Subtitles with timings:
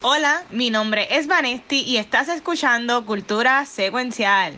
[0.00, 4.54] Hola, mi nombre es Vanesti y estás escuchando Cultura Secuencial.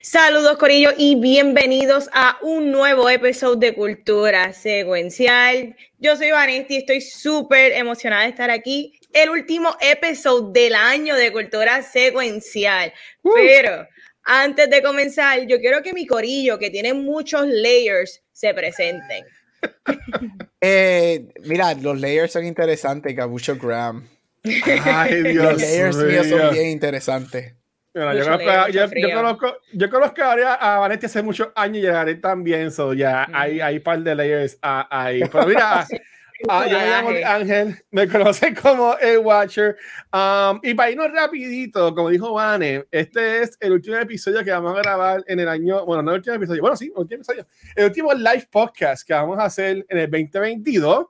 [0.00, 5.76] Saludos Corillo y bienvenidos a un nuevo episodio de Cultura Secuencial.
[5.98, 11.14] Yo soy Vanesti y estoy súper emocionada de estar aquí el último episodio del año
[11.16, 12.92] de Cultura Secuencial.
[13.22, 13.86] Pero
[14.24, 19.24] antes de comenzar, yo quiero que mi corillo, que tiene muchos layers, se presenten.
[20.60, 24.08] Eh, mira, los layers son interesantes, Gabucho Graham.
[24.84, 27.54] Ay, Dios los layers míos son bien interesantes.
[27.94, 31.78] Bueno, yo, conozco, a, yo, yo, conozco, yo conozco a, a Vanetti hace muchos años
[31.78, 33.34] y a Jared también, so ya mm.
[33.36, 35.22] hay, hay un par de layers ahí.
[35.30, 35.86] Pero mira,
[36.46, 39.76] Ah, yo me llamo Ángel, me conocen como el Watcher.
[40.12, 44.76] Um, y para irnos rapidito, como dijo Vane, este es el último episodio que vamos
[44.76, 47.46] a grabar en el año, bueno, no el último episodio, bueno, sí, el último episodio,
[47.74, 51.06] el último live podcast que vamos a hacer en el 2022,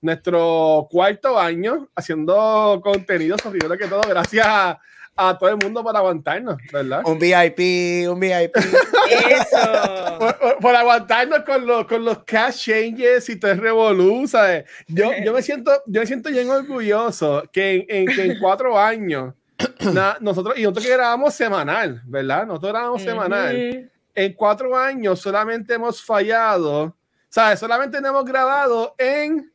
[0.00, 4.80] nuestro cuarto año haciendo contenido, sobre todo que todo, gracias a
[5.20, 7.02] a todo el mundo para aguantarnos, ¿verdad?
[7.04, 8.56] Un VIP, un VIP.
[8.56, 10.18] Eso.
[10.60, 14.64] Por, aguantarnos con los, con los cash changes y todo el revolú, ¿sabes?
[14.86, 19.34] Yo, yo, me siento, yo me siento bien orgulloso que en, que en cuatro años,
[20.20, 22.46] nosotros, y nosotros que grabamos semanal, ¿verdad?
[22.46, 23.90] Nosotros grabamos semanal.
[24.14, 26.96] En cuatro años solamente hemos fallado,
[27.28, 27.58] ¿sabes?
[27.58, 29.52] Solamente hemos grabado en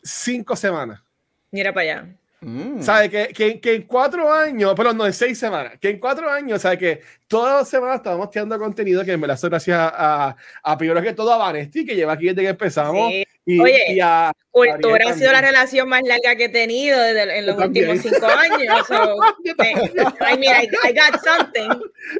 [0.00, 1.02] cinco semanas.
[1.50, 2.16] Mira para allá.
[2.40, 2.82] Mm.
[2.82, 3.08] ¿Sabe?
[3.08, 6.60] Que, que, que, en cuatro años, pero no, en seis semanas, que en cuatro años,
[6.60, 6.78] ¿sabe?
[6.78, 11.00] Que todas las semanas estamos tirando contenido que me la hace gracias a, a, primero
[11.00, 13.10] que todo a Vanesti, que lleva aquí desde que empezamos.
[13.46, 17.38] Y, Oye, y a, Cultura ha sido la relación más larga que he tenido desde,
[17.38, 18.86] en los últimos cinco años.
[18.86, 21.68] So, I mean, I, I, got something.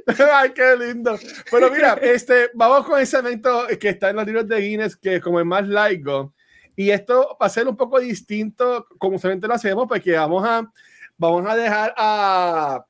[0.33, 1.19] Ay, qué lindo.
[1.51, 5.17] Pero mira, este, vamos con ese evento que está en los libros de Guinness, que
[5.17, 6.35] es como el más laico.
[6.77, 10.70] Y esto va a ser un poco distinto como usualmente lo hacemos, porque vamos a,
[11.17, 12.85] vamos a dejar a,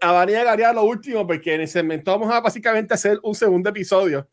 [0.00, 3.70] a Vania Garia lo último, porque en el segmento vamos a básicamente hacer un segundo
[3.70, 4.28] episodio,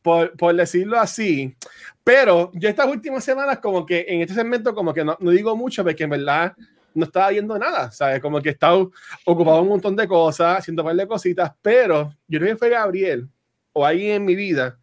[0.00, 1.54] por, por decirlo así.
[2.02, 5.84] Pero yo estas últimas semanas, como que en este segmento, como que no, digo mucho,
[5.84, 6.54] porque en verdad
[6.94, 8.20] no estaba viendo nada, ¿sabes?
[8.20, 8.90] Como que he estado
[9.24, 12.70] ocupado un montón de cosas, haciendo un par de cositas, pero yo creo que fue
[12.70, 13.28] Gabriel
[13.72, 14.78] o alguien en mi vida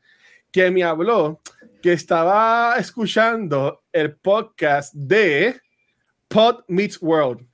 [0.52, 1.40] que me habló
[1.82, 5.60] que estaba escuchando el podcast de
[6.28, 7.48] Pod Meets World.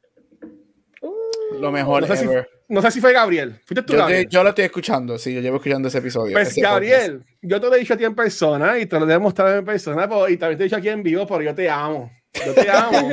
[1.60, 2.28] Lo mejor no sé, si,
[2.68, 3.62] no sé si, fue Gabriel.
[3.66, 4.26] ¿Fuiste tú, yo, Gabriel?
[4.26, 6.34] Te, yo lo estoy escuchando, sí, yo llevo escuchando ese episodio.
[6.34, 7.40] Pues ese Gabriel, podcast.
[7.44, 9.66] yo te lo he dicho a ti en persona y te lo he demostrado en
[9.66, 12.12] persona pero, y también te he dicho aquí en vivo, pero yo te amo.
[12.46, 13.10] Yo te amo.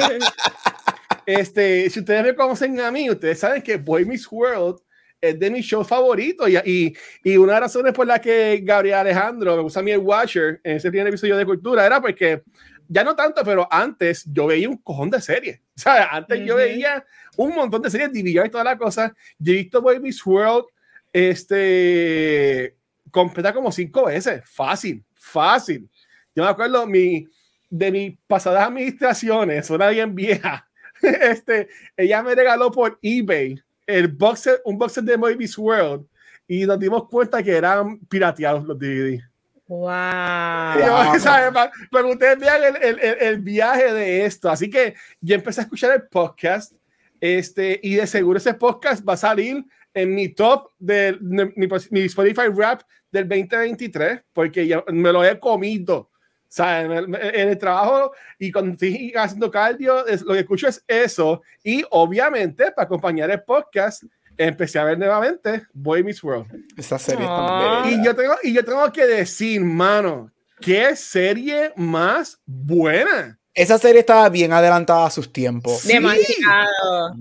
[1.26, 4.80] este, si ustedes me conocen a mí, ustedes saben que Boy Meets World
[5.22, 8.60] es de mis shows favoritos y, y, y, una de las razones por la que
[8.62, 12.00] Gabriel Alejandro me gusta a mí el Watcher en ese primer episodio de Cultura era
[12.00, 12.42] porque
[12.88, 15.60] ya no tanto, pero antes yo veía un cojón de series.
[15.74, 16.46] O sea, antes uh -huh.
[16.46, 17.04] yo veía
[17.36, 19.14] un montón de series divididas y toda la cosa.
[19.38, 20.66] Yo he visto Boy Miss World
[21.12, 22.76] este,
[23.10, 24.42] completa como cinco veces.
[24.44, 25.88] Fácil, fácil.
[26.34, 27.26] Yo me acuerdo mi,
[27.70, 30.68] de mis pasadas administraciones, una bien vieja.
[31.02, 33.60] Este, ella me regaló por eBay
[33.92, 36.06] el boxer, un boxer de Movies World
[36.46, 39.20] y nos dimos cuenta que eran pirateados los DVD.
[39.68, 39.88] Wow.
[39.88, 44.50] Para, para que ustedes vean el, el, el, viaje de esto.
[44.50, 46.74] Así que yo empecé a escuchar el podcast
[47.22, 49.64] este, y de seguro ese podcast va a salir
[49.94, 55.24] en mi top de, de mi, mi, Spotify Rap del 2023 porque ya me lo
[55.24, 56.10] he comido.
[56.52, 60.84] O sea, en el, trabajo y cuando estoy haciendo cardio, es, lo que escucho es
[60.86, 61.40] eso.
[61.64, 64.02] Y obviamente, para acompañar el podcast,
[64.36, 66.52] empecé a ver nuevamente Boy Meets World.
[66.76, 67.84] Esa serie oh.
[67.88, 70.30] y yo tengo Y yo tengo que decir, mano,
[70.60, 73.38] qué serie más buena.
[73.54, 75.80] Esa serie estaba bien adelantada a sus tiempos.
[75.80, 75.94] Sí.
[75.94, 77.16] Demasiado.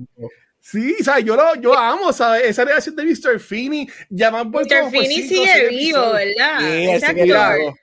[0.60, 2.50] Sí, o sea, yo lo yo amo, ¿sabes?
[2.50, 3.40] Esa relación de Mr.
[3.40, 4.92] Finney, llaman por Mr.
[4.92, 6.60] Finney sigue vivo, ¿verdad?
[6.60, 7.76] Sí, ese actor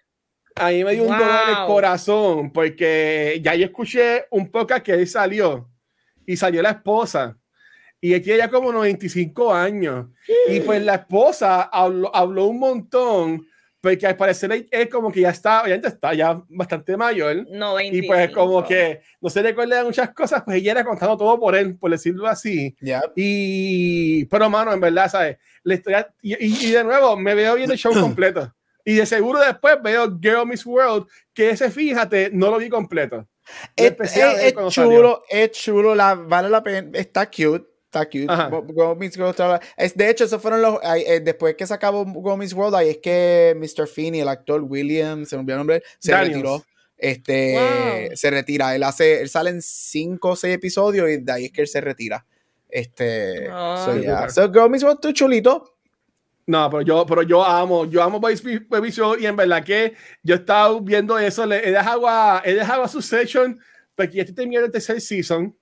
[0.58, 1.18] a mí me dio un wow.
[1.18, 5.68] dolor en el corazón porque ya yo escuché un podcast que él salió
[6.26, 7.36] y salió la esposa
[8.00, 10.06] y aquí ella como 95 años
[10.48, 13.46] y pues la esposa habló, habló un montón
[13.80, 18.04] porque al parecer él como que ya está, ya está ya bastante mayor no, 25.
[18.04, 21.54] y pues como que no se recuerda muchas cosas, pues ella era contando todo por
[21.54, 22.76] él, por decirlo así.
[22.80, 23.02] Yeah.
[23.14, 25.38] Y, pero mano, en verdad, ¿sabes?
[25.62, 26.34] La historia, y,
[26.68, 28.52] y de nuevo, me veo viendo el show completo.
[28.88, 33.26] Y de seguro después veo Girl Miss World, que ese, fíjate, no lo vi completo.
[33.76, 34.96] Es, es- es cuando salió.
[34.96, 37.64] chulo, es chulo, la, vale la pena, está cute.
[37.84, 38.26] Está cute.
[39.14, 40.78] Girl está- es, de hecho, esos fueron los.
[40.82, 43.86] ay, eh, después que se acabó Go Meets World, ahí es que Mr.
[43.88, 46.34] Finney, el actor William, se me olvidó el nombre, se Daniels.
[46.34, 46.64] retiró.
[46.96, 47.54] Este
[48.08, 48.16] Wow.
[48.16, 48.74] se retira.
[48.74, 51.68] Él hace, él sale en cinco o seis episodios y de ahí es que él
[51.68, 52.26] se retira.
[52.68, 53.48] Este.
[53.50, 53.82] Ah.
[53.84, 54.28] so, yeah.
[54.28, 55.77] So, Go Meets World, tú chulito.
[56.48, 60.34] No, pero yo, pero yo amo, yo amo Baby Show y en verdad que yo
[60.34, 63.60] he estado viendo eso, le he dejado a, he dejado a su session
[63.94, 65.54] porque ya estoy terminando el tercer season.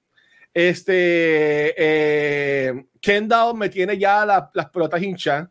[0.55, 5.49] Este, eh, Kendall me tiene ya la- las pelotas hinchas.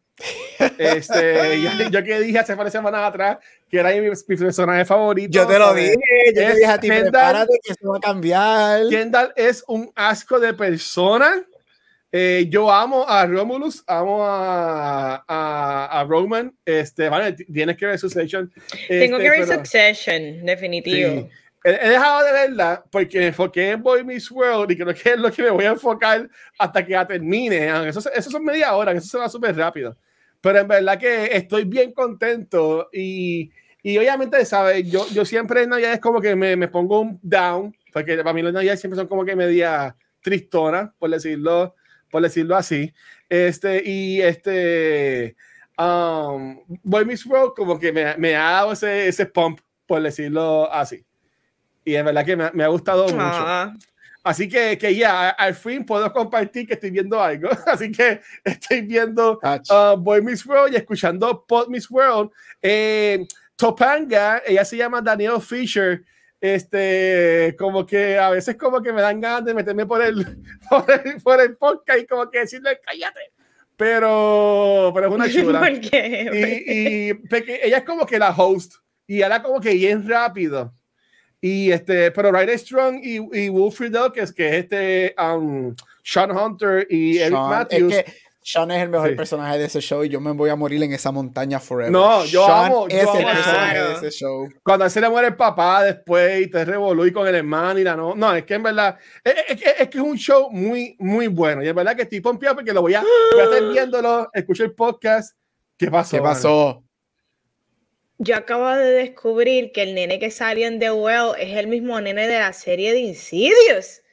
[0.78, 3.38] Este, ya- yo que dije hace varias semanas atrás
[3.70, 5.32] que era mi, mi personaje favorito.
[5.32, 5.84] Yo te lo ¿sabes?
[5.92, 5.96] dije.
[6.34, 7.12] Yo te dije a ti, Kendall.
[7.12, 8.82] prepárate que eso va a cambiar.
[8.90, 11.44] Kendall es un asco de persona.
[12.18, 16.56] Eh, yo amo a Romulus, amo a, a, a Roman.
[16.64, 18.50] Este, vale, tienes que ver Succession.
[18.88, 21.10] Tengo Este, que ver pero- Succession, definitivo.
[21.10, 21.30] Sí.
[21.66, 25.18] He, dejado de verla porque me enfoqué en Boy Meets World y creo que es
[25.18, 27.68] lo que me voy a enfocar hasta que la termine.
[27.90, 29.98] Eso, eso son media hora, eso se va súper rápido.
[30.40, 33.52] Pero en verdad que estoy bien contento y,
[33.84, 34.90] y obviamente, ¿sabes?
[34.90, 38.32] Yo, yo siempre en Navidad es como que me, me pongo un down, porque para
[38.32, 41.76] mí las Navidades siempre son como que media tristonas, por decirlo,
[42.12, 42.94] por decirlo así.
[43.30, 45.36] Este, y este,
[45.78, 50.72] um, Boy Meets World como que me, me ha dado ese, ese pump, por decirlo
[50.72, 51.06] así.
[51.84, 53.18] Y en verdad que me, me ha gustado mucho.
[53.20, 53.74] Ah,
[54.26, 57.48] Así que, que ya, al fin puedo compartir que estoy viendo algo.
[57.68, 62.32] Así que estoy viendo uh, Boy Miss World y escuchando Pod Miss World.
[62.60, 63.24] Eh,
[63.56, 66.04] Topanga, ella se llama Danielle Fisher.
[66.54, 70.24] Este, como que a veces como que me dan ganas de meterme por el,
[70.70, 73.20] por el, por el podcast y como que decirle cállate.
[73.78, 75.60] Pero, pero es una chula.
[75.60, 76.62] ¿Por qué?
[76.68, 78.76] y, y porque ella es como que la host
[79.08, 80.74] y habla como que bien rápido.
[81.42, 85.76] Y este, pero Ryder Strong y, y Will Friedle, que es que es este um,
[86.04, 87.94] Sean Hunter y Eric Sean, Matthews.
[87.94, 88.14] Es que
[88.48, 89.16] Sean es el mejor Sí.
[89.16, 91.92] personaje de ese show y yo me voy a morir en esa montaña forever.
[91.92, 94.48] No, yo Sean amo- es yo el amo personaje de ese show.
[94.64, 97.84] Cuando se le muere el papá después y te revolú y con el hermano y
[97.84, 98.14] la no.
[98.14, 101.26] No, es que en verdad, es, es que- es que es un show muy, muy
[101.26, 101.64] bueno.
[101.64, 104.64] Y en verdad que estoy pompeado porque lo voy a, voy a estar viéndolo, escucho
[104.64, 105.36] el podcast.
[105.76, 106.16] ¿Qué pasó?
[106.18, 106.84] ¿Qué pasó?
[108.20, 112.00] Yo acabo de descubrir que el nene que salió en The Well es el mismo
[112.00, 114.04] nene de la serie de Insidious.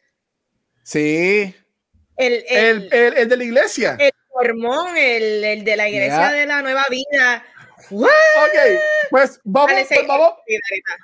[0.82, 1.54] Sí.
[2.16, 3.96] El, El, el, el, el de la iglesia.
[4.00, 6.32] el mormón, el, el de la iglesia Ya.
[6.32, 7.44] de la nueva vida.
[7.90, 8.08] ¿What?
[8.08, 8.80] Ok,
[9.10, 10.32] pues vamos, pues vamos.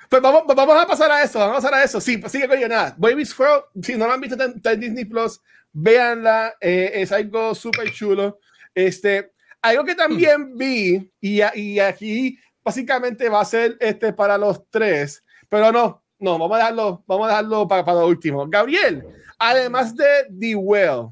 [0.09, 1.99] Pues vamos, pues vamos a pasar a eso, vamos a pasar a eso.
[2.01, 2.95] Sí, pues sigue con nada.
[2.97, 5.41] Baby's World, si no lo han visto está en- Disney Plus,
[5.71, 8.39] véanla, eh, es algo súper chulo.
[8.73, 14.67] Este, algo que también vi, y, y aquí básicamente va a ser este para los
[14.69, 18.47] tres, pero no, no, vamos a dejarlo, vamos a dejarlo para, para lo último.
[18.47, 19.03] Gabriel,
[19.37, 20.05] además de
[20.39, 21.09] The Well,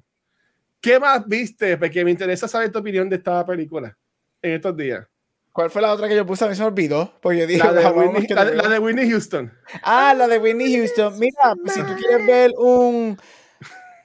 [0.92, 1.78] ¿qué más viste?
[1.78, 3.96] Porque me interesa saber tu opinión de esta película
[4.42, 5.06] en estos días.
[5.52, 6.46] ¿Cuál fue la otra que yo puse?
[6.46, 7.14] A mí se me olvidó.
[7.22, 8.72] Porque yo dije, La de, "Hablamos Whitney, que la te de- la veo".
[8.74, 9.54] de Whitney Houston.
[9.82, 11.18] Ah, la de Whitney Houston.
[11.20, 13.18] Mira, si tú quieres ver un,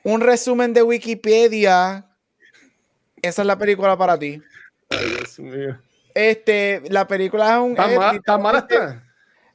[0.05, 2.07] un resumen de Wikipedia,
[3.21, 4.43] esa es la película para ti.
[4.89, 5.79] Ay, Dios mío.
[6.15, 7.75] Este, la película es un.
[7.75, 9.03] ¿Tan, ma- tan mala está?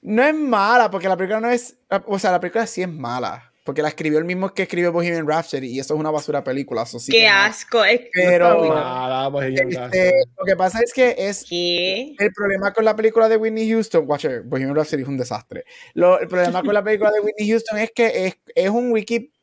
[0.02, 1.76] No es mala, porque la película no es.
[2.06, 3.47] O sea, la película sí es mala.
[3.68, 6.84] Porque la escribió el mismo que escribió Bohemian Rhapsody y eso es una basura película.
[6.84, 7.46] Eso sí que Qué mala.
[7.48, 7.84] asco.
[7.84, 8.74] Es Pero-.
[8.74, 12.16] Nada, no Este, lo que pasa es que es ¿Qué?
[12.18, 15.66] el problema con la película de Whitney Houston, watcher, Bohemian Rhapsody es un desastre.
[15.94, 19.34] Lo- el problema con la película de Whitney Houston es que es, es un wiki,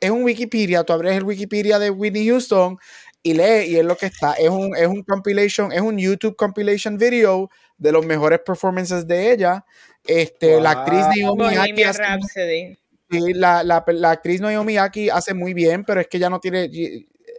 [0.00, 2.78] es un Wikipedia, tú abres el Wikipedia de Whitney Houston
[3.20, 6.36] y lee y es lo que está, es un, es un compilation, es un YouTube
[6.36, 9.64] compilation video de los mejores performances de ella.
[10.04, 11.04] Este, la actriz.
[11.16, 12.78] Naomi Bohemian Rhapsody.
[13.12, 16.40] Sí, la, la, la actriz Naomi Aki hace muy bien, pero es que ya no
[16.40, 16.70] tiene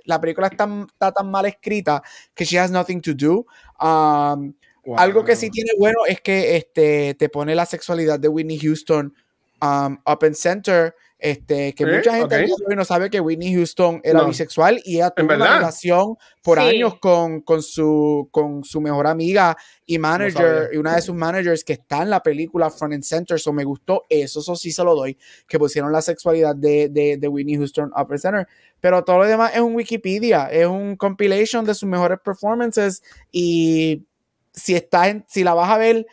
[0.05, 2.01] la película está, está tan mal escrita
[2.33, 3.45] que she has nothing to do.
[3.79, 4.53] Um,
[4.85, 4.97] Wow.
[4.99, 9.13] algo que sí tiene bueno es que este, te pone la sexualidad de Whitney Houston
[9.61, 10.93] um, up in center.
[11.25, 11.87] Este, que ¿Eh?
[11.87, 12.33] mucha gente Ok.
[12.33, 14.27] al día de hoy no sabe que Whitney Houston era No.
[14.27, 16.65] bisexual y ella ¿En tuvo una relación por Sí.
[16.65, 20.69] años con, con, su, con su mejor amiga y manager, sabía.
[20.73, 23.39] y una de sus managers que está en la película Front and Center.
[23.39, 27.15] So me gustó eso, eso sí se lo doy, que pusieron la sexualidad de, de,
[27.15, 28.45] de Whitney Houston up in center.
[28.81, 33.01] Pero todo lo demás es un Wikipedia, es un compilation de sus mejores performances
[33.31, 34.05] y
[34.51, 36.05] si estás en- si la vas a ver,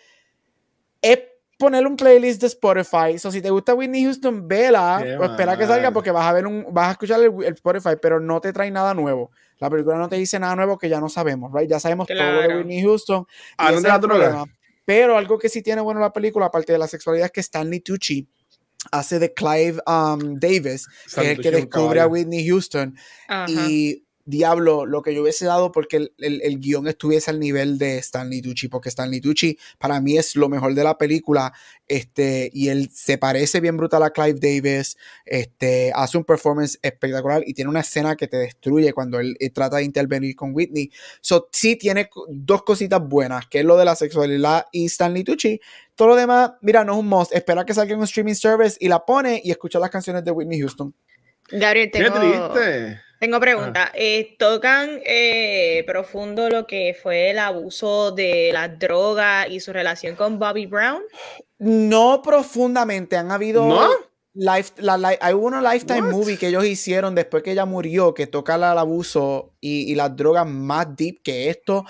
[1.03, 1.19] es
[1.61, 3.19] poner un playlist de Spotify.
[3.19, 6.47] So, si te gusta Whitney Houston, vela o espera que salga porque vas a ver
[6.47, 9.31] un, vas a escuchar el, el Spotify, pero no te trae nada nuevo.
[9.59, 11.71] La película no te dice nada nuevo que ya no sabemos, right?
[11.71, 12.57] Ya sabemos todo de.
[12.57, 13.27] Whitney Houston.
[14.87, 17.81] Pero algo que sí tiene bueno la película, aparte de la sexualidad, es que Stanley
[17.81, 18.27] Tucci
[18.91, 22.97] hace de Clive um, Davis, que es el que descubre a Whitney Houston.
[23.47, 27.99] Y diablo, lo que yo hubiese dado porque el, el, guion estuviese al nivel de
[27.99, 31.53] Stanley Tucci, porque Stanley Tucci para mí es lo mejor de la película,
[31.89, 37.43] este, y él se parece bien brutal a Clive Davis, este, hace un performance espectacular
[37.47, 40.91] y tiene una escena que te destruye cuando él, él trata de intervenir con Whitney.
[41.21, 45.61] So, sí tiene dos cositas buenas, que es lo de la sexualidad y Stanley Tucci,
[45.95, 47.35] todo lo demás, mira, no es un must.
[47.35, 50.31] Espera que salga en un streaming service y la pone y escucha las canciones de
[50.31, 50.95] Whitney Houston.
[51.51, 52.15] Gabriel, tengo,
[53.21, 53.85] tengo pregunta.
[53.85, 53.93] Ah.
[53.95, 60.17] Eh, ¿Tocan eh, profundo lo que fue el abuso de las drogas y su relación
[60.17, 61.03] con Bobby Brown?
[61.59, 63.17] No profundamente.
[63.17, 63.67] Han habido.
[63.67, 63.89] ¿No?
[64.33, 68.55] Life, la, hay una Lifetime movie que ellos hicieron después que ella murió que toca
[68.55, 71.85] el, abuso y, y, las drogas más deep que esto.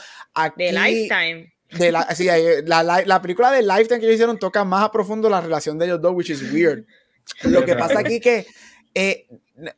[0.57, 2.27] de Lifetime de la, sí,
[2.65, 5.87] la, la, película de Lifetime que ellos hicieron toca más a profundo la relación de
[5.87, 6.85] ellos dos, which is weird.
[7.43, 8.47] Lo que pasa aquí que
[8.95, 9.27] eh,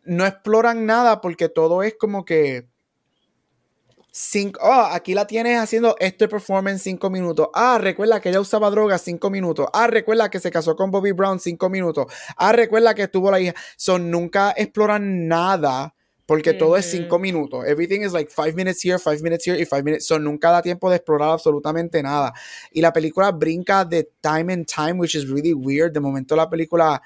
[0.05, 2.69] no exploran nada porque todo es como que
[4.13, 7.49] cinco, oh, aquí la tienes haciendo este performance cinco minutos.
[7.55, 9.67] Ah, recuerda que ella usaba drogas cinco minutos.
[9.73, 12.07] Ah, recuerda que se casó con Bobby Brown cinco minutos.
[12.37, 13.55] Ah, recuerda que tuvo la hija.
[13.77, 15.95] Son nunca exploran nada
[16.27, 17.65] porque todo es cinco minutos.
[17.67, 20.07] Everything is like five minutes here, five minutes here y five minutes.
[20.07, 22.33] So nunca da tiempo de explorar absolutamente nada.
[22.71, 25.93] Y la película brinca de time and time, which is really weird.
[25.93, 27.03] De momento la película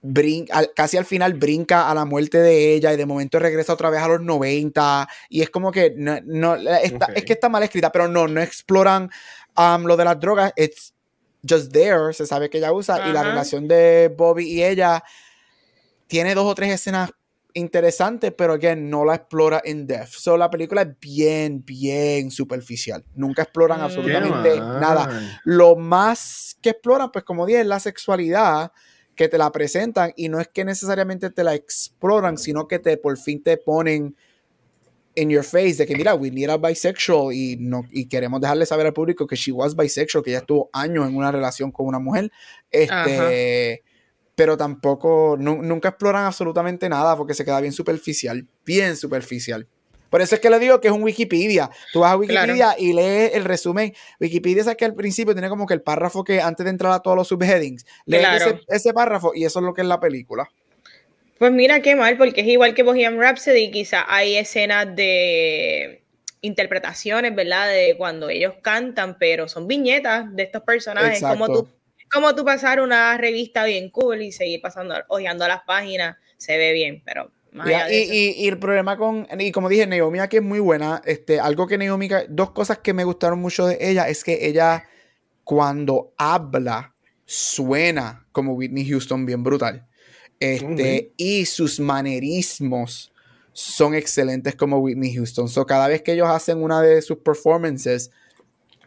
[0.00, 3.90] brinca, casi al final brinca a la muerte de ella y de momento regresa otra
[3.90, 7.90] vez a los 90 y es como que no, está, es que está mal escrita,
[7.90, 9.10] pero no, no exploran
[9.56, 10.52] um, lo de las drogas.
[10.56, 10.94] It's
[11.48, 15.02] just there, se sabe que ella usa y la relación de Bobby y ella
[16.06, 17.10] tiene dos o tres escenas
[17.54, 20.12] interesante, pero que no la explora en depth.
[20.12, 23.04] So, la película es bien, bien superficial.
[23.14, 23.84] Nunca exploran mm.
[23.84, 25.40] absolutamente nada.
[25.44, 28.72] Lo más que exploran, pues como dije, es la sexualidad
[29.18, 32.96] que te la presentan y no es que necesariamente te la exploran, sino que te
[32.96, 34.14] por fin te ponen
[35.16, 38.86] en your face de que mira, Whitney era bisexual y, no, y queremos dejarle saber
[38.86, 41.98] al público que she was bisexual, que ella estuvo años en una relación con una
[41.98, 42.30] mujer.
[42.70, 43.82] Este,
[44.36, 49.66] pero tampoco, nunca exploran absolutamente nada porque se queda bien superficial, bien superficial.
[50.10, 51.70] Por eso es que le digo que es un Wikipedia.
[51.92, 53.94] Tú vas a Wikipedia y lees el resumen.
[54.20, 57.00] Wikipedia es que al principio tiene como que el párrafo que antes de entrar a
[57.00, 60.48] todos los subheadings, lees ese, párrafo y eso es lo que es la película.
[61.38, 66.02] Pues mira qué mal, porque es igual que Bohemian Rhapsody, quizá hay escenas de
[66.40, 67.68] interpretaciones, ¿verdad?
[67.68, 71.68] De cuando ellos cantan, pero son viñetas de estos personajes, como tú
[72.10, 76.72] como tú pasar una revista bien cool y seguir pasando, hojeando las páginas, se ve
[76.72, 77.30] bien, pero
[77.66, 81.02] y, y, el problema con, y como dije, Naomi aquí es muy buena.
[81.04, 84.84] Este, algo que Naomi, dos cosas que me gustaron mucho de ella es que ella,
[85.44, 89.86] cuando habla, suena como Whitney Houston, bien brutal.
[90.40, 93.12] Este, Y sus manerismos
[93.52, 95.48] son excelentes como Whitney Houston.
[95.48, 98.10] So, cada vez que ellos hacen una de sus performances,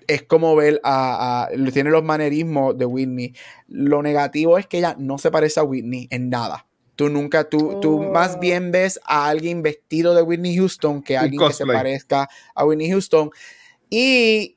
[0.07, 3.33] es como ver a, a, tiene los manerismos de Whitney.
[3.67, 6.67] Lo negativo es que ella no se parece a Whitney en nada.
[7.01, 8.39] Tú nunca, tú, tú más oh.
[8.39, 12.91] bien ves a alguien vestido de Whitney Houston que alguien que se parezca a Whitney
[12.91, 13.31] Houston.
[13.89, 14.55] Y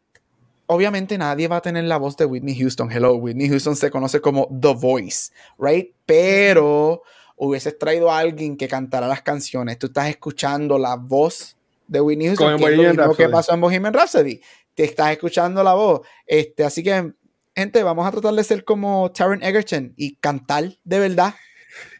[0.66, 2.92] obviamente nadie va a tener la voz de Whitney Houston.
[2.92, 5.94] Hello, Whitney Houston se conoce como The Voice, right?
[6.04, 7.02] Pero
[7.36, 9.78] hubieses traído a alguien que cantara las canciones.
[9.78, 11.56] Tú estás escuchando la voz
[11.88, 14.42] de Whitney Houston, que es lo que pasó en Bohemian Rhapsody
[14.74, 16.02] te estás escuchando la voz.
[16.26, 17.12] Este, así que,
[17.56, 21.34] gente, vamos a tratar de ser como Taron Egerton y cantar de verdad.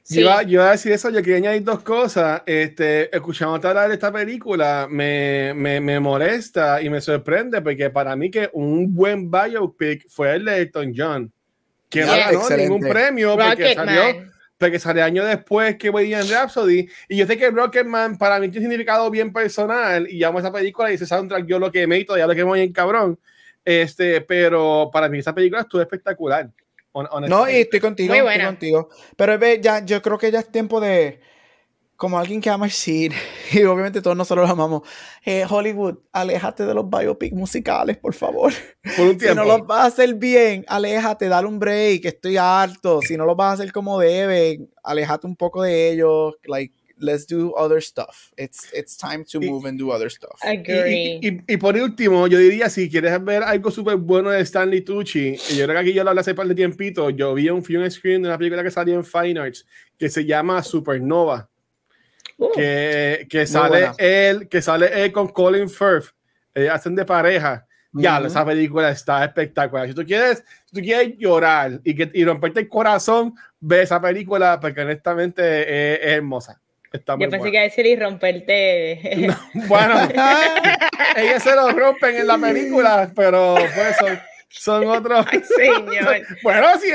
[0.06, 2.42] Yo, iba, a decir eso, yo quería añadir dos cosas.
[2.44, 8.14] Este, escuchando hablar de esta película me, me, me, molesta y me sorprende porque para
[8.14, 11.32] mí que un buen biopic fue el de Elton John,
[11.88, 14.02] que no ganó ningún premio porque salió,
[14.58, 16.87] porque salió años después que en Rhapsody.
[17.08, 20.52] Y yo sé que Rocketman para mí tiene un significado bien personal y llamo esa
[20.52, 23.18] película y ese soundtrack yo lo que me y todavía lo que muy en cabrón.
[23.64, 26.50] Este, pero para mí esa película estuvo espectacular.
[27.28, 28.88] No, y estoy contigo, estoy contigo.
[29.16, 31.20] Pero ya, yo creo que ya es tiempo de
[31.96, 33.14] como alguien que ama el cine,
[33.52, 34.82] y obviamente todos nosotros lo amamos,
[35.24, 38.52] eh, Hollywood, aléjate de los biopic musicales, por favor.
[38.96, 39.28] Por un tiempo.
[39.28, 43.00] Si no los vas a hacer bien, aléjate, dale un break, estoy harto.
[43.00, 46.34] Si no los vas a hacer como deben, aléjate un poco de ellos.
[46.44, 48.32] Like, let's do other stuff.
[48.36, 50.38] It's, it's time to move and do other stuff.
[50.42, 51.20] Agree.
[51.22, 55.36] Y, y, por último, yo diría, si quieres ver algo súper bueno de Stanley Tucci,
[55.56, 57.88] yo creo que aquí ya lo hablé hace par de tiempito, yo vi un film
[57.90, 59.66] screen de una película que salió en Fine Arts
[59.98, 61.48] que se llama Supernova
[62.36, 62.50] Uh.
[62.52, 66.06] que, que sale él, que sale él con Colin Firth.
[66.70, 67.66] hacen de pareja.
[67.96, 69.86] Ya, esa película está espectacular.
[69.86, 74.00] Si tú quieres, si tú quieres llorar y, que, y romperte el corazón, ve esa
[74.00, 76.60] película porque honestamente es, hermosa.
[76.94, 79.28] Está muy Yo pensé que iba a decir y romperte.
[79.66, 79.94] bueno,
[81.16, 84.16] ellos se lo rompen en la película, pero pues son
[84.58, 85.26] son otros.
[85.30, 86.23] Ay, señor.
[86.42, 86.88] bueno, sí.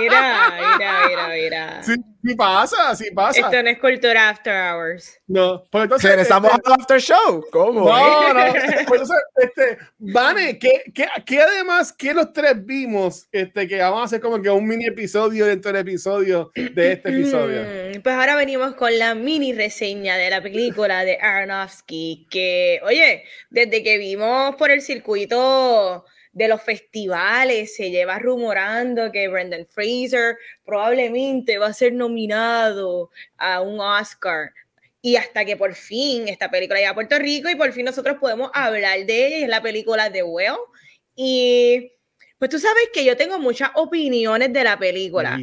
[0.00, 1.82] mira, mira, mira, mira.
[1.88, 1.94] Sí,
[2.24, 3.40] sí, pasa, sí pasa.
[3.40, 5.18] Esto no es cultura after hours.
[5.26, 6.10] No, pues entonces.
[6.10, 7.44] Regresamos este, al after show.
[7.50, 7.88] ¿Cómo?
[7.88, 8.52] No, no.
[8.86, 13.28] Pues entonces, este, Vane, ¿qué, qué, qué además, qué los tres vimos?
[13.32, 17.08] Este, que vamos a hacer como que un mini episodio dentro del episodio de este
[17.08, 17.62] episodio.
[17.62, 22.26] Mm, pues ahora venimos con la mini reseña de la película de Aronofsky.
[22.30, 29.28] Que, oye, desde que vimos por el circuito de los festivales, se lleva rumorando que
[29.28, 34.50] Brendan Fraser probablemente va a ser nominado a un Oscar.
[35.00, 38.16] Y hasta que por fin esta película llega a Puerto Rico y por fin nosotros
[38.20, 40.56] podemos hablar de ella, es la película de Well.
[41.14, 41.92] Y
[42.38, 45.38] pues tú sabes que yo tengo muchas opiniones de la película.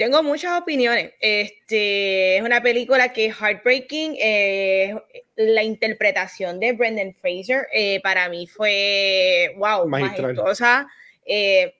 [0.00, 1.12] Tengo muchas opiniones.
[1.20, 4.16] Este, es una película que es heartbreaking.
[4.18, 4.94] Eh,
[5.36, 10.86] la interpretación de Brendan Fraser eh, para mí fue, wow, majestuosa.
[11.26, 11.74] 10 eh,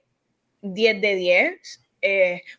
[0.63, 1.81] de 10.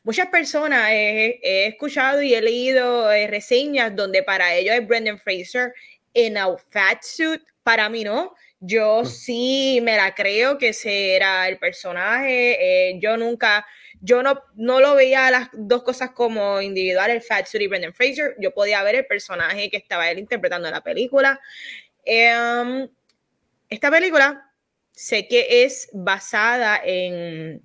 [0.02, 5.76] muchas personas he escuchado y he leído reseñas donde para ellos es Brendan Fraser
[6.16, 7.44] en a fat suit.
[7.62, 8.34] Para mí no.
[8.60, 9.06] Yo mm.
[9.06, 12.98] sí me la creo que ese era el personaje.
[13.00, 13.64] yo nunca
[14.02, 17.94] yo no, no lo veía las dos cosas como individual, el Fat Suit y Brendan
[17.94, 18.36] Fraser.
[18.40, 21.40] Yo podía ver el personaje que estaba él interpretando en la película.
[22.04, 22.90] Em,
[23.70, 24.52] esta película
[24.92, 27.62] sé que es basada en,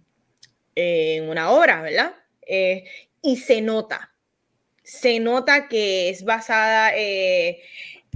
[0.75, 2.15] en una obra, ¿verdad?
[2.47, 2.85] Eh,
[3.23, 4.15] y se nota,
[4.83, 7.63] se nota que es basada eh,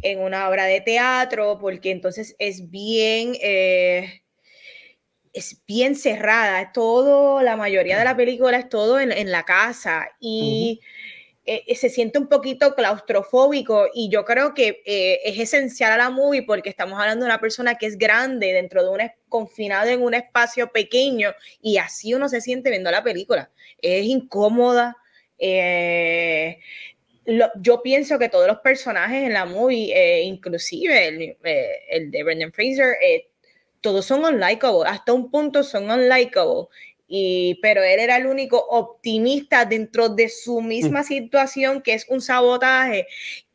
[0.03, 3.35] en una obra de teatro, porque entonces es bien...
[3.41, 4.20] Eh,
[5.33, 10.09] es bien cerrada, es todo, la mayoría de la película es todo en, la casa
[10.19, 10.81] y
[11.47, 15.97] eh, eh, se siente un poquito claustrofóbico y yo creo que eh, es esencial a
[15.97, 19.89] la movie porque estamos hablando de una persona que es grande dentro de un confinado
[19.89, 23.51] en un espacio pequeño y así uno se siente viendo la película.
[23.81, 24.97] Es incómoda.
[27.57, 31.37] yo pienso que todos los personajes en la movie, inclusive el,
[31.89, 32.97] el, de Brendan Fraser,
[33.81, 36.67] todos son unlikable, hasta un punto son unlikable.
[37.13, 41.05] Y, pero él era el único optimista dentro de su misma mm.
[41.05, 43.07] situación, que es un sabotaje.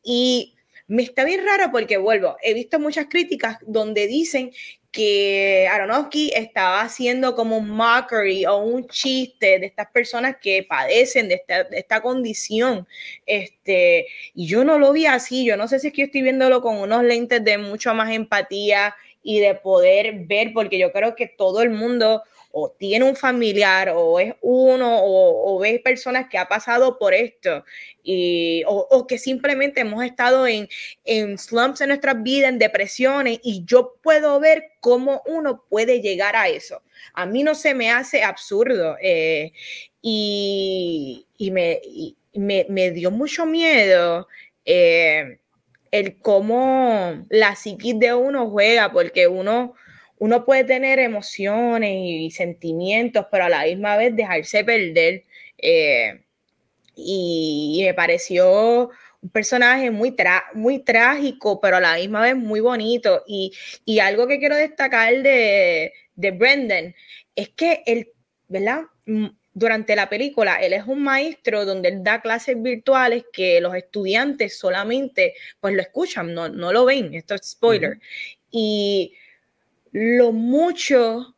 [0.04, 0.56] Y
[0.88, 4.52] me está bien raro porque, vuelvo, he visto muchas críticas donde dicen
[4.96, 11.28] que Aronofsky estaba haciendo como un mockery o un chiste de estas personas que padecen
[11.28, 12.88] de esta, de esta, condición.
[13.26, 16.22] Este, y yo no lo vi así, yo no sé si es que yo estoy
[16.22, 18.96] viéndolo con unos lentes de mucho más empatía
[19.28, 23.92] y de poder ver, porque yo creo que todo el mundo o tiene un familiar
[23.94, 27.66] o es uno o, o ve personas que ha pasado por esto
[28.04, 30.70] y, o, que simplemente hemos estado en,
[31.06, 36.36] en slumps en nuestras vidas, en depresiones y yo puedo ver cómo uno puede llegar
[36.36, 36.84] a eso.
[37.14, 39.52] A mí no se me hace absurdo eh,
[40.04, 41.82] y, y, me,
[42.36, 44.28] me, me, dio mucho miedo.
[44.66, 45.40] Eh,
[46.00, 49.76] el cómo la psiquis de uno juega, porque uno,
[50.20, 55.24] uno puede tener emociones y sentimientos, pero a la misma vez dejarse perder.
[55.58, 56.22] Eh,
[56.96, 58.90] y, me pareció
[59.22, 60.16] un personaje muy,
[60.54, 63.24] muy trágico, pero a la misma vez muy bonito.
[63.26, 63.54] Y,
[63.86, 66.96] y algo que quiero destacar de, de Brendan
[67.36, 68.12] es que él,
[68.50, 68.84] ¿verdad?
[69.56, 74.60] Durante la película, él es un maestro donde él da clases virtuales que los estudiantes
[74.60, 78.00] solamente pues lo escuchan, no, no lo ven, esto es spoiler.
[78.52, 79.13] Y
[79.94, 81.36] lo mucho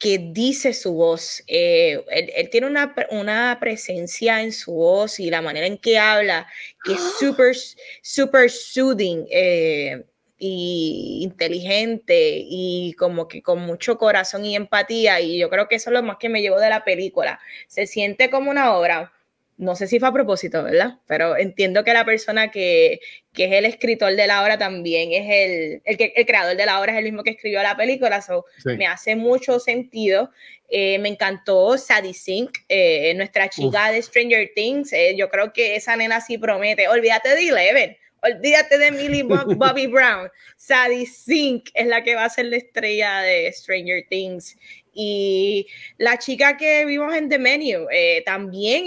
[0.00, 5.40] que dice su voz, eh, él, tiene una, una, presencia en su voz y la
[5.40, 6.48] manera en que habla,
[6.82, 7.54] que es súper,
[8.02, 9.26] súper soothing.
[9.30, 10.06] Eh,
[10.42, 15.90] y inteligente y como que con mucho corazón y empatía y yo creo que eso
[15.90, 17.38] es lo más que me llevó de la película.
[17.68, 19.12] Se siente como una obra,
[19.58, 20.94] no sé si fue a propósito, ¿verdad?
[21.06, 23.00] Pero entiendo que la persona que,
[23.34, 26.64] que es el escritor de la obra también es el, el, que, el creador de
[26.64, 30.30] la obra, es el mismo que escribió la película, so me hace mucho sentido.
[30.70, 34.94] Eh, me encantó Sadie Sink, eh, nuestra chica de Stranger Things.
[34.94, 36.88] Eh, yo creo que esa nena sí promete.
[36.88, 39.22] Olvídate de Eleven Olvídate de Millie
[39.56, 40.30] Bobby Brown.
[40.56, 44.56] Sadie Sink es la que va a ser la estrella de Stranger Things.
[44.92, 45.66] Y
[45.98, 48.86] la chica que vimos en The Menu eh, también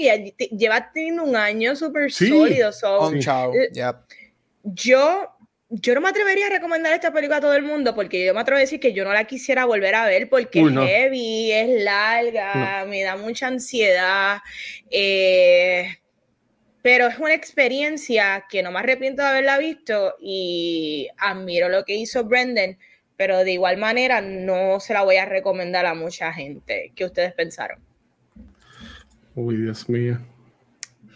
[0.52, 2.72] lleva teniendo un año súper sólido.
[2.72, 3.12] So,
[4.64, 5.34] Yo
[5.76, 8.42] yo no me atrevería a recomendar esta película a todo el mundo porque yo me
[8.42, 11.84] atrevo a decir que yo no la quisiera volver a ver porque es heavy, es
[11.84, 14.38] larga, me da mucha ansiedad.
[14.92, 15.98] Eh,
[16.84, 21.96] pero es una experiencia que no me arrepiento de haberla visto y admiro lo que
[21.96, 22.78] hizo Brendan,
[23.16, 26.92] pero de igual manera no se la voy a recomendar a mucha gente.
[26.94, 27.80] ¿Qué ustedes pensaron?
[29.34, 30.20] Uy, Dios mío.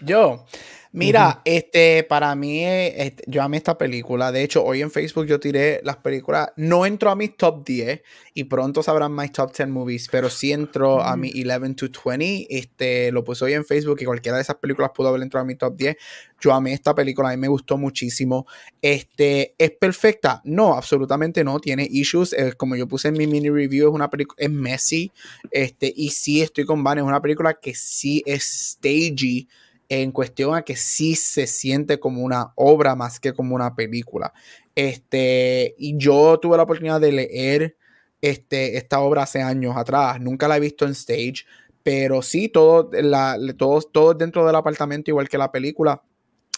[0.02, 0.46] Yo,
[0.92, 4.32] Mira, este, para mí, este, yo amé esta película.
[4.32, 6.50] De hecho, hoy en Facebook yo tiré las películas.
[6.56, 8.02] No entro a mis top 10
[8.34, 12.48] y pronto sabrán mis top 10 movies, pero sí entro a mi 11 to 20.
[12.50, 15.48] Este, lo puse hoy en Facebook y cualquiera de esas películas pudo haber entrado a
[15.48, 15.98] mi top 10.
[16.40, 18.48] Yo amé esta película, a mí me gustó muchísimo.
[18.82, 20.42] Este, ¿es perfecta?
[20.46, 21.60] No, absolutamente no.
[21.60, 22.36] Tiene issues.
[22.58, 25.12] como yo puse en mi mini review, es una película, es messy.
[25.52, 29.48] Este, y sí estoy con Van, es una película que sí es stagey
[29.90, 34.34] en cuestión a que sí se siente como una obra más que como una película.
[34.76, 37.78] Este, y yo tuve la oportunidad de leer
[38.22, 41.46] este, esta obra hace años atrás, nunca la he visto en stage,
[41.84, 46.04] pero sí, todo, la, todo, todo dentro del apartamento, igual que la película.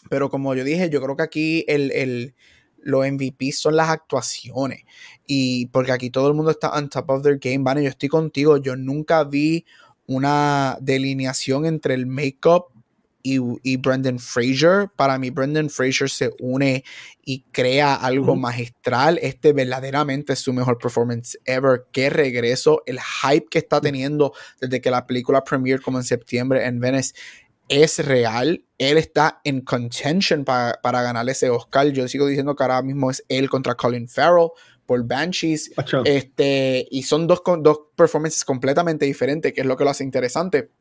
[0.10, 2.34] Pero como yo dije, yo creo que aquí el, el,
[2.78, 4.86] los MVP son las actuaciones.
[5.28, 7.60] Y porque aquí todo el mundo está on top of their game.
[7.60, 8.58] Vale, yo estoy contigo.
[8.58, 9.65] Yo nunca vi
[10.08, 12.65] una delineación entre el make-up
[13.21, 14.89] y, Brendan Fraser.
[14.95, 16.84] Para mí, Brendan Fraser se une
[17.23, 19.19] y crea algo magistral.
[19.21, 21.86] Este verdaderamente es su mejor performance ever.
[21.91, 22.82] Qué regreso.
[22.86, 27.13] El hype que está teniendo desde que la película premiere como en septiembre en Venice
[27.67, 28.63] es real.
[28.77, 31.88] Él está en contention para, para ganar ese Oscar.
[31.88, 34.49] Yo sigo diciendo que ahora mismo es él contra Colin Farrell
[34.89, 35.71] por Banshees.
[36.03, 40.71] Este, y son dos, dos performances completamente diferentes, que es lo que lo hace interesante.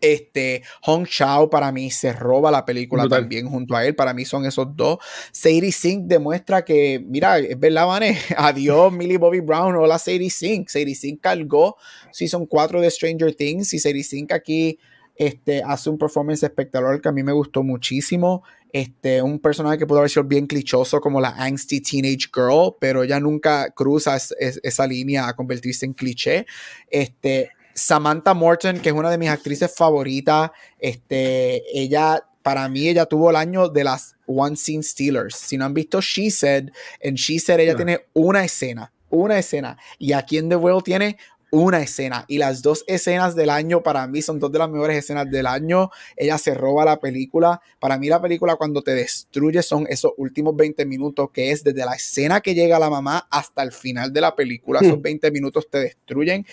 [0.00, 3.94] Este, Hong Chao para mí se roba la película también junto a él.
[3.94, 4.98] Para mí son esos dos.
[5.32, 8.18] Sadie Sink demuestra que, mira, es verdad, Vane.
[8.36, 9.74] Adiós, Millie Bobby Brown.
[9.76, 10.68] Hola, Sadie Sink.
[10.68, 11.76] Sadie Sink cargó
[12.12, 14.78] Season 4 de Stranger Things y Sadie Sink aquí
[15.18, 18.44] este, hace un performance espectacular que a mí me gustó muchísimo.
[18.72, 23.02] Este, un personaje que pudo haber sido bien clichoso como la angsty teenage girl, pero
[23.02, 26.46] ella nunca cruza esa línea a convertirse en cliché.
[26.88, 33.06] Este, Samantha Morton, que es una de mis actrices favoritas, este, ella, para mí, ella
[33.06, 35.36] tuvo el año de las One Scene Stealers.
[35.36, 39.78] Si no han visto She Said, en She Said ella tiene una escena, una escena.
[39.98, 41.16] Y aquí en The World tiene
[41.50, 44.98] una escena y las dos escenas del año para mí son dos de las mejores
[44.98, 45.90] escenas del año.
[46.16, 47.60] Ella se roba la película.
[47.78, 51.84] Para mí la película cuando te destruye son esos últimos 20 minutos que es desde
[51.84, 54.80] la escena que llega la mamá hasta el final de la película.
[54.80, 55.32] Esos 20 hmm.
[55.32, 56.46] minutos te destruyen.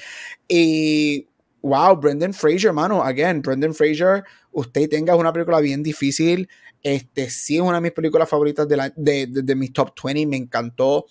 [0.47, 1.27] Y
[1.62, 6.47] wow, Brendan Fraser, mano, again, Brendan Fraser, usted tenga una película bien difícil.
[6.84, 10.27] Este sí es una de mis películas favoritas de, la, de, de mis top 20,
[10.27, 11.08] me encantó.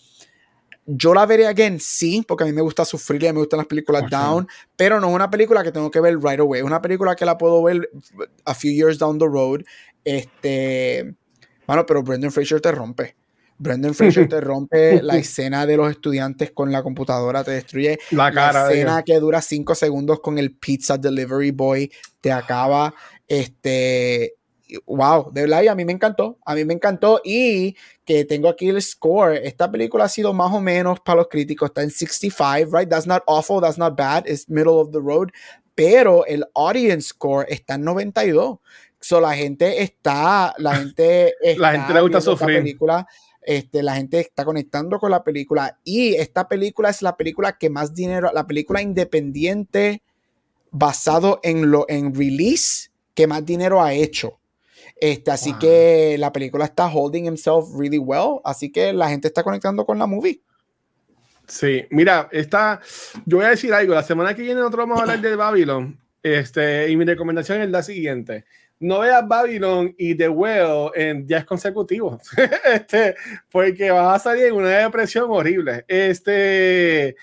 [0.86, 3.66] Yo la veré again, sí, porque a mí me gusta sufrir y me gustan las
[3.66, 6.60] películas down, pero no es una película que tengo que ver right away.
[6.60, 7.88] Es una película que la puedo ver
[8.44, 9.62] a few years down the road.
[10.04, 11.14] Este,
[11.66, 13.16] bueno, pero Brendan Fraser te rompe.
[13.56, 18.32] Brendan Fraser te rompe la escena de los estudiantes con la computadora, te destruye la,
[18.32, 22.94] cara la escena que dura cinco segundos con el pizza delivery boy, te acaba.
[23.26, 24.34] Este,
[24.86, 28.68] wow, de verdad, a mí me encantó, a mí me encantó y que tengo aquí
[28.68, 29.36] el score.
[29.36, 32.88] Esta película ha sido más o menos para los críticos, está en 65, right?
[32.88, 35.30] That's not awful, that's not bad, it's middle of the road,
[35.74, 38.58] pero el audience score está en 92.
[39.00, 42.60] So la gente está, la gente la gente le gusta sufrir.
[42.60, 43.06] Película,
[43.42, 47.68] este, la gente está conectando con la película y esta película es la película que
[47.68, 50.02] más dinero, la película independiente
[50.70, 54.40] basado en lo en release que más dinero ha hecho.
[54.96, 58.40] Este, así que la película está holding himself really well.
[58.44, 60.40] Así que la gente está conectando con la movie.
[61.46, 62.80] Sí, mira, está.
[63.26, 63.94] Yo voy a decir algo.
[63.94, 65.98] La semana que viene nosotros vamos a hablar de Babylon.
[66.22, 68.44] Este, y mi recomendación es la siguiente.
[68.80, 72.22] No veas Babylon y The Well en días consecutivos.
[72.64, 73.14] este,
[73.50, 75.84] porque vas a salir en una depresión horrible.
[75.86, 77.16] Este,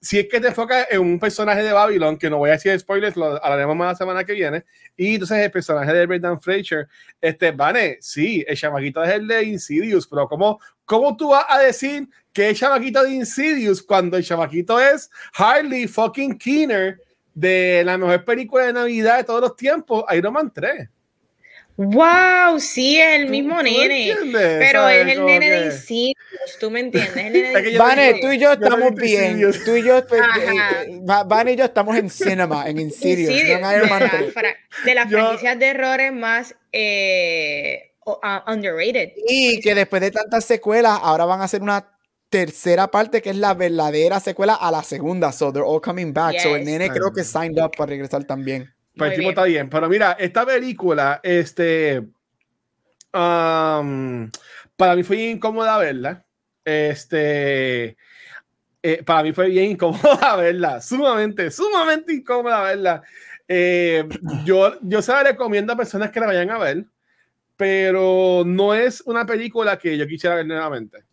[0.00, 2.78] si es que te enfocas en un personaje de Babylon, que no voy a decir
[2.78, 4.64] spoilers, lo hablaremos más la semana que viene,
[4.96, 6.88] y entonces el personaje de Brendan Fraser,
[7.20, 11.58] este, Vane, sí, el chamaquito es el de Insidious, pero ¿cómo, ¿cómo tú vas a
[11.58, 17.00] decir que el chamaquito de Insidious cuando el chamaquito es Harley fucking Keener
[17.32, 20.88] de la mejor película de Navidad de todos los tiempos, Iron Man 3?
[21.76, 24.14] Wow, sí, es el mismo nene.
[24.32, 27.16] Pero es el nene de Insidious, tú me entiendes.
[27.16, 29.40] El nene de Vane, tú y yo estamos bien.
[29.64, 35.10] Tú y yo, pues, eh, Vane y yo estamos en cinema, en Insidious, de, las
[35.10, 38.16] franquicias de errores más eh, uh,
[38.50, 39.12] underrated.
[39.28, 41.92] Y que después de tantas secuelas, ahora van a hacer una
[42.30, 45.30] tercera parte que es la verdadera secuela a la segunda.
[45.30, 46.38] So they're all coming back.
[46.40, 48.75] So el nene creo que signed up para regresar también.
[48.96, 49.68] Muy el tipo está bien.
[49.68, 51.98] Pero mira, esta película, este.
[53.12, 54.30] um,
[54.76, 56.24] para mí fue incómoda verla.
[56.64, 57.96] Este.
[58.82, 60.80] eh, para mí fue bien incómoda verla.
[60.80, 63.02] Sumamente, sumamente incómoda verla.
[63.48, 64.08] Eh,
[64.44, 66.86] yo, yo se la recomiendo a personas que la vayan a ver,
[67.56, 71.04] pero no es una película que yo quisiera ver nuevamente.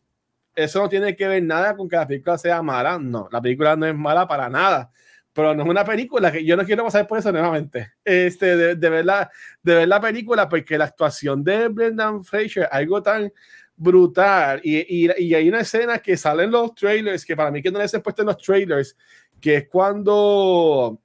[0.56, 2.98] Eso no tiene que ver nada con que la película sea mala.
[2.98, 4.92] No, la película no es mala para nada
[5.34, 7.94] pero no es una película que yo no quiero pasar por eso nuevamente.
[8.06, 12.70] Este, de, de, ver la, de ver la película, porque la actuación de Brendan Fraser,
[12.72, 13.34] algo tan
[13.76, 17.62] brutal, y, y, y hay una escena que sale en los trailers, que para mí
[17.62, 18.96] que no les he puesto en los trailers,
[19.42, 21.02] que es cuando,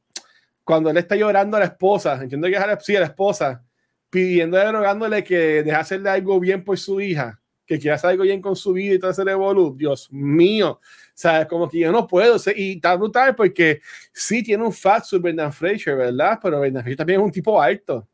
[0.62, 3.06] cuando él está llorando a la esposa, entiendo que es a la, sí, a la
[3.06, 3.64] esposa,
[4.10, 8.40] pidiéndole, rogándole que deje hacerle algo bien por su hija, que quiera hacer algo bien
[8.40, 9.74] con su vida y todo ese revolú.
[9.76, 10.80] Dios mío,
[11.18, 11.48] ¿sabes?
[11.48, 12.36] Como que yo no puedo.
[12.54, 13.80] Y está brutal porque
[14.12, 16.38] sí tiene un fat sur Brendan Fraser, ¿verdad?
[16.40, 18.06] Pero Brendan Fraser también es un tipo alto.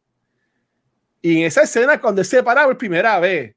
[1.21, 3.55] Y en esa escena, cuando se para por primera vez,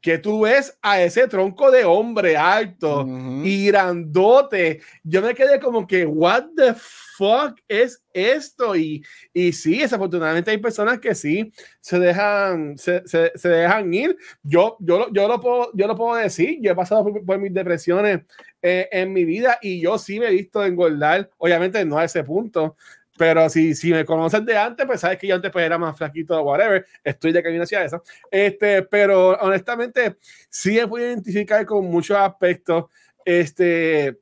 [0.00, 3.42] que tú ves a ese tronco de hombre alto Ujú.
[3.44, 8.74] y grandote, yo me quedé como que, what the fuck es esto?
[8.74, 14.16] Y, y sí, desafortunadamente hay personas que sí se dejan, se, se, se dejan ir.
[14.42, 17.38] Yo, yo, lo- yo, lo puedo, yo lo puedo decir, yo he pasado por, por
[17.38, 18.20] mis depresiones
[18.62, 22.24] eh, en mi vida y yo sí me he visto engordar, obviamente no a ese
[22.24, 22.76] punto.
[23.18, 25.94] Pero si, si me conoces de antes, pues sabes que yo antes pues, era más
[25.94, 26.86] flaquito o whatever.
[27.04, 28.02] Estoy de camino hacia eso.
[28.30, 30.16] Este, pero honestamente,
[30.48, 32.86] sí he podido identificar con muchos aspectos.
[33.22, 34.18] Este,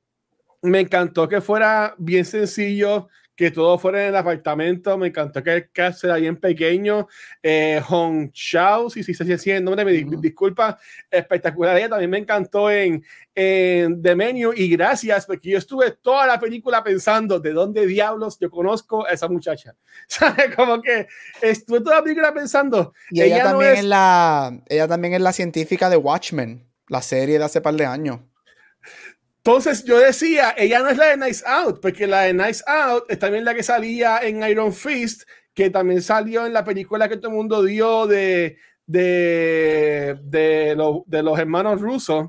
[0.62, 4.98] me encantó que fuera bien sencillo, que todo fuera en el apartamento.
[4.98, 7.07] Me encantó que el cast era bien pequeño.
[7.40, 10.77] Eh, Hong Chao, si sí, sí, sí, el nombre me di- disculpa,
[11.09, 11.77] espectacular.
[11.77, 13.01] Ella también me encantó en,
[13.37, 18.38] en The Menu y gracias porque yo estuve toda la película pensando de dónde diablos
[18.40, 19.77] yo conozco a esa muchacha.
[20.09, 20.53] ¿Sabes?
[20.57, 21.07] Como que
[21.40, 22.92] estuve toda la película pensando.
[23.12, 26.68] Y ella, ella no también es- es la, ella también es la científica de Watchmen,
[26.88, 28.18] la serie de hace par de años.
[29.38, 33.05] Entonces yo decía, ella no es la de Nice Out, porque la de Nice Out
[33.09, 35.22] es también la que salía en Iron Fist,
[35.55, 41.05] que también salió en la película que todo el mundo dio de, de, de, lo-
[41.07, 42.27] de los hermanos rusos,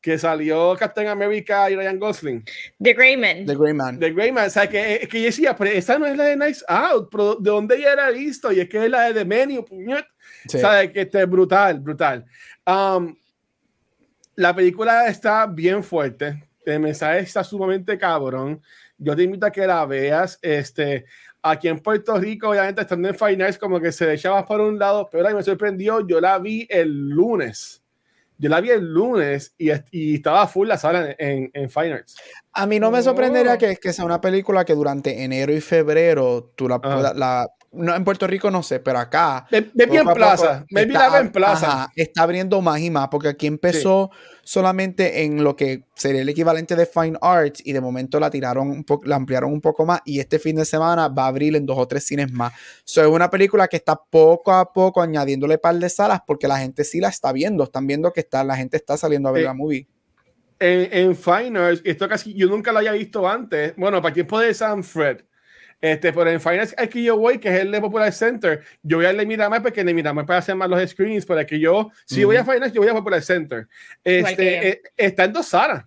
[0.00, 2.44] que salió Captain America y Ryan Gosling.
[2.80, 3.46] The Grey Man.
[3.46, 3.98] The Grey Man.
[4.00, 6.64] De Greyman, o sea, que, que yo decía, pero esa no es la de Nice
[6.66, 8.50] Out, pero ¿de dónde ella era visto?
[8.50, 9.64] Y es que es la de The Menu.
[10.48, 10.58] Sí.
[10.58, 10.90] ¿Sabes?
[10.92, 12.24] Que este, brutal, brutal.
[12.66, 13.14] Um,
[14.36, 16.42] la película está bien fuerte.
[16.64, 18.62] El mensaje está sumamente cabrón.
[18.98, 20.38] Yo te invito a que la veas.
[20.42, 21.04] Este,
[21.42, 24.78] aquí en Puerto Rico, obviamente, estando en Fine Arts, como que se echaba por un
[24.78, 26.06] lado, pero ahí me sorprendió.
[26.06, 27.82] Yo la vi el lunes.
[28.38, 32.16] Yo la vi el lunes y, y estaba full la sala en, en Fine Arts.
[32.52, 33.58] A mí no me sorprendería Oh.
[33.58, 36.78] que, que sea una película que durante enero y febrero tú la.
[37.14, 39.46] La, no, en Puerto Rico no sé, pero acá.
[39.50, 40.64] Vi en plaza.
[40.68, 41.90] está la en plaza.
[41.96, 44.10] está abriendo más y más, porque aquí empezó
[44.44, 48.70] solamente en lo que sería el equivalente de Fine Arts y de momento la tiraron
[48.70, 51.54] un poco, la ampliaron un poco más y este fin de semana va a abrir
[51.56, 52.52] en dos o tres cines más.
[52.84, 56.58] So, es una película que está poco a poco añadiéndole par de salas porque la
[56.58, 59.42] gente sí la está viendo, están viendo que está, la gente está saliendo a ver
[59.42, 59.88] Eh, la movie.
[60.58, 63.74] en, en Fine Arts, esto casi yo nunca lo había visto antes.
[63.76, 65.22] Bueno, para tiempo de Sanfred.
[65.82, 69.26] Este, pero en yo voy, que es el de Popular Center, yo voy al de
[69.26, 72.36] Miramar porque en el Miramar para hacer más los screens, para que yo, si voy
[72.36, 72.52] a Ujú.
[72.52, 73.66] Fine Arts, yo voy a Popular Center.
[74.04, 75.84] Este, eh, está en dos salas.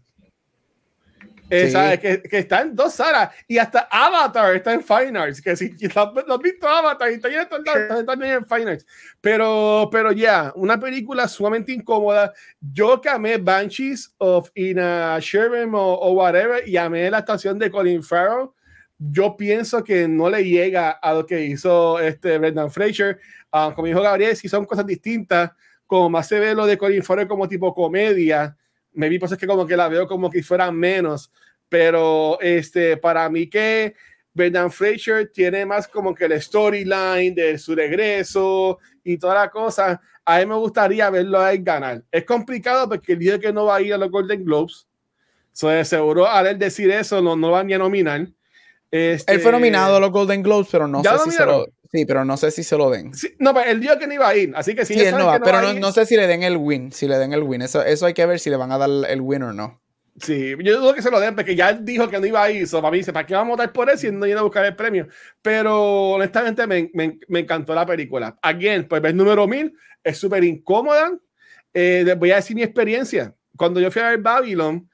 [1.50, 1.72] Eh, Sí.
[1.72, 2.00] ¿sabes?
[2.00, 5.42] Que, que está en dos salas y hasta Avatar está en Fine Arts.
[5.42, 7.30] Que si lo, has visto Avatar y está,
[8.06, 8.86] también en Fine Arts.
[9.22, 12.34] Pero, pero ya, una película sumamente incómoda.
[12.60, 17.72] Yo que amé Banshees of Ina Sherman o, o whatever y amé la actuación de
[17.72, 18.50] Colin Farrell.
[18.98, 23.20] Yo pienso que no le llega a lo que hizo este Brendan Fraser.
[23.52, 25.52] Ah, como dijo Gabriel, si son cosas distintas,
[25.86, 28.56] como más se ve lo de Colin Farrell como tipo comedia,
[28.94, 31.32] me vi pues es que como que la veo como que fuera menos,
[31.70, 33.94] pero este, para mí que
[34.34, 40.02] Brendan Fraser tiene más como que el storyline de su regreso y toda la cosa,
[40.26, 42.04] a mí me gustaría verlo a él ganar.
[42.12, 44.88] Es complicado porque el día que no va a ir a los Golden Globes,
[45.54, 48.28] so seguro al él decir eso no, no van ni a nominar.
[48.92, 51.66] Este, Él fue nominado a los Golden Globes, pero no ¿Ya sé si se lo,
[51.92, 53.14] sí, pero no sé si se lo den.
[53.14, 55.12] Sí, no, pero él dijo que no iba a ir, así que si Sí, él
[55.18, 56.92] no va, que pero va a no, ir- no sé si le den el win,
[56.92, 57.62] si le den el win.
[57.62, 59.82] Eso, eso hay que ver si le van a dar el win o no.
[60.18, 62.50] Sí, yo dudo que se lo den porque ya él dijo que no iba a
[62.50, 62.66] ir.
[62.70, 64.44] So, para mí dice, ¿para qué vamos a votar por él si no iba a
[64.44, 65.08] buscar el premio?
[65.42, 68.38] Pero honestamente me, me, me encantó la película.
[68.42, 71.12] Again, pues el número 1000 es súper incómoda.
[71.74, 73.36] Eh, voy a decir mi experiencia.
[73.58, 74.90] Cuando yo fui a ver Babylon,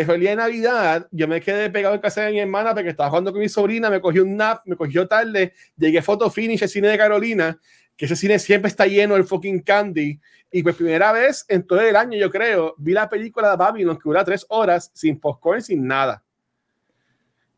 [0.00, 3.08] el día de Navidad, yo me quedé pegado en casa de mi hermana porque estaba
[3.08, 6.62] jugando con mi sobrina, me cogió un nap, me cogió tarde, llegué a Photo Finish,
[6.62, 7.58] el cine de Carolina,
[7.96, 10.20] que ese cine siempre está lleno del fucking candy.
[10.52, 13.96] Y pues primera vez en todo el año, yo creo, vi la película de Babylon
[13.96, 16.22] que dura tres horas sin popcorn, sin nada.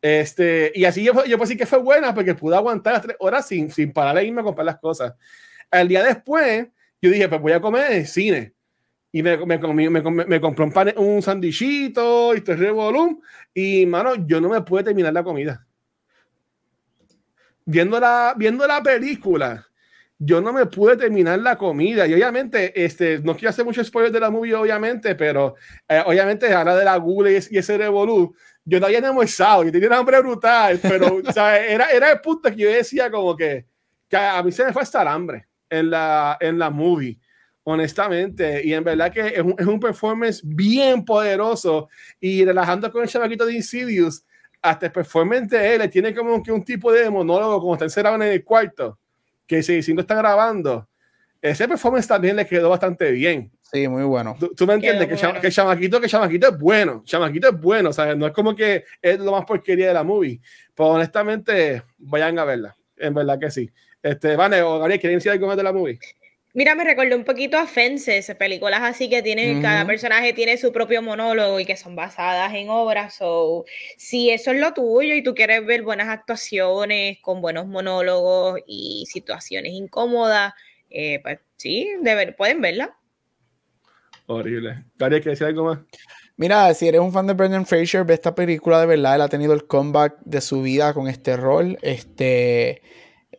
[0.00, 3.16] Este, y así yo, yo pues sí que fue buena porque pude aguantar las tres
[3.18, 5.14] horas sin, sin parar de irme a comprar las cosas.
[5.70, 6.68] El día después,
[7.02, 8.54] yo dije, pues voy a comer en el cine.
[9.10, 13.20] Y me, me, me, me, me compré un, pan, un sandichito y todo volumen.
[13.54, 15.66] Y, mano, yo no me pude terminar la comida.
[17.64, 19.66] Viendo la, viendo la película,
[20.18, 22.06] yo no me pude terminar la comida.
[22.06, 25.54] Y obviamente, este, no quiero hacer mucho spoiler de la movie, obviamente, pero
[25.88, 28.34] eh, obviamente habla de la gula y, ese revolú.
[28.64, 32.20] Yo no había almorzado, yo tenía un hambre brutal, pero o sea, era, era el
[32.20, 33.64] punto que yo decía como que,
[34.06, 37.18] que a mí se me fue hasta el hambre en la, en la movie
[37.72, 38.62] honestamente.
[38.64, 41.88] Y en verdad que es un, es un, performance bien poderoso.
[42.20, 44.24] Y relajando con el chamaquito de Insidious,
[44.60, 48.16] hasta el performance de él tiene como que un tipo de monólogo, como está encerrado
[48.16, 48.98] en el cuarto
[49.48, 50.86] que si, si no está grabando,
[51.40, 53.50] ese performance también le quedó bastante bien.
[53.62, 54.36] Sí, muy bueno.
[54.38, 55.08] ¿Tú, me entiendes?
[55.08, 55.40] Que, bueno.
[55.40, 57.02] que, chamaquito, que chamaquito es bueno.
[57.04, 58.16] Chamaquito es bueno, ¿sabes?
[58.16, 60.40] No es como que es lo más porquería de la movie.
[60.74, 62.76] Pero honestamente, vayan a verla.
[62.96, 63.70] En verdad que sí.
[64.02, 65.98] Este, Vane o Gabriel, ¿quieren decir algo más de la movie?
[66.54, 69.62] Mira, me recordó un poquito a Fences, películas así que tienen, uh -huh.
[69.62, 73.14] cada personaje tiene su propio monólogo y que son basadas en obras.
[73.14, 78.60] So, si eso es lo tuyo y tú quieres ver buenas actuaciones con buenos monólogos
[78.66, 80.54] y situaciones incómodas,
[80.90, 82.96] eh, pues sí, ver, pueden verla.
[84.26, 84.84] Horrible.
[84.96, 85.78] Daria, ¿quieres decir algo más?
[86.36, 89.16] Mira, si eres un fan de Brendan Fraser, ve esta película de verdad.
[89.16, 91.78] Él ha tenido el comeback de su vida con este rol.
[91.82, 92.80] Este.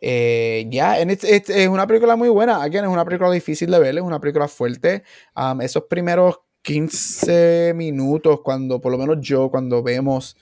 [0.00, 2.62] Eh, ya, yeah, es una película muy buena.
[2.62, 5.02] Again, es una película difícil de ver, es una película fuerte.
[5.36, 10.36] Um, esos primeros 15 minutos, cuando por lo menos yo, cuando vemos,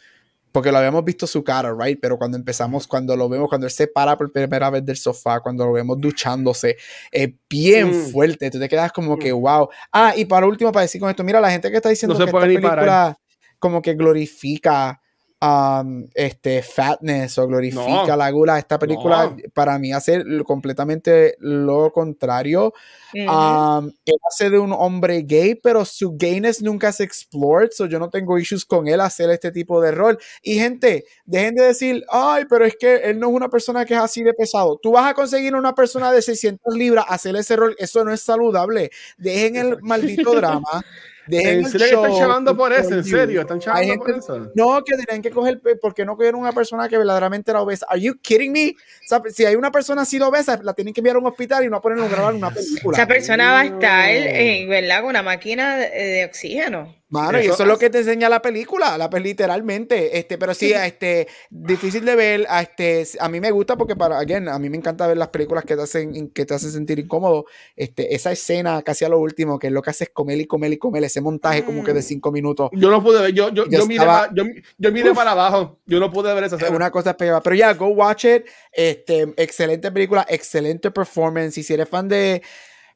[0.53, 1.99] porque lo habíamos visto su cara, right?
[2.01, 5.40] Pero cuando empezamos, cuando lo vemos, cuando él se para por primera vez del sofá,
[5.40, 6.77] cuando lo vemos duchándose,
[7.11, 8.12] es bien mm.
[8.12, 8.51] fuerte.
[8.51, 9.18] Tú te quedas como mm.
[9.18, 9.68] que, wow.
[9.92, 12.18] Ah, y para último, para decir con esto, mira, la gente que está diciendo no
[12.18, 13.16] que esta película parar.
[13.59, 15.01] como que glorifica
[15.40, 18.16] um, este fatness o glorifica No.
[18.16, 18.59] la gula.
[18.59, 19.37] Esta película No.
[19.55, 22.72] para mí hace completamente lo contrario.
[23.14, 23.31] Ujú.
[23.31, 27.98] Um, él hace de un hombre gay, pero su gayness nunca se explored, so yo
[27.98, 30.18] no tengo issues con él hacer este tipo de rol.
[30.42, 33.94] Y gente, dejen de decir, ay, pero es que él no es una persona que
[33.94, 34.79] es así de pesado.
[34.83, 38.20] Tú vas a conseguir una persona de 600 libras hacer ese rol, eso no es
[38.20, 38.90] saludable.
[39.16, 40.68] Dejen el maldito drama.
[41.29, 42.95] Dejen ¿En el serio que están show, chavando por eso?
[42.95, 43.41] ¿En serio?
[43.43, 44.51] ¿Están chavando por gente- eso?
[44.55, 47.87] no, que tenían que coger, ¿por qué no cogieron una persona que verdaderamente era obesa?
[47.88, 48.71] ¿Are you kidding me?
[48.71, 51.27] O sea, si hay una persona así de obesa, la tienen que enviar a un
[51.27, 52.97] hospital y no ponerlo a grabar una película.
[52.97, 55.01] Esa persona va a estar, eh, ¿verdad?
[55.01, 56.97] Con una máquina de, de oxígeno.
[57.11, 60.53] Mano, y Eso eso es lo que te enseña la película, la literalmente, este, pero
[60.53, 64.59] sí, este, difícil de ver, a este, a mí me gusta porque para, again, a
[64.59, 68.14] mí me encanta ver las películas que te hacen, que te hacen sentir incómodo, este,
[68.14, 70.73] esa escena casi a lo último, que es lo que hace es comer y comer
[70.73, 73.64] y comer, ese montaje como que de cinco minutos, Yo no pude ver, yo, yo,
[73.64, 74.44] Yo yo, miré, estaba- pa- yo,
[74.77, 75.16] yo miré Uf.
[75.16, 75.79] para abajo.
[75.87, 76.77] Yo no pude ver esa es escena.
[76.77, 81.73] una cosa pegada, pero ya, go watch it, este, excelente película, excelente performance, y si
[81.73, 82.42] eres fan de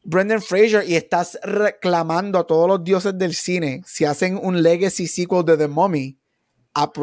[0.05, 5.07] Brendan Fraser y estás reclamando a todos los dioses del cine si hacen un legacy
[5.07, 6.19] sequel de The Mummy.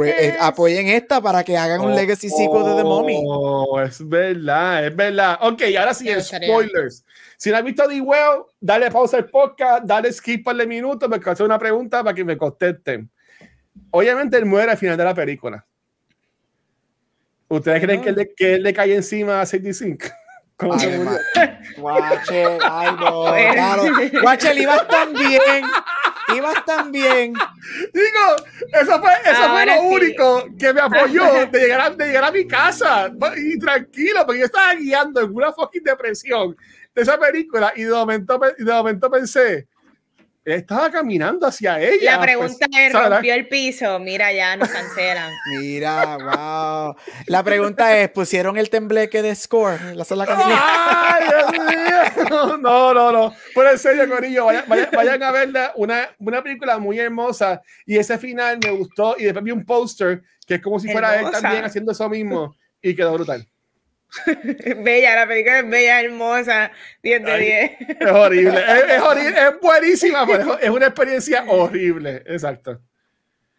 [0.03, 3.21] Eh, apoyen esta para que hagan un legacy sequel de The Mummy.
[3.23, 5.38] Oh, es verdad, es verdad.
[5.41, 7.05] Ok, ahora sí, spoilers.
[7.38, 11.29] Si no has visto The Well, dale pausa al podcast, dale skip al minuto, porque
[11.29, 13.09] hacer una pregunta para que me contesten.
[13.91, 15.65] Obviamente él muere al final de la película.
[17.47, 18.13] ¿Ustedes creen ah.
[18.15, 20.05] que, que él le cae encima a 65?
[20.60, 21.19] ¿Cómo ay, se murió?
[21.78, 23.84] Guache, ay no, claro.
[24.22, 25.63] Guache, ibas tan bien.
[26.36, 27.34] Ibas tan bien.
[27.93, 28.36] Digo,
[28.74, 29.80] eso fue, eso ah, fue lo sí.
[29.82, 33.10] único que me apoyó de llegar, a, de llegar a mi casa.
[33.38, 36.58] Y tranquilo, porque yo estaba guiando en una fucking depresión
[36.93, 39.67] de esa película y de momento, y de momento pensé,
[40.45, 42.15] estaba caminando hacia ella.
[42.17, 43.10] La pregunta pues, es, ¿sabes?
[43.12, 43.99] ¿rompió el piso?
[43.99, 45.32] Mira, ya nos cancelan.
[45.60, 46.96] Mira, wow.
[47.27, 49.79] La pregunta es, ¿pusieron el tembleque de score?
[49.96, 50.58] La sola canción.
[50.60, 51.75] ¡Ay, Dios mío!
[52.62, 53.33] No, no, no.
[53.56, 55.71] Pero en serio, Corillo, vayan, vayan- vayan a verla.
[55.75, 57.62] Una, una película muy hermosa.
[57.85, 59.15] Y ese final me gustó.
[59.17, 61.42] Y después vi un póster que es como si fuera él Hermosa.
[61.42, 62.56] también haciendo eso mismo.
[62.81, 63.46] Y quedó brutal.
[64.77, 66.71] bella, la película es bella, hermosa,
[67.03, 67.45] 10 de Ay.
[67.87, 67.99] 10.
[68.01, 68.60] Es horrible.
[68.60, 69.35] Es, es horrible.
[69.49, 72.23] Es buenísima, pero es- es una experiencia horrible.
[72.25, 72.79] Exacto.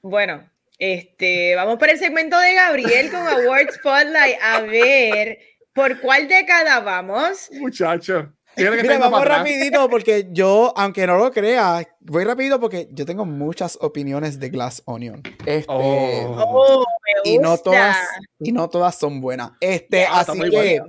[0.02, 0.48] Bueno,
[0.78, 4.36] este, vamos para el segmento de Gabriel con Award Spotlight.
[4.42, 5.38] A ver,
[5.74, 7.50] ¿por cuál década vamos?
[7.52, 8.32] Muchacho.
[8.56, 13.78] Mira, vamos rapidito porque yo, aunque no lo crea, voy rápido porque yo tengo muchas
[13.80, 15.22] opiniones de Glass Onion.
[15.46, 16.36] Este, oh.
[16.38, 16.84] Oh,
[17.24, 17.96] y no todas
[18.38, 19.52] y no todas son buenas.
[19.60, 20.82] Este, así que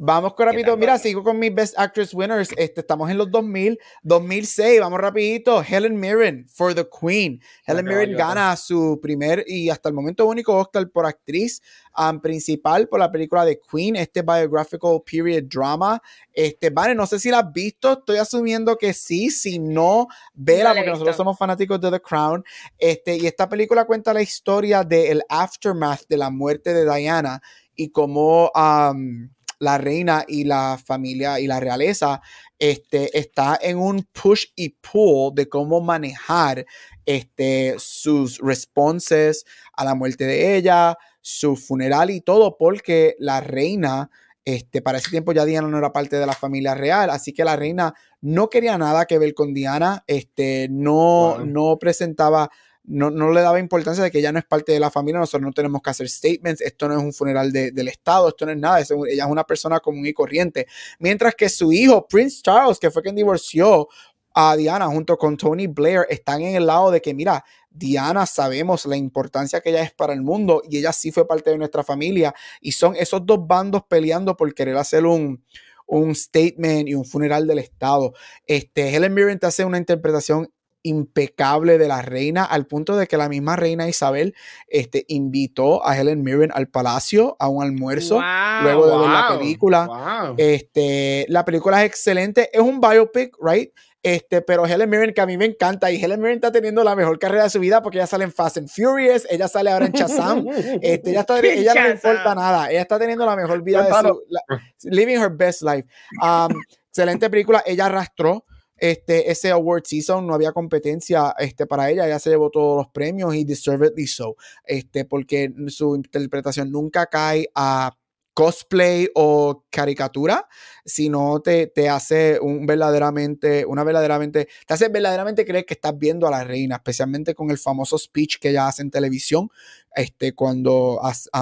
[0.00, 0.76] Vamos con rapidito.
[0.76, 2.50] Mira, sigo con mis Best Actress Winners.
[2.56, 4.78] Este, estamos en los 2000, 2006.
[4.78, 5.60] Vamos rapidito.
[5.60, 7.42] Helen Mirren for The Queen.
[7.66, 11.60] Helen Mirren gana su primer y hasta el momento único Oscar por actriz
[11.98, 16.00] um, principal por la película de Queen, este biographical period drama.
[16.32, 17.94] Este, vale, no sé si la has visto.
[17.94, 19.30] Estoy asumiendo que sí.
[19.30, 22.44] Si no, vela, porque nosotros somos fanáticos de The Crown.
[22.78, 27.42] Este, y esta película cuenta la historia del aftermath de la muerte de Diana
[27.74, 29.28] y cómo um,
[29.58, 32.20] la reina y la familia y la realeza
[32.58, 36.64] este, está en un push y pull de cómo manejar
[37.06, 44.10] este, sus responses a la muerte de ella, su funeral y todo, porque la reina,
[44.44, 47.44] este, para ese tiempo ya Diana no era parte de la familia real, así que
[47.44, 52.50] la reina no quería nada que ver con Diana, este, no, no presentaba
[52.88, 55.42] no, no, le daba importancia de que ella no es parte de la familia, nosotros
[55.42, 58.58] no tenemos que hacer statements, esto no es un funeral del Estado, esto no es
[58.58, 60.66] nada, ella es una persona común y corriente.
[60.98, 63.88] Mientras que su hijo, Prince Charles, que fue quien divorció
[64.34, 68.86] a Diana junto con Tony Blair, están en el lado de que, mira, Diana sabemos
[68.86, 71.84] la importancia que ella es para el mundo y ella sí fue parte de nuestra
[71.84, 75.44] familia y son esos dos bandos peleando por querer hacer un,
[75.86, 78.14] un statement y un funeral del Estado.
[78.46, 80.50] Este, Helen Mirren te hace una interpretación
[80.82, 84.34] impecable de la reina, al punto de que la misma reina Isabel
[84.68, 88.20] este, invitó a Helen Mirren al palacio a un almuerzo
[88.62, 90.34] luego de ver la película.
[90.36, 93.72] Este, la película es excelente, es un biopic, right?
[94.02, 96.94] Este, pero Helen Mirren, que a mí me encanta, y Helen Mirren está teniendo la
[96.94, 99.86] mejor carrera de su vida porque ella sale en Fast and Furious, ella sale ahora
[99.86, 100.46] en Shazam,
[100.80, 104.08] este, ella, está, ella no le importa nada, ella está teniendo la mejor vida de
[104.08, 105.86] su, living her best life.
[106.22, 108.44] Um, excelente película, ella arrastró
[108.78, 112.88] este, ese award season no había competencia este, para ella, ella se llevó todos los
[112.92, 117.96] premios y deservedly so, este, porque su interpretación nunca cae a
[118.38, 120.46] cosplay o caricatura,
[120.84, 126.24] sino te, te hace un verdaderamente, una verdaderamente, te hace verdaderamente creer que estás viendo
[126.28, 129.50] a la reina, especialmente con el famoso speech que ella hace en televisión,
[129.92, 131.00] este, cuando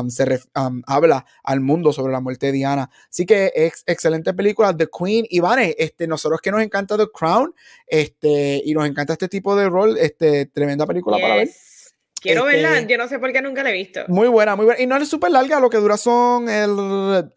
[0.09, 0.41] se
[0.87, 2.89] habla al mundo sobre la muerte de Diana.
[3.11, 5.27] Así que es excelente película, The Queen.
[5.29, 5.43] Y
[5.77, 7.55] este, nosotros que nos encanta The Crown,
[7.87, 11.51] este, y nos encanta este tipo de rol, este, tremenda película para ver.
[12.27, 14.01] Quiero este, verla, yo no sé por qué nunca la he visto.
[14.09, 14.81] Muy buena, muy buena.
[14.83, 17.31] Y no es súper larga, lo que dura son el,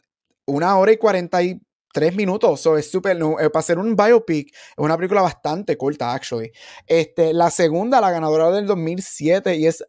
[0.46, 1.60] una hora y cuarenta y
[1.94, 2.62] tres minutos.
[2.62, 3.18] So, es súper.
[3.18, 6.52] Eh, para ser un biopic, es una película bastante corta, actually.
[6.88, 9.84] Este, la segunda, la ganadora del 2007, y es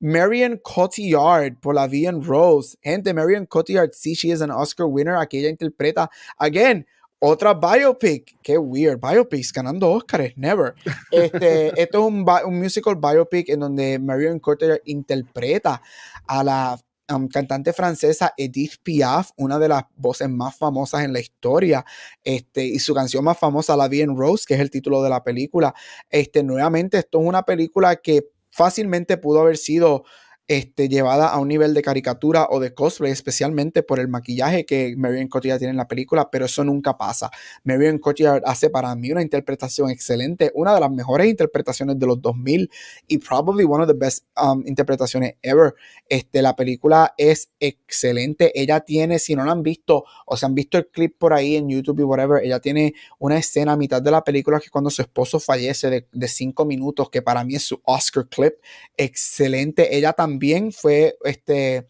[0.00, 2.76] Marion Cotillard por la Vian Rose.
[2.80, 5.16] Gente, Marion Cotillard, sí, she is an Oscar winner.
[5.16, 6.86] Aquí ella interpreta, again,
[7.20, 8.36] otra biopic.
[8.42, 8.98] Qué weird.
[9.00, 10.36] Biopics ganando Oscars.
[10.36, 10.74] Never.
[11.12, 15.82] Este, esto es un, un, musical biopic en donde Marion Cotillard interpreta
[16.26, 16.80] a la
[17.12, 21.84] um, cantante francesa Edith Piaf, una de las voces más famosas en la historia.
[22.24, 25.10] Este, y su canción más famosa, La Vie en Rose, que es el título de
[25.10, 25.74] la película.
[26.08, 30.04] Este, nuevamente, esto es una película que fácilmente pudo haber sido
[30.50, 34.96] este, llevada a un nivel de caricatura o de cosplay, especialmente por el maquillaje que
[34.96, 37.30] Marion Cotillard tiene en la película, pero eso nunca pasa.
[37.62, 42.20] Marion Cotillard hace para mí una interpretación excelente, una de las mejores interpretaciones de los
[42.20, 42.68] 2000
[43.06, 45.72] y probably one of the best um, interpretaciones ever.
[46.08, 48.50] Este, la película es excelente.
[48.60, 51.54] Ella tiene, si no la han visto o se han visto el clip por ahí
[51.54, 54.90] en YouTube y whatever, ella tiene una escena a mitad de la película que cuando
[54.90, 58.54] su esposo fallece de, de cinco minutos, que para mí es su Oscar clip.
[58.96, 59.96] Excelente.
[59.96, 61.86] Ella también también fue este,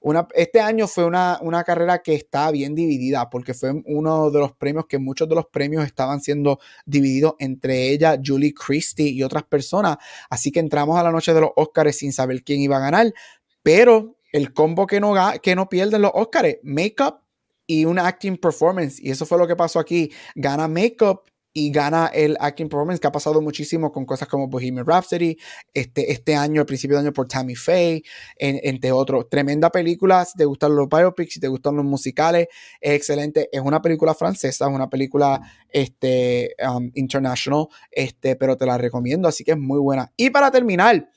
[0.00, 4.40] una, este año fue una, una, carrera que está bien dividida porque fue uno de
[4.40, 9.22] los premios que muchos de los premios estaban siendo divididos entre ella, Julie Christie y
[9.22, 9.96] otras personas.
[10.28, 13.14] Así que entramos a la noche de los Oscars sin saber quién iba a ganar,
[13.62, 17.22] pero el combo que no, que no pierden los Oscars, Makeup
[17.66, 19.00] y una acting performance.
[19.00, 20.12] Y eso fue lo que pasó aquí.
[20.34, 21.22] Gana Makeup
[21.56, 25.38] y gana el acting performance que ha pasado muchísimo con cosas como Bohemian Rhapsody,
[25.72, 28.02] este, este año, al principio de año por Tammy Faye,
[28.36, 29.28] entre otros.
[29.30, 32.48] Tremenda película, si te gustan los biopics, si te gustan los musicales,
[32.80, 33.48] es excelente.
[33.52, 35.40] Es una película francesa, es una película
[35.70, 40.12] este, um, international, este, pero te la recomiendo, así que es muy buena.
[40.16, 41.08] Y para terminar,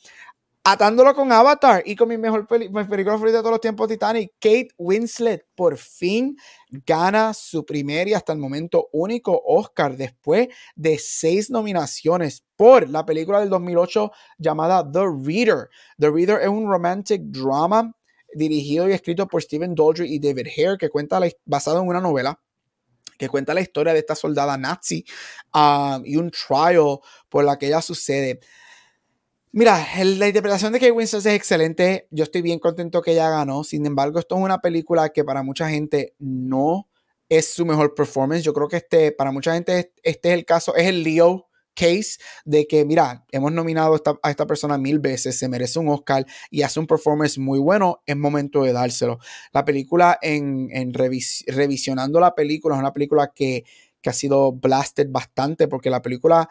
[0.70, 4.34] atándolo con Avatar y con mi mejor mi película favorita de todos los tiempos, Titanic,
[4.38, 6.36] Kate Winslet por fin
[6.86, 13.06] gana su primer y hasta el momento único Oscar después de seis nominaciones por la
[13.06, 15.70] película del 2008 llamada The Reader.
[16.00, 17.96] The Reader es un romantic drama
[18.34, 22.02] dirigido y escrito por Stephen Daldry y David Hare que cuenta la, basado en una
[22.02, 22.38] novela
[23.18, 25.06] que cuenta la historia de esta soldada nazi
[25.54, 27.00] um, y un trial
[27.30, 28.42] por la que ella sucede.
[29.54, 32.08] Mira, la interpretación de Kate Winslet es excelente.
[32.12, 33.64] Yo estoy bien contento que ella ganó.
[33.64, 36.90] Sin embargo, esto es una película que para mucha gente no
[37.30, 38.44] es su mejor performance.
[38.44, 42.18] Yo creo que este, para mucha gente, este es el caso, es el Leo case
[42.44, 46.64] de que, mira, hemos nominado a esta persona mil veces, se merece un Oscar y
[46.64, 49.20] hace un performance muy bueno, es momento de dárselo.
[49.54, 53.64] La película, en, en revisionando la película, es una película que,
[54.02, 56.50] que ha sido blasted bastante porque la película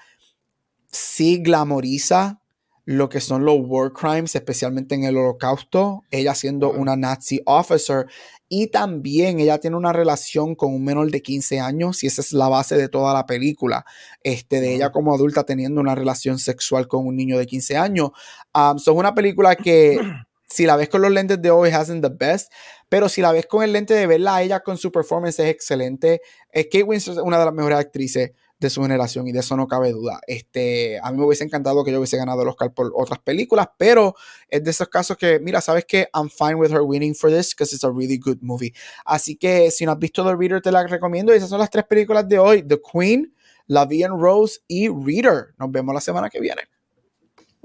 [0.90, 2.40] sí glamoriza
[2.86, 8.06] lo que son los war crimes, especialmente en el holocausto, ella siendo una Nazi officer
[8.48, 12.32] y también ella tiene una relación con un menor de 15 años y esa es
[12.32, 13.84] la base de toda la película,
[14.22, 18.10] este, de ella como adulta teniendo una relación sexual con un niño de 15 años.
[18.54, 19.98] Um, es una película que
[20.48, 22.52] si la ves con los lentes de hoy, hasn't the best,
[22.88, 26.20] pero si la ves con el lente de verla ella con su performance es excelente.
[26.54, 29.66] Kate Winslet es una de las mejores actrices de su generación y de eso no
[29.66, 30.20] cabe duda.
[30.26, 33.68] Este, a mí me hubiese encantado que yo hubiese ganado el Oscar por otras películas,
[33.76, 34.14] pero
[34.48, 37.54] es de esos casos que, mira, sabes que I'm fine with her winning for this
[37.54, 38.72] because it's a really good movie.
[39.04, 41.32] Así que si no has visto The Reader, te la recomiendo.
[41.32, 43.34] Esas son las tres películas de hoy: The Queen,
[43.66, 45.54] La Vie Rose y Reader.
[45.58, 46.62] Nos vemos la semana que viene.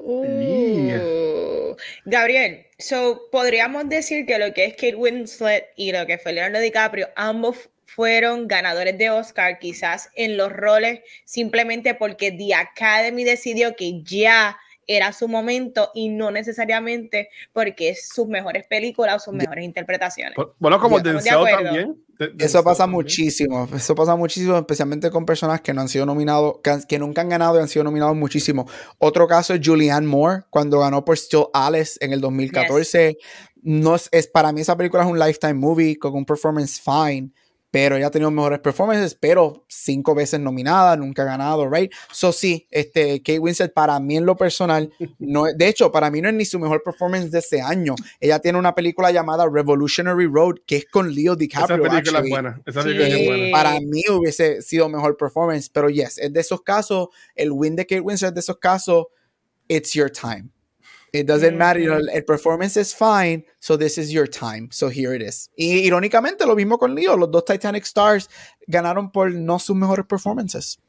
[0.04, 1.76] Uh,
[2.06, 6.60] Gabriel, so podríamos decir que lo que es Kate Winslet y lo que fue Leonardo
[6.60, 13.76] DiCaprio, ambos fueron ganadores de Oscar, quizás en los roles, simplemente porque The Academy decidió
[13.76, 19.34] que ya era su momento y no necesariamente porque es sus mejores películas o sus
[19.34, 20.36] mejores interpretaciones.
[20.58, 22.04] Bueno, como Denzel también.
[22.40, 26.56] eso pasa muchísimo, eso pasa muchísimo, especialmente con personas que no han sido nominados,
[26.88, 28.68] que, nunca han ganado y han sido nominados muchísimo.
[28.98, 33.18] Otro caso es Julianne Moore, cuando ganó por Still Alice en el 2014.
[33.64, 37.32] No es, es, para mí esa película es un lifetime movie con un performance fine
[37.72, 41.92] pero ella ha tenido mejores performances, pero cinco veces nominada, nunca ha ganado, right?
[42.12, 46.22] So sí, este, Kate Winslet para mí en lo personal, no, de hecho, para mí
[46.22, 47.96] no es ni su mejor performance de ese año.
[48.20, 51.78] Ella tiene una película llamada Revolutionary Road, que es con Leo DiCaprio.
[51.78, 53.52] Esa película es buena, esa película es buena.
[53.52, 57.86] Para mí hubiese sido mejor performance, pero yes, es de esos casos, el win de
[57.86, 59.06] Kate Winslet de esos casos,
[59.70, 60.50] it's your time.
[61.14, 62.00] It doesn't matter.
[62.14, 64.70] el performance is fine, so this is your time.
[64.72, 65.50] So here it is.
[65.58, 67.18] Y irónicamente, lo mismo con Leo.
[67.18, 68.30] Los dos Titanic Stars
[68.66, 70.80] ganaron por no sus mejores performances.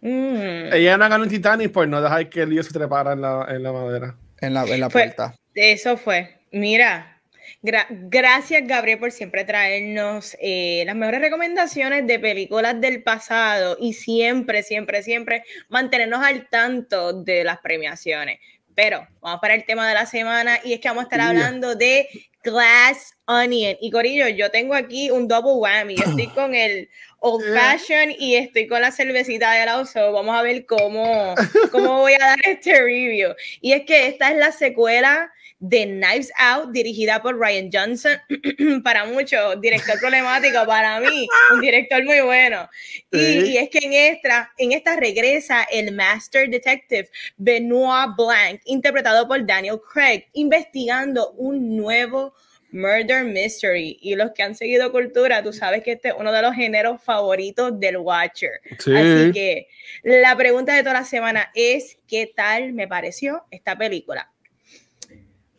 [0.00, 0.72] Mm.
[0.72, 3.62] Ella no ganó en Titanic por no dejar que Leo se trepara en la, en
[3.62, 4.16] la madera.
[4.40, 5.36] En la, en la puerta.
[5.54, 6.40] Eso fue.
[6.50, 7.22] Mira,
[7.62, 14.64] gracias Gabriel por siempre traernos eh, las mejores recomendaciones de películas del pasado y siempre,
[14.64, 18.40] siempre, siempre mantenernos al tanto de las premiaciones.
[18.74, 21.74] Pero vamos para el tema de la semana y es que vamos a estar hablando
[21.74, 22.08] de
[22.42, 23.76] Glass Onion.
[23.80, 25.96] Y Corillo, yo tengo aquí un double whammy.
[25.96, 26.88] Yo estoy con el
[27.20, 30.12] Old Fashion y estoy con la cervecita de la Oso.
[30.12, 31.34] Vamos a ver cómo,
[31.70, 33.34] cómo voy a dar este review.
[33.60, 35.32] Y es que esta es la secuela
[35.62, 38.18] de Knives Out, dirigida por Ryan Johnson,
[38.82, 42.68] para muchos, director problemático, para mí, un director muy bueno.
[43.12, 49.46] Y, es que en esta, en esta regresa el Master Detective Benoit Blanc, interpretado por
[49.46, 52.34] Daniel Craig, investigando un nuevo
[52.72, 53.98] murder mystery.
[54.00, 57.00] Y los que han seguido cultura, tú sabes que este es uno de los géneros
[57.04, 58.60] favoritos del Watcher.
[58.72, 59.68] Así que
[60.02, 64.31] la pregunta de toda la semana es, ¿qué tal me pareció esta película?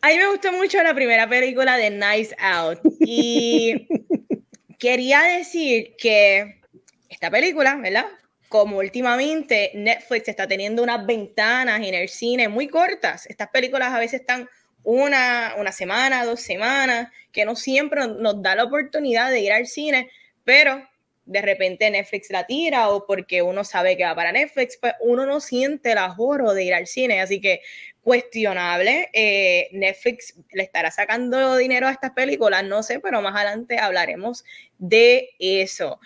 [0.04, 3.88] A mí me gustó mucho la primera película de Nice Out y
[4.78, 6.60] quería decir que
[7.08, 8.04] esta película, ¿verdad?
[8.50, 13.98] Como últimamente Netflix está teniendo unas ventanas en el cine muy cortas, estas películas a
[13.98, 14.46] veces están
[14.82, 19.66] una, una semana, dos semanas, que no siempre nos da la oportunidad de ir al
[19.66, 20.10] cine,
[20.44, 20.86] pero
[21.24, 25.24] de repente Netflix la tira o porque uno sabe que va para Netflix, pues uno
[25.24, 27.22] no siente el ahorro de ir al cine.
[27.22, 27.62] Así que
[28.04, 29.08] cuestionable.
[29.12, 34.44] Eh, Netflix le estará sacando dinero a estas películas, no sé, pero más adelante hablaremos
[34.78, 35.98] de eso.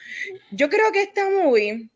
[0.51, 1.89] Yo creo que esta movie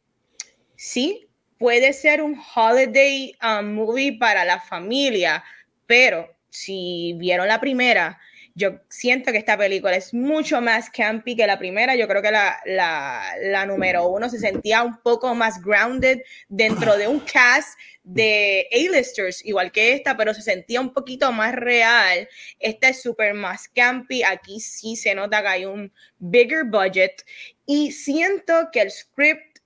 [0.77, 5.45] sí puede ser un holiday um, movie para la familia,
[5.87, 8.21] pero si vieron la primera,
[8.55, 11.97] Yo siento que esta película es mucho más campy que la primera.
[11.97, 16.97] Yo creo que la, la, la número uno se sentía un poco más grounded dentro
[16.97, 22.29] de un cast de A-listers, igual que esta, pero se sentía un poquito más real.
[22.59, 24.23] Esta es súper más campy.
[24.23, 27.25] Aquí sí se nota que hay un bigger budget.
[27.65, 29.61] Y siento que el script,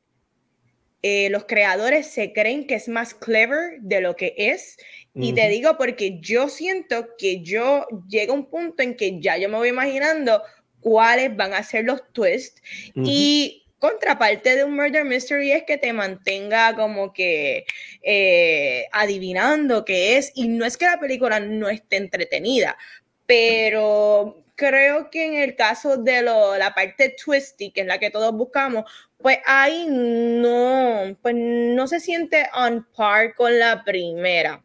[1.03, 4.77] eh, los creadores se creen que es más clever de lo que es.
[5.19, 9.39] Y te digo porque yo siento que yo llego a un punto en que ya
[9.39, 10.43] yo me voy imaginando
[10.81, 12.61] cuáles van a ser los twists.
[12.95, 17.65] Y contraparte de un murder mystery es que te mantenga como que
[18.03, 20.33] eh, adivinando qué es.
[20.35, 22.77] Y no es que la película no esté entretenida,
[23.25, 28.11] pero creo que en el caso de lo, la parte twisty, que es la que
[28.11, 28.85] todos buscamos,
[29.19, 34.63] pues ahí no, pues no se siente on par con la primera.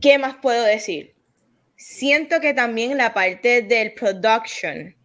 [0.00, 1.14] ¿Qué más puedo decir?
[1.76, 4.96] Siento que también la parte del production,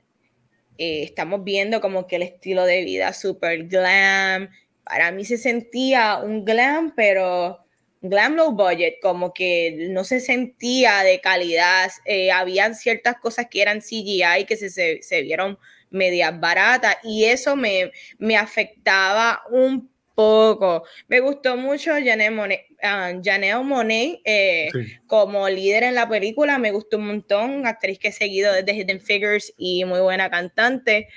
[0.77, 4.49] eh, estamos viendo como que el estilo de vida super glam.
[4.83, 7.59] Para mí se sentía un glam, pero
[8.01, 11.91] glam low budget, como que no se sentía de calidad.
[12.05, 15.57] Eh, habían ciertas cosas que eran CGI que se, se, vieron
[15.89, 20.84] medias baratas y eso me, me afectaba un poco.
[21.07, 24.68] Me gustó mucho Janelle Monet, uh, Monet eh,
[25.05, 28.99] como líder en la película, me gustó un montón, actriz que he seguido desde Hidden
[28.99, 31.07] Figures y muy buena cantante,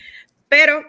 [0.50, 0.82] pero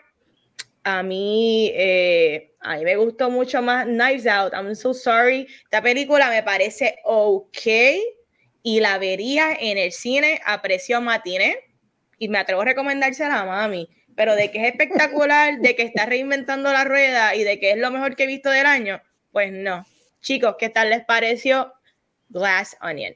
[0.83, 5.81] a mí, eh, a mí me gustó mucho más Knives Out, I'm so sorry, esta
[5.81, 7.67] película me parece ok
[8.61, 11.59] y la vería en el cine a precio matiné
[12.17, 16.05] y me atrevo a recomendársela a mami pero de que es espectacular, de que está
[16.05, 19.01] reinventando la rueda y de que es lo mejor que he visto del año,
[19.31, 19.85] pues no.
[20.21, 21.73] Chicos, ¿qué tal les pareció
[22.29, 23.15] Glass Onion?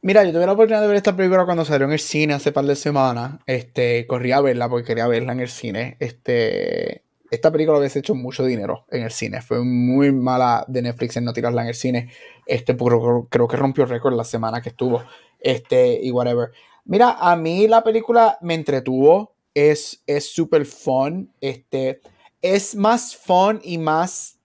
[0.00, 2.52] Mira, yo tuve la oportunidad de ver esta película cuando salió en el cine hace
[2.52, 3.40] par de semanas.
[3.46, 5.96] Este, corrí a verla porque quería verla en el cine.
[5.98, 9.42] Este, esta película hubiese hecho mucho dinero en el cine.
[9.42, 12.10] Fue muy mala de Netflix en no tirarla en el cine.
[12.46, 15.02] Este, creo, creo que rompió récord la semana que estuvo.
[15.40, 16.50] Este, y whatever.
[16.90, 22.00] Mira, a mí la película me entretuvo, es súper fun, este,
[22.40, 24.38] es más fun y más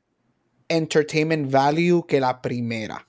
[0.67, 3.07] entertainment value que la primera.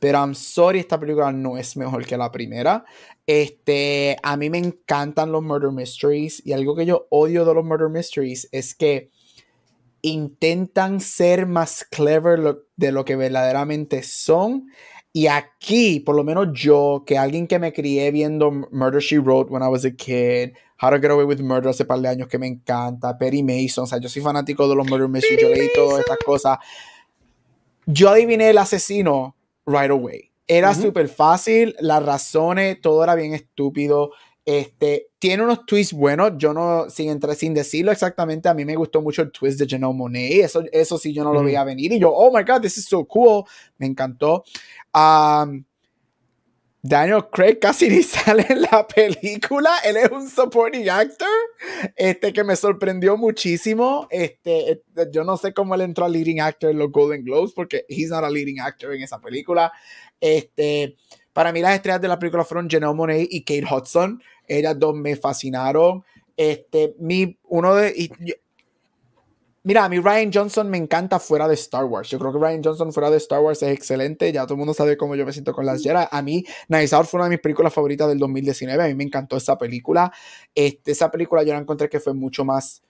[0.00, 2.84] Pero I'm sorry, esta película no es mejor que la primera.
[3.24, 7.64] Este, a mí me encantan los murder mysteries y algo que yo odio de los
[7.64, 9.12] murder mysteries es que
[10.00, 14.66] intentan ser más clever de lo que verdaderamente son
[15.12, 19.50] y aquí, por lo menos yo, que alguien que me crié viendo Murder She Wrote
[19.50, 22.28] when I was a kid, How to Get Away with Murder hace par de años
[22.28, 25.48] que me encanta, Perry Mason, o sea, yo soy fanático de los Murder Mysteries, yo
[25.48, 26.58] leí todas estas cosas.
[27.84, 29.36] Yo adiviné el asesino
[29.66, 30.30] right away.
[30.46, 34.12] Era súper fácil, las razones, todo era bien estúpido.
[34.44, 38.74] Este, tiene unos twists buenos, yo no, sin, entre, sin decirlo exactamente, a mí me
[38.74, 41.92] gustó mucho el twist de Janelle Monet, eso, eso sí yo no lo veía venir,
[41.92, 43.44] y yo, oh my god, this is so cool,
[43.78, 44.42] me encantó.
[46.84, 49.70] Daniel Craig casi ni sale en la película.
[49.84, 51.28] Él es un supporting actor.
[51.96, 54.08] Este que me sorprendió muchísimo.
[54.10, 54.82] Este, eh,
[55.12, 58.10] yo no sé cómo él entró a leading actor en los Golden Globes porque he's
[58.10, 59.72] not a leading actor en esa película.
[60.20, 60.96] Este,
[61.32, 64.20] para mí las estrellas de la película fueron Janelle Monáe y Kate Hudson.
[64.48, 66.04] Ellas dos me fascinaron.
[66.36, 68.10] Este, mi, uno de,
[69.64, 72.08] Mira, a mí Ryan Johnson me encanta fuera de Star Wars.
[72.08, 74.32] Yo creo que Ryan Johnson fuera de Star Wars es excelente.
[74.32, 76.04] Ya todo el mundo sabe cómo yo me siento con las Jedi.
[76.10, 78.82] A mí, Nice Out fue una de mis películas favoritas del 2019.
[78.82, 80.12] A mí me encantó esa película.
[80.52, 82.82] Este, esa película yo la encontré que fue mucho más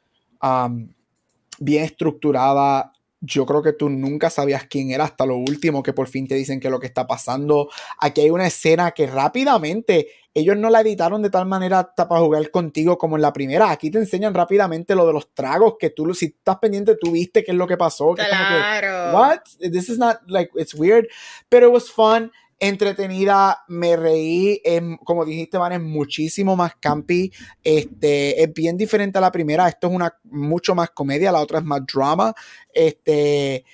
[1.58, 6.08] bien estructurada, yo creo que tú nunca sabías quién era hasta lo último que por
[6.08, 7.68] fin te dicen que lo que está pasando.
[8.00, 12.50] Aquí hay una escena que rápidamente ellos no la editaron de tal manera para jugar
[12.50, 13.70] contigo como en la primera.
[13.70, 17.44] Aquí te enseñan rápidamente lo de los tragos que tú, si estás pendiente, tú viste
[17.44, 18.14] qué es lo que pasó.
[18.14, 19.16] claro.
[19.16, 19.40] What?
[19.58, 21.06] This is not like, it's weird,
[21.48, 22.30] pero it was fun
[22.62, 24.62] entretenida, me reí,
[25.04, 27.32] como dijiste, Van, es muchísimo más campi,
[27.64, 31.58] este, es bien diferente a la primera, esto es una mucho más comedia, la otra
[31.58, 32.32] es más drama,
[32.72, 33.64] este,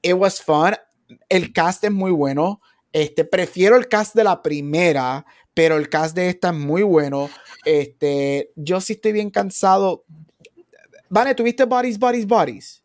[0.00, 0.76] it was fun,
[1.28, 2.60] el cast es muy bueno,
[2.92, 5.26] este, prefiero el cast de la primera,
[5.56, 7.30] pero el cast de esta es muy bueno,
[7.64, 10.04] este, yo sí estoy bien cansado,
[11.08, 12.84] Vane, ¿tuviste Bodies, Bodies, Bodies?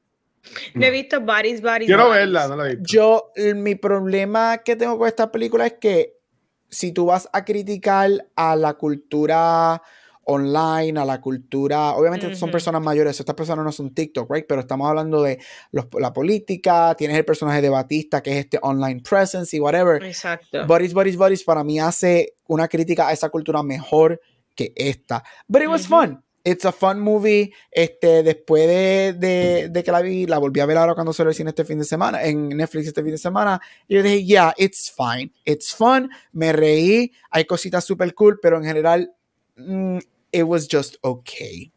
[0.73, 1.87] No he visto Bodies, Bodies.
[1.87, 2.85] Quiero verla, no la he visto.
[2.87, 6.15] Yo, mi problema que tengo con esta película es que
[6.69, 9.81] si tú vas a criticar a la cultura
[10.25, 11.93] online, a la cultura.
[11.95, 14.45] Obviamente son personas mayores, estas personas no son TikTok, right?
[14.47, 15.39] Pero estamos hablando de
[15.71, 20.03] la política, tienes el personaje de Batista, que es este online presence y whatever.
[20.03, 20.65] Exacto.
[20.67, 24.21] Boris, Boris, Boris, para mí hace una crítica a esa cultura mejor
[24.55, 25.23] que esta.
[25.47, 26.23] But it was fun.
[26.43, 27.53] It's a fun movie.
[27.71, 31.31] Este, después de, de, que la vi, la volví a ver ahora cuando se lo
[31.33, 33.61] cine este fin de semana, en Netflix este fin de semana.
[33.87, 35.31] Y yo dije, yeah, it's fine.
[35.45, 36.09] It's fun.
[36.31, 37.11] Me reí.
[37.29, 39.13] Hay cositas super cool, pero en general,
[39.57, 41.71] mm, it was just okay.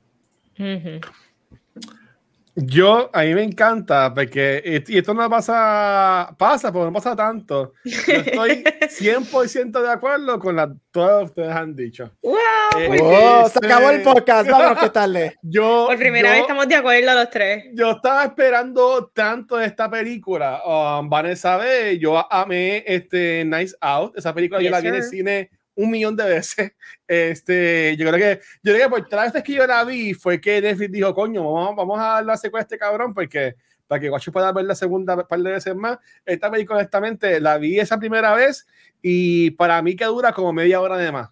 [2.57, 7.73] Yo, a mí me encanta porque, y esto no pasa, pasa, pero no pasa tanto.
[7.85, 12.13] Yo estoy 100% de acuerdo con la, todo lo que ustedes han dicho.
[12.23, 12.39] ¡Wow!
[12.79, 15.35] Eh, se acabó el podcast, vamos, ¿qué tal?
[15.43, 17.65] Yo, Por primera vez estamos de acuerdo los tres.
[17.75, 20.63] Yo estaba esperando tanto de esta película.
[20.65, 25.03] Um, Vanessa B, yo amé este Nice Out, esa película yo la vi en el
[25.03, 26.73] cine un millón de veces.
[27.07, 30.41] Este, yo creo que, yo creo que por tres veces que yo la vi fue
[30.41, 33.57] que Netflix dijo, coño, vamos, vamos a dar la secuela a este cabrón, porque
[33.87, 35.99] para que Guacho pueda ver la segunda par de veces más.
[36.25, 38.67] Esta película, honestamente, la vi esa primera vez
[39.03, 41.29] y para mí que dura como media hora de más.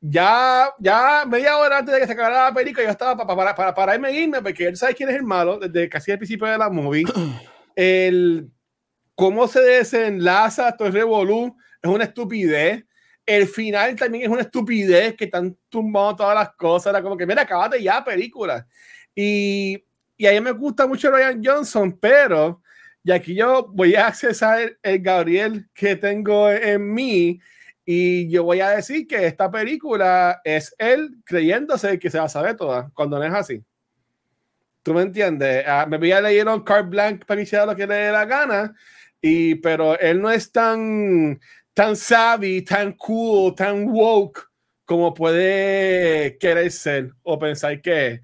[0.00, 3.54] Ya, ya media hora antes de que se acabara la película, yo estaba para, para,
[3.54, 6.46] para, para irme irme, porque él sabe quién es el malo desde casi el principio
[6.46, 7.04] de la movie.
[7.74, 8.50] El
[9.14, 12.84] cómo se desenlaza todo el revolú es una estupidez
[13.28, 16.90] el final también es una estupidez que están tumbando todas las cosas.
[16.90, 18.66] Era como que, mira, acabate ya película.
[19.14, 19.84] Y,
[20.16, 22.62] y a mí me gusta mucho Ryan Johnson, pero
[23.04, 27.40] y aquí yo voy a accesar el Gabriel que tengo en mí
[27.84, 32.28] y yo voy a decir que esta película es él creyéndose que se va a
[32.28, 33.64] saber toda, cuando no es así.
[34.82, 35.64] ¿Tú me entiendes?
[35.66, 38.12] Ah, me voy a leer un card blank para que sea lo que le dé
[38.12, 38.74] la gana,
[39.22, 41.40] y, pero él no es tan
[41.78, 44.42] tan savvy, tan cool, tan woke
[44.84, 48.20] como puede querer ser o pensar que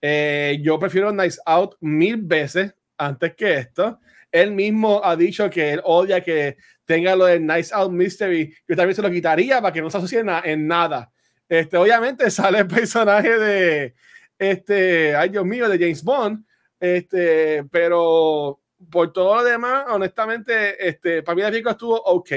[0.00, 4.00] eh, yo prefiero Nice Out mil veces antes que esto.
[4.32, 8.52] Él mismo ha dicho que él odia que tenga lo de Nice Out Mystery.
[8.66, 11.12] Yo también se lo quitaría para que no se asocie en, nada.
[11.48, 13.94] Este, obviamente sale el personaje de,
[14.36, 16.44] este, ay Dios mío, de James Bond.
[16.80, 22.32] Este, pero por todo lo demás, honestamente, este, para mí la película estuvo ok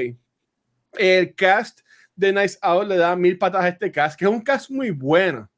[0.94, 1.82] el cast
[2.16, 4.92] de Nice Out le da mil patas a este cast, que es un cast muy
[4.92, 5.50] bueno.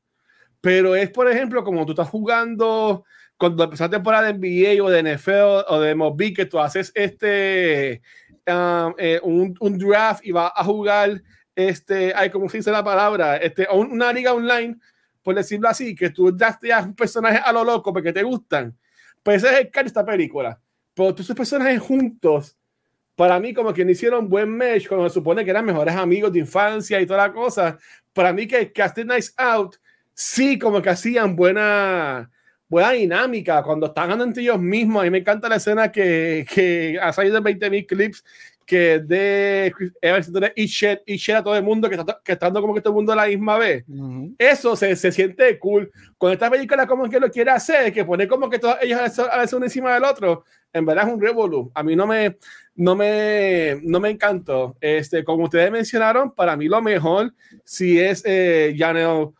[0.61, 3.03] Pero es, por ejemplo, como tú estás jugando
[3.37, 6.91] cuando empezaste la temporada de NBA o de NFL o de MLB, que tú haces
[6.93, 8.03] este
[8.45, 11.23] um, eh, un, draft y vas a jugar
[11.55, 14.77] este, hay como se dice la palabra, este, una liga online,
[15.23, 18.77] por decirlo así, que tú drafteas un personaje a lo loco porque te gustan.
[19.23, 20.61] Pues ese es el cast de esta película.
[20.93, 22.57] Pero tú esos personajes juntos
[23.21, 26.33] para mí como que no hicieron buen match cuando se supone que eran mejores amigos
[26.33, 27.77] de infancia y toda la cosa.
[28.13, 29.75] Para mí que Casting Nice Out
[30.11, 32.31] sí como que hacían buena
[32.67, 35.01] buena dinámica cuando están entre ellos mismos.
[35.01, 38.23] A mí me encanta la escena que, que salido de 20.000 clips
[38.71, 39.73] que de
[40.55, 42.79] y share, y share a todo el mundo que está, que está dando como que
[42.79, 43.83] todo el mundo a la misma vez.
[44.37, 45.91] Eso se, se, siente cool.
[46.17, 49.37] Con esta película como que lo quiere hacer, que pone como que todos ellos a
[49.39, 51.69] veces uno encima del otro, en verdad es un revolu.
[51.75, 52.37] A mí no me,
[52.75, 54.77] no me, no me encantó.
[54.79, 57.33] Este, como ustedes mencionaron, para mí lo mejor
[57.65, 59.33] si es eh, Janelle,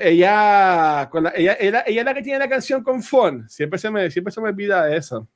[0.00, 3.48] ella, con ella, ella, ella, es la que tiene la canción con Fon.
[3.48, 5.28] Siempre se me, siempre se me olvida de eso.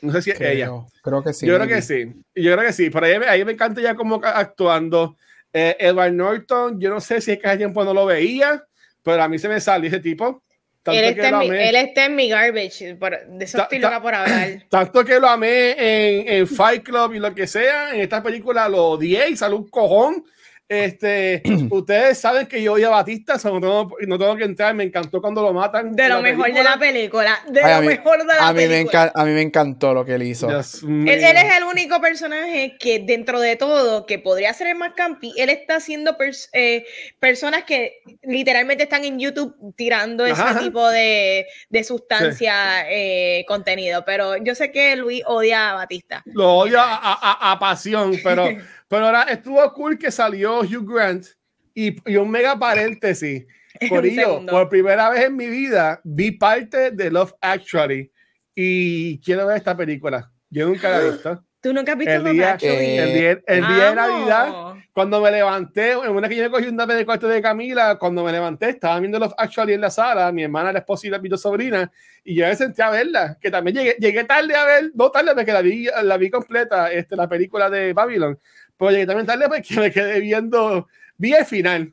[0.00, 0.70] No sé si es ella.
[1.02, 1.46] Creo que sí.
[1.46, 2.12] Yo creo que sí.
[2.34, 2.90] Yo creo que sí.
[2.90, 5.16] Pero ahí, ahí me encanta ya como actuando.
[5.52, 8.62] Eh, Edward Norton, yo no sé si es que hace tiempo no lo veía,
[9.02, 10.42] pero a mí se me sale ese tipo.
[10.84, 14.64] Él está, en mi, él está, en mi, garbage, por, de esos ta, por hablar.
[14.70, 18.68] Tanto que lo amé en, en, Fight Club y lo que sea, en esta película
[18.68, 20.24] lo odié y salió un cojón.
[20.68, 24.84] Este, ustedes saben que yo odio a Batista, no tengo, no tengo que entrar, me
[24.84, 25.96] encantó cuando lo matan.
[25.96, 29.12] De lo mejor de la película, de lo mejor de la a mí película.
[29.14, 30.50] Me a mí me encantó lo que él hizo.
[30.50, 34.92] Él, él, es el único personaje que dentro de todo, que podría ser el más
[34.92, 36.84] campi, él está haciendo pers eh,
[37.18, 42.86] personas que literalmente están en YouTube tirando ese tipo de, de sustancia, sí.
[42.90, 46.22] eh, contenido, pero yo sé que Luis odia a Batista.
[46.26, 48.48] Lo odia a, a, a pasión, pero...
[48.88, 51.26] Pero ahora estuvo cool que salió Hugh Grant
[51.74, 53.46] y, y un mega paréntesis.
[53.88, 58.10] Por ello, por primera vez en mi vida vi parte de Love Actually
[58.54, 60.32] y quiero ver esta película.
[60.50, 61.44] Yo nunca la he visto.
[61.60, 65.90] ¿Tú nunca has visto el día, el día, el día de Navidad, cuando me levanté,
[65.90, 69.00] en una que yo cogí un dame de cuarto de Camila, cuando me levanté, estaba
[69.00, 71.90] viendo Love Actually en la sala, mi hermana, la esposa y la mi sobrina,
[72.22, 75.34] y yo me senté a verla, que también llegué, llegué tarde a ver, no tarde,
[75.34, 78.38] porque la vi, la vi completa, este, la película de Babylon,
[78.80, 81.92] llegué también tarde porque me quedé viendo, vi el final.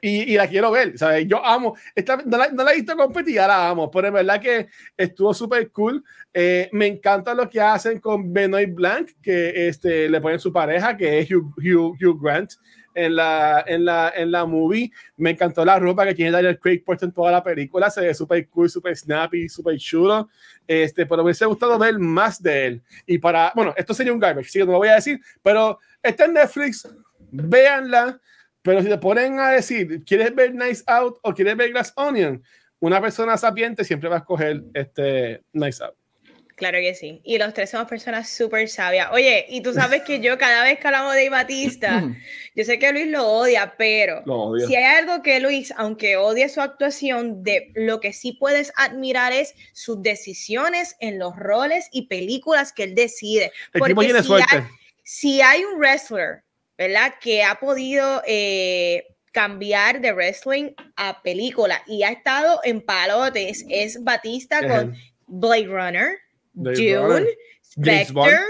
[0.00, 1.26] y, y, la quiero ver, ¿sabes?
[1.26, 4.14] Yo amo, esta, no, la, no la he visto competir, ya la amo, pero en
[4.14, 6.04] verdad que estuvo súper cool.
[6.32, 10.96] Eh, me encanta lo que hacen con Benoit Blanc, que este, le ponen su pareja,
[10.96, 12.52] que es Hugh, Hugh, Hugh Grant
[13.04, 14.90] en la, en, la, en la movie.
[15.16, 18.14] Me encantó la ropa que tiene Daniel Craig puesto en toda la película, se ve
[18.14, 20.28] súper cool, súper snappy, súper chulo.
[20.66, 22.82] Este, pero me hubiese gustado ver más de él.
[23.06, 26.24] Y para, bueno, esto sería un garbage, sí, no lo voy a decir, pero está
[26.26, 26.88] en Netflix,
[27.30, 28.20] véanla
[28.62, 32.42] pero si te ponen a decir, ¿quieres ver Nice Out o quieres ver Glass Onion?
[32.80, 35.94] Una persona sapiente siempre va a escoger este Nice Out.
[36.58, 37.20] Claro que sí.
[37.24, 39.08] Y los tres somos personas súper sabias.
[39.12, 42.02] Oye, y tú sabes que yo cada vez que hablamos de Batista,
[42.54, 44.22] yo sé que Luis lo odia, pero
[44.66, 49.32] si hay algo que Luis, aunque odie su actuación, de lo que sí puedes admirar
[49.32, 53.52] es sus decisiones en los roles y películas que él decide.
[53.72, 54.56] Porque tiene si, suerte.
[54.56, 54.62] Hay,
[55.04, 56.42] si hay un wrestler
[56.78, 57.14] ¿verdad?
[57.20, 63.66] Que ha podido eh, cambiar de wrestling a película y ha estado en palotes.
[63.68, 64.94] Es Batista con
[65.26, 66.18] Blade Runner,
[66.58, 67.26] Dune,
[67.64, 68.40] Spectre.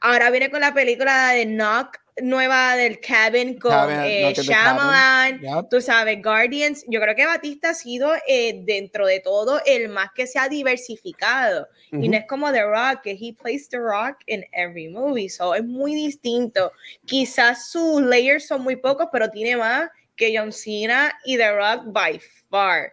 [0.00, 5.40] Ahora viene con la película de Knock nueva del Cabin con eh, Shyamalan,
[5.70, 6.84] tú sabes, Guardians.
[6.88, 10.48] Yo creo que Batista ha sido eh, dentro de todo el más que se ha
[10.48, 11.68] diversificado.
[11.92, 15.28] Y no es como The Rock, que he plays The Rock in every movie.
[15.28, 16.72] So es muy distinto.
[17.06, 21.84] Quizás sus layers son muy pocos, pero tiene más que John Cena y The Rock
[21.86, 22.20] by
[22.50, 22.92] far.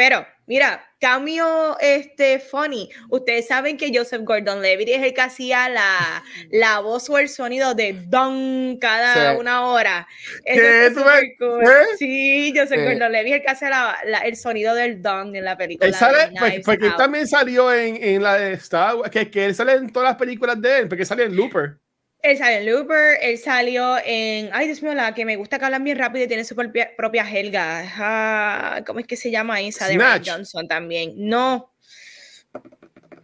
[0.00, 2.88] Pero, mira, cambio este funny.
[3.10, 7.74] Ustedes saben que Joseph Gordon-Levitt es el que hacía la, la voz o el sonido
[7.74, 10.08] de don cada una hora.
[10.42, 10.94] ¿Qué es
[11.38, 11.66] cool.
[11.98, 13.94] Sí, Joseph Gordon-Levitt es el que hace la,
[14.24, 15.86] el sonido del don en la película.
[15.86, 19.44] Él sale, pues, porque él también salió en, en la de Star Wars, que, que
[19.44, 21.76] él sale en todas las películas de él, porque sale en Looper.
[22.22, 24.50] Él salió en Looper, él salió en.
[24.52, 26.94] Ay, Dios mío, la que me gusta que hablan bien rápido y tiene su propia,
[26.96, 27.84] propia Helga.
[27.96, 29.88] Ah, ¿Cómo es que se llama esa?
[29.88, 31.14] De Ryan Johnson también.
[31.16, 31.72] No.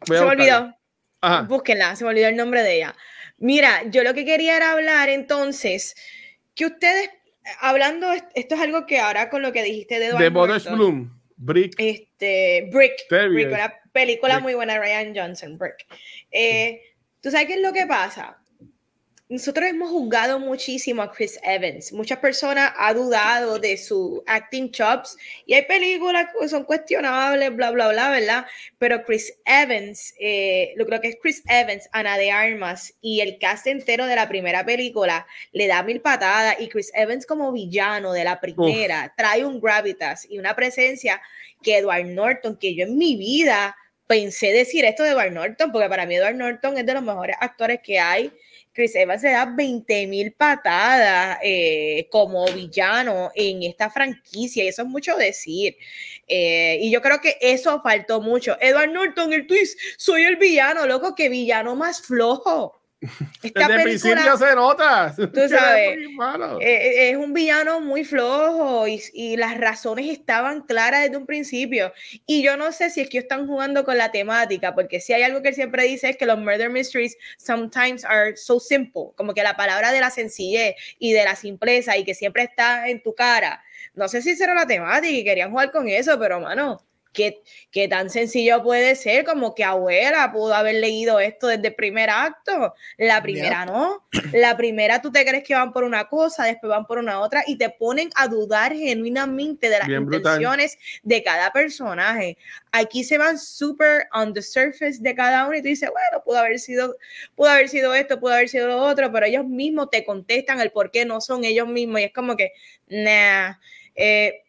[0.05, 0.75] se me olvidó.
[1.49, 2.95] Búsquenla, se me olvidó el nombre de ella.
[3.39, 5.95] Mira, yo lo que quería era hablar entonces,
[6.55, 7.11] que ustedes,
[7.61, 11.75] hablando, esto es algo que ahora con lo que dijiste de De Bloom, Brick.
[11.77, 13.07] Este, Brick.
[13.11, 15.87] Brick una película muy buena de Ryan Johnson, Brick.
[16.31, 16.81] Eh,
[17.21, 18.39] ¿Tú sabes qué es lo que pasa?
[19.29, 21.93] Nosotros hemos juzgado muchísimo a Chris Evans.
[21.93, 25.17] Muchas personas han dudado de su acting chops
[25.47, 28.47] y hay películas que son cuestionables, bla, bla, bla, ¿verdad?
[28.79, 33.39] Pero Chris Evans, eh, lo creo que es Chris Evans, Ana de Armas y el
[33.41, 38.13] cast entero de la primera película le da mil patadas y Chris Evans como villano
[38.13, 41.21] de la primera trae un gravitas y una presencia
[41.63, 45.89] que Edward Norton, que yo en mi vida pensé decir esto de Edward Norton, porque
[45.89, 48.33] para mí Edward Norton es de los mejores actores que hay
[48.77, 54.83] Chris Evans se da 20 mil patadas eh, como villano en esta franquicia y eso
[54.83, 55.79] es mucho decir.
[56.29, 58.55] Eh, y yo creo que eso faltó mucho.
[58.61, 62.79] Edward Norton, el twist, soy el villano, loco, que villano más flojo.
[63.43, 65.15] Esta Desde el principio se nota.
[65.15, 71.03] Tú sabes, eh, eh, es un villano muy flojo y, y, las razones estaban claras
[71.03, 71.93] desde un principio.
[72.27, 75.23] Y yo no sé si es que están jugando con la temática, porque si hay
[75.23, 79.35] algo que él siempre dice es que los murder mysteries sometimes are so simple, como
[79.35, 83.03] que la palabra de la sencillez y de la simpleza y que siempre está en
[83.03, 83.63] tu cara.
[83.95, 86.86] No sé si será la temática y querían jugar con eso, pero mano,
[87.17, 92.11] ¿Qué, tan sencillo puede ser como que abuela pudo haber leído esto desde el primer
[92.11, 92.75] acto?
[92.99, 94.07] La primera no.
[94.33, 97.43] La primera tú te crees que van por una cosa, después van por una otra
[97.47, 102.37] y te ponen a dudar genuinamente de las intenciones de cada personaje.
[102.71, 106.39] Aquí se van súper on the surface de cada uno y tú dices, bueno, pudo
[106.39, 106.97] haber sido,
[107.35, 110.71] pudo haber sido esto, pudo haber sido lo otro, pero ellos mismos te contestan el
[110.71, 112.53] por qué no son ellos mismos y es como que,
[112.89, 113.55] nah.
[113.99, 114.43] Eh,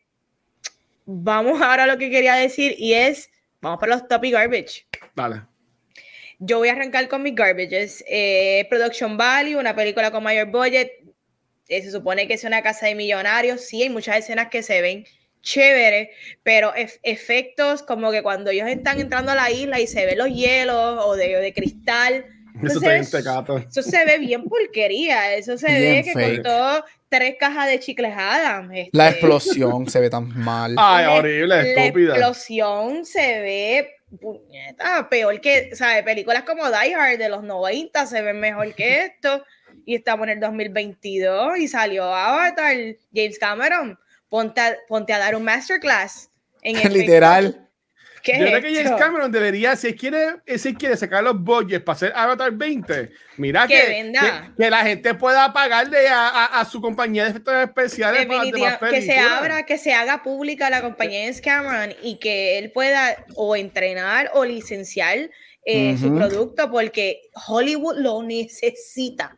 [1.08, 3.32] vamos ahora a lo que quería decir y es,
[3.62, 4.86] vamos para los topic garbage.
[5.16, 5.42] Vale.
[6.40, 8.04] Yo voy a arrancar con mis garbages.
[8.08, 10.92] Eh, Production Value, una película con mayor budget.
[11.68, 13.62] Eh, se supone que es una casa de millonarios.
[13.62, 15.06] Sí, hay muchas escenas que se ven
[15.42, 16.12] chévere,
[16.44, 20.28] pero efectos como que cuando ellos están entrando a la isla y se ven los
[20.28, 22.26] hielos o de, de cristal.
[22.64, 25.36] Eso, eso, se ve bien porquería.
[25.36, 28.70] Eso se ve que todo tres cajas de chicles Adam.
[28.92, 29.20] La este.
[29.20, 30.76] explosión se ve tan mal.
[30.78, 32.10] Ay, horrible, estúpida.
[32.10, 36.04] La explosión se ve puñeta, peor que, ¿sabes?
[36.04, 39.44] Películas como Die Hard de los 90 se ven mejor que esto.
[39.86, 42.76] Y estamos en el 2022 y salió Avatar,
[43.14, 43.98] James Cameron.
[44.30, 46.30] Ponte a, ponte a dar un masterclass.
[46.62, 47.67] En Literal.
[48.24, 52.14] Yo creo que James Cameron debería, si quiere, si quiere sacar los budgets para hacer
[52.16, 54.12] Avatar 20, mira que,
[54.58, 59.18] que, la gente pueda pagarle a, a, su compañía de efectos especiales para que se
[59.18, 64.32] abra, que se haga pública la compañía James Cameron y que él pueda o entrenar
[64.34, 65.30] o licenciar
[65.70, 69.38] eh, su producto porque Hollywood lo necesita.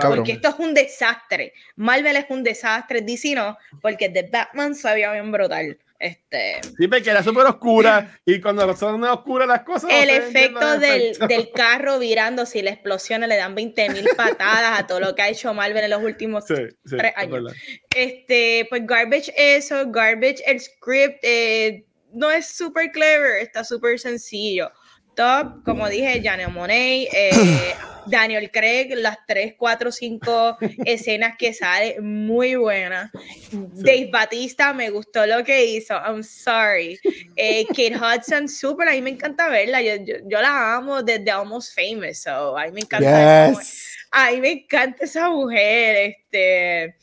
[0.00, 1.52] porque esto es un desastre.
[1.76, 5.78] Marvel es un desastre, DC no, porque The Batman sabía bien brutal.
[5.98, 6.60] Este...
[6.78, 9.90] Sí, porque era súper oscura y cuando son oscuras las cosas.
[9.92, 14.86] El efecto del, del, carro virándose y la explosión le dan 20 mil patadas a
[14.86, 16.76] todo lo que ha hecho Marvel en los últimos tres
[17.16, 17.52] años.
[17.94, 24.70] Este, pues Garbage, eso, Garbage, el script eh, no es súper clever, está súper sencillo
[25.18, 27.74] top, como dije, Janelle Monet, eh,
[28.06, 33.10] Daniel Craig, las 3, 4, 5 escenas que sale, muy buena.
[33.50, 36.98] Dave Batista, me gustó lo que hizo, I'm sorry.
[37.40, 41.72] Eh, Kate Hudson, súper, a mí me encanta verla, yo, yo, la amo desde Almost
[41.72, 43.52] Famous, so a mí me encanta
[44.10, 46.96] a mí me encanta esa mujer, este...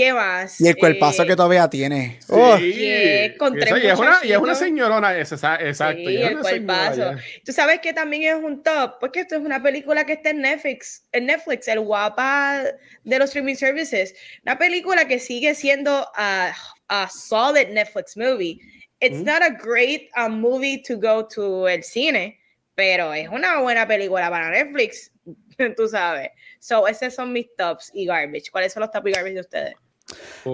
[0.00, 0.58] ¿Qué más?
[0.58, 2.16] Y el cuerpazo que todavía tiene.
[2.20, 2.56] Sí, oh.
[2.58, 6.08] y, con tres y, es una, y es una señorona, esa, exacto.
[6.08, 7.16] Sí, el cuerpazo.
[7.44, 10.40] Tú sabes que también es un top, porque esto es una película que está en
[10.40, 12.62] Netflix, en Netflix, el guapa
[13.04, 14.14] de los streaming services.
[14.42, 16.54] Una película que sigue siendo a,
[16.88, 18.58] a solid Netflix movie.
[19.00, 19.24] It's mm.
[19.26, 22.38] not a great um, movie to go to el cine,
[22.74, 25.12] pero es una buena película para Netflix,
[25.76, 26.30] tú sabes.
[26.58, 28.50] So, esos son mis tops y garbage.
[28.50, 29.74] ¿Cuáles son los tops y garbage de ustedes?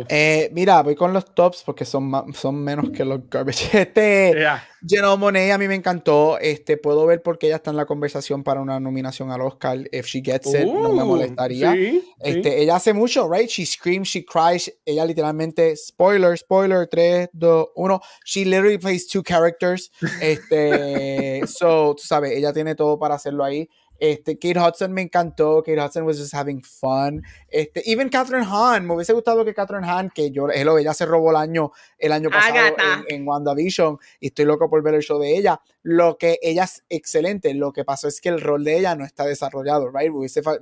[0.09, 3.71] Eh, mira, voy con los tops porque son, son menos que los garbage.
[3.87, 5.17] Este, yeah.
[5.17, 6.39] Monet a mí me encantó.
[6.39, 9.79] Este, puedo ver por qué ella está en la conversación para una nominación al Oscar.
[9.93, 11.75] If she gets it, no me uh, molestaría.
[12.21, 13.49] este, Ella hace mucho, right?
[13.49, 14.73] She screams, she cries.
[14.85, 18.01] Ella literalmente, spoiler, spoiler, 3, 2, 1.
[18.25, 19.91] She literally plays two characters.
[20.21, 23.69] Este, so, tú sabes, ella tiene todo para hacerlo ahí.
[23.99, 25.63] Este, Kate Hudson me encantó.
[25.63, 27.23] Kate Hudson was just having fun.
[27.49, 31.07] Este, even Catherine Hahn, me hubiese gustado que Catherine Hahn, que yo, hello, ella se
[31.07, 32.77] robó el año, el año pasado
[33.09, 35.61] en, en, WandaVision y estoy loco por ver el show de ella.
[35.83, 39.05] Lo que ella es excelente, lo que pasó es que el rol de ella no
[39.05, 40.13] está desarrollado, right?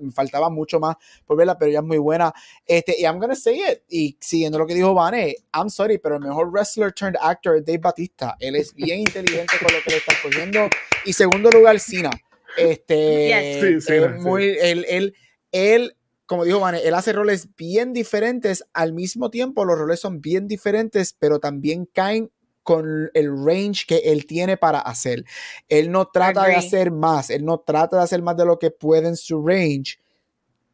[0.01, 2.33] me faltaba mucho más por verla, pero ella es muy buena.
[2.67, 6.17] Este, y I'm gonna say it, y siguiendo lo que dijo Vane, I'm sorry, pero
[6.17, 8.37] el mejor wrestler turned actor es Dave Batista.
[8.39, 10.69] Él es bien inteligente con lo que le está cogiendo.
[11.05, 12.11] Y segundo lugar, Cena.
[12.57, 13.79] Este,
[14.19, 15.15] muy, él,
[15.53, 15.97] él,
[16.27, 20.49] como dijo Vane, él hace roles bien diferentes, al mismo tiempo los roles son bien
[20.49, 22.31] diferentes, pero también caen
[22.63, 25.25] con el range que él tiene para hacer.
[25.69, 28.71] Él no trata de hacer más, él no trata de hacer más de lo que
[28.71, 29.99] puede en su range,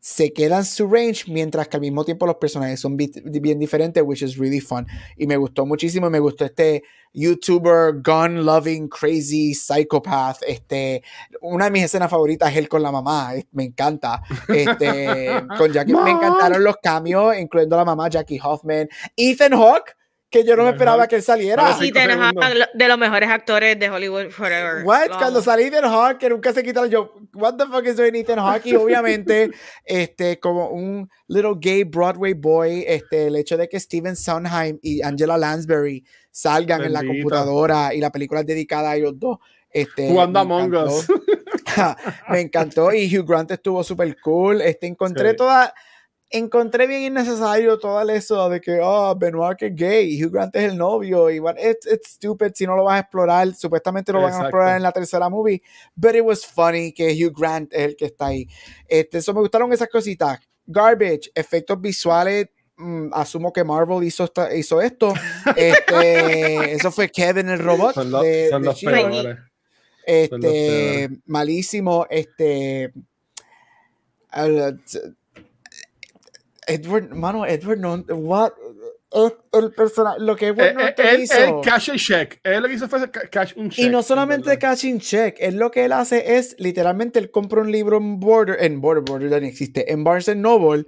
[0.00, 4.22] se quedan su range mientras que al mismo tiempo los personajes son bien diferentes, which
[4.22, 4.86] is really fun.
[5.16, 6.82] Y me gustó muchísimo, me gustó este
[7.12, 10.38] YouTuber, gun loving, crazy psychopath.
[10.46, 11.02] Este,
[11.42, 14.22] una de mis escenas favoritas es él con la mamá, me encanta.
[14.48, 15.28] Este,
[15.58, 19.96] con Jackie, me encantaron los cambios, incluyendo la mamá Jackie Hoffman, Ethan Hawke
[20.30, 21.76] que yo no me esperaba que él saliera.
[21.80, 24.84] Y de los mejores actores de Hollywood forever.
[24.84, 25.18] What?
[25.18, 28.38] Cuando salí Ethan Hawke, que nunca se quitaron yo, what the fuck is doing Ethan
[28.38, 28.66] Hawke?
[28.66, 29.50] Y obviamente,
[29.84, 35.02] este, como un little gay Broadway boy, este, el hecho de que Steven Sondheim y
[35.02, 39.38] Angela Lansbury salgan en la computadora y la película es dedicada a ellos dos.
[39.68, 41.08] Este, Jugando Among Us.
[42.28, 44.60] me encantó y Hugh Grant estuvo súper cool.
[44.60, 45.74] Este, encontré toda
[46.30, 50.54] encontré bien innecesario todo eso de que, oh, Benoit que es gay y Hugh Grant
[50.56, 51.28] es el novio.
[51.28, 53.52] Y bueno, it's, it's stupid si no lo vas a explorar.
[53.54, 55.60] Supuestamente lo van a explorar en la tercera movie.
[55.94, 58.48] But it was funny que Hugh Grant es el que está ahí.
[58.86, 60.38] Este, eso me gustaron esas cositas.
[60.66, 62.48] Garbage, efectos visuales.
[62.76, 65.12] Mm, asumo que Marvel hizo, hizo esto.
[65.56, 67.94] Este, eso fue Kevin el robot.
[67.94, 68.82] Son, de, son los
[70.06, 72.06] Este, malísimo.
[72.08, 72.92] Este.
[76.66, 78.52] Edward, mano, Edward no, what?
[79.12, 81.34] El, personaje, lo que Edward no eh, hizo.
[81.34, 82.40] El cash and check.
[82.44, 83.86] Él lo que hizo fue cash un check.
[83.86, 85.36] Y no solamente cash and check.
[85.40, 89.02] Él lo que él hace es, literalmente, él compra un libro en Border, en Border,
[89.02, 90.84] Border ya no existe, en Barnes Noble,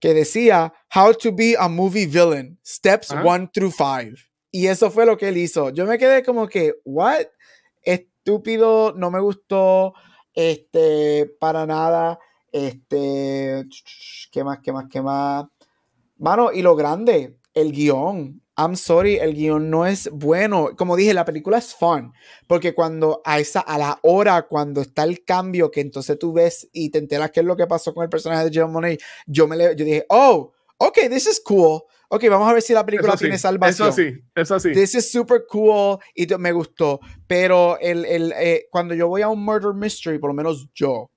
[0.00, 4.16] que decía How to be a movie villain, steps 1 through 5.
[4.50, 5.68] Y eso fue lo que él hizo.
[5.70, 7.26] Yo me quedé como que, what?
[7.82, 9.92] Estúpido, no me gustó,
[10.34, 12.18] este, para nada.
[12.52, 13.64] Este,
[14.32, 15.46] ¿qué más, qué más, qué más?
[16.18, 18.42] Mano, y lo grande, el guion.
[18.58, 20.70] I'm sorry, el guion no es bueno.
[20.76, 22.12] Como dije, la película es fun,
[22.46, 26.66] porque cuando a esa a la hora cuando está el cambio que entonces tú ves
[26.72, 29.46] y te enteras qué es lo que pasó con el personaje de John Monet, yo
[29.46, 32.84] me le, yo dije, "Oh, ok, this is cool." ok, vamos a ver si la
[32.84, 33.88] película Eso sí, tiene salvación.
[33.88, 34.72] Eso sí, eso sí.
[34.72, 37.00] This is super cool y me gustó.
[37.26, 41.10] Pero el, el, eh, cuando yo voy a un murder mystery, por lo menos yo,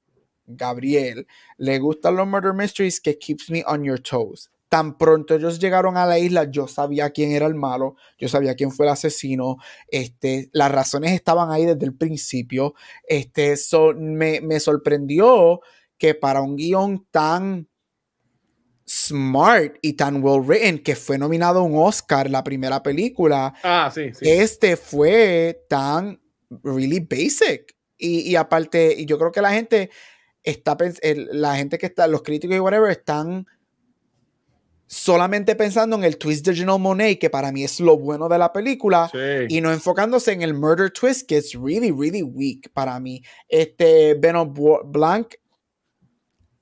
[0.50, 1.28] Gabriel,
[1.58, 4.50] le gustan los murder mysteries que keeps me on your toes.
[4.70, 8.54] Tan pronto ellos llegaron a la isla, yo sabía quién era el malo, yo sabía
[8.56, 12.76] quién fue el asesino, este, las razones estaban ahí desde el principio.
[13.08, 15.62] Este, so, me, me sorprendió
[15.98, 17.68] que para un guion tan
[18.88, 23.92] smart y tan well written que fue nominado a un Oscar la primera película, Ah,
[23.94, 24.28] sí, sí.
[24.30, 26.20] este fue tan
[26.64, 27.76] really basic.
[27.98, 29.90] Y, y aparte, y yo creo que la gente
[30.50, 33.46] está, el- la gente que está, los críticos y whatever, están
[34.88, 38.40] solamente pensando en el twist de Janelle Monet, que para mí es lo bueno de
[38.40, 39.46] la película, Sí.
[39.56, 43.22] y no enfocándose en el murder twist, que es really, really weak para mí.
[43.48, 45.36] Este Benoit Bo- Blanc,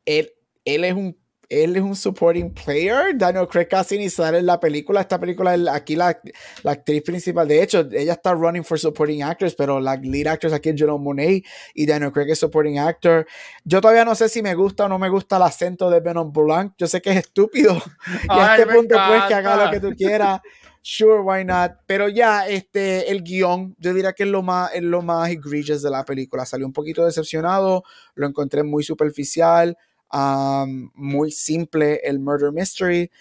[0.06, 0.30] él,
[0.66, 1.18] él es un
[1.50, 3.18] él es un supporting player.
[3.18, 5.02] Daniel Craig casi ni sale en la película.
[5.02, 6.20] Esta película, el- aquí la,
[6.64, 10.54] la actriz principal, de hecho, ella está running for supporting actress, pero la lead actress
[10.54, 11.44] aquí es Janelle Monet
[11.74, 13.26] y Daniel Craig es supporting actor.
[13.64, 16.34] Yo todavía no sé si me gusta o no me gusta el acento de Benoit
[16.34, 16.74] Blanc.
[16.78, 17.82] Yo sé que es estúpido.
[18.24, 19.72] y a este punto, pues, que haga lo encanta.
[19.72, 20.42] que tú quieras.
[20.82, 21.74] Sure, why not?
[21.86, 25.82] Pero ya, este, el guion, yo diría que es lo más, es lo más egregious
[25.82, 26.46] de la película.
[26.46, 27.84] Salí un poquito decepcionado,
[28.16, 29.78] lo encontré muy superficial,
[30.12, 33.12] um, muy simple el murder mystery.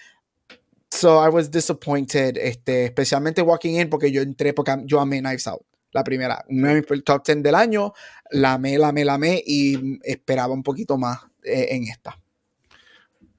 [0.91, 5.47] So I was disappointed, este, especialmente Walking In, porque yo entré, porque yo amé Knives
[5.47, 5.63] Out,
[5.93, 7.93] la primera, uno de mis top 10 del año,
[8.31, 12.19] la amé, la amé, la amé y esperaba un poquito más eh, en esta.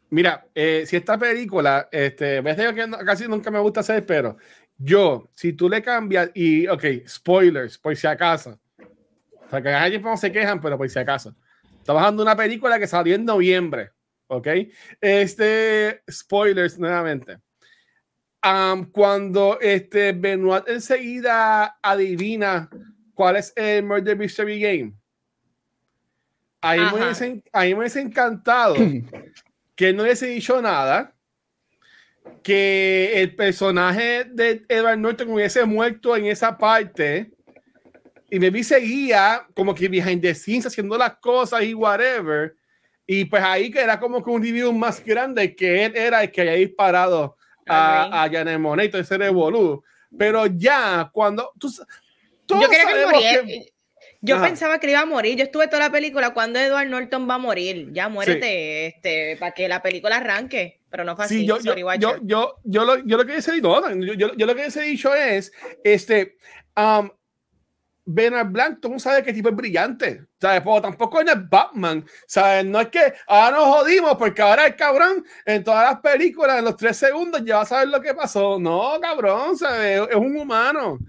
[0.09, 4.37] Mira, eh, si esta película, este, ves que casi nunca me gusta hacer, pero
[4.77, 10.01] yo, si tú le cambias, y, ok, spoilers, por si acaso, o sea, que alguien
[10.01, 11.35] no se quejan, pero por si acaso,
[11.87, 13.91] estamos hablando de una película que salió en noviembre,
[14.27, 14.47] ok,
[14.99, 17.37] este, spoilers nuevamente.
[18.41, 22.69] Am, cuando este Benoit enseguida adivina
[23.13, 24.95] cuál es el Murder Mystery Game,
[26.59, 28.75] ahí me hubiese, ahí me hubiese encantado
[29.73, 31.15] que no hubiese dicho nada,
[32.43, 37.31] que el personaje de Edward Norton hubiese muerto en esa parte
[38.29, 42.55] y me vi seguía como que behind the scenes haciendo las cosas y whatever.
[43.05, 46.31] Y pues ahí que era como que un review más grande que él era el
[46.31, 49.81] que había disparado a, a Janet Monet y ese revolú.
[50.17, 51.71] Pero ya cuando tú,
[52.45, 53.43] todos Yo quería que muriera.
[53.45, 53.73] que-
[54.19, 54.47] Yo Ajá.
[54.47, 55.37] pensaba que iba a morir.
[55.37, 57.89] Yo estuve toda la película cuando Edward Norton va a morir.
[57.93, 60.81] Ya muérete, este, para que la película arranque.
[60.89, 61.39] Pero no fue así.
[61.39, 64.13] Sí, yo, yo, Sorry, yo, yo, yo, lo, yo lo que hubiese dicho, no, yo,
[64.15, 65.51] yo, yo lo que hubiese dicho es,
[65.83, 66.37] este,
[66.75, 67.09] um,
[68.09, 70.61] Bernard Blanc, tú no sabes qué tipo es brillante, ¿sabes?
[70.61, 72.65] Pero tampoco es Batman, ¿sabes?
[72.65, 76.65] No es que ahora nos jodimos porque ahora el cabrón en todas las películas, en
[76.65, 78.57] los tres segundos, ya va a saber lo que pasó.
[78.57, 80.07] No, cabrón, ¿sabes?
[80.09, 80.99] Es un humano.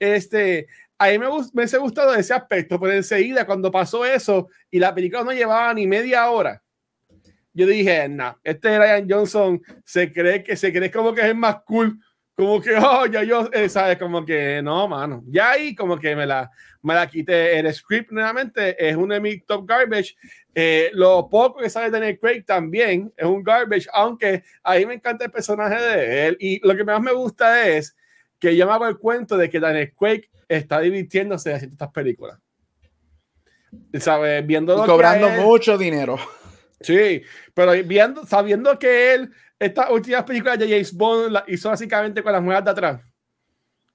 [0.00, 0.66] Este,
[0.98, 4.92] a mí me, me hubiese gustado ese aspecto, pero enseguida cuando pasó eso y la
[4.92, 6.60] película no llevaba ni media hora,
[7.52, 11.36] yo dije, no, este Ryan Johnson se cree que se cree como que es el
[11.36, 12.00] más cool,
[12.38, 15.24] como que, oh, ya yo, eh, sabes, como que no, mano.
[15.26, 16.48] Ya ahí como que me la,
[16.82, 17.58] me la quité.
[17.58, 20.14] El script nuevamente es un de mis top garbage.
[20.54, 24.86] Eh, lo poco que sale de Daniel Craig también es un garbage, aunque a mí
[24.86, 26.36] me encanta el personaje de él.
[26.38, 27.96] Y lo que más me gusta es
[28.38, 32.38] que yo me hago el cuento de que Daniel Craig está divirtiéndose haciendo estas películas.
[33.98, 34.46] ¿Sabes?
[34.46, 36.16] Viendo lo Y que cobrando él- mucho dinero.
[36.80, 37.22] Sí,
[37.54, 42.32] pero viendo, sabiendo que él, estas últimas películas de James Bond las hizo básicamente con
[42.32, 43.00] las mujeres de atrás,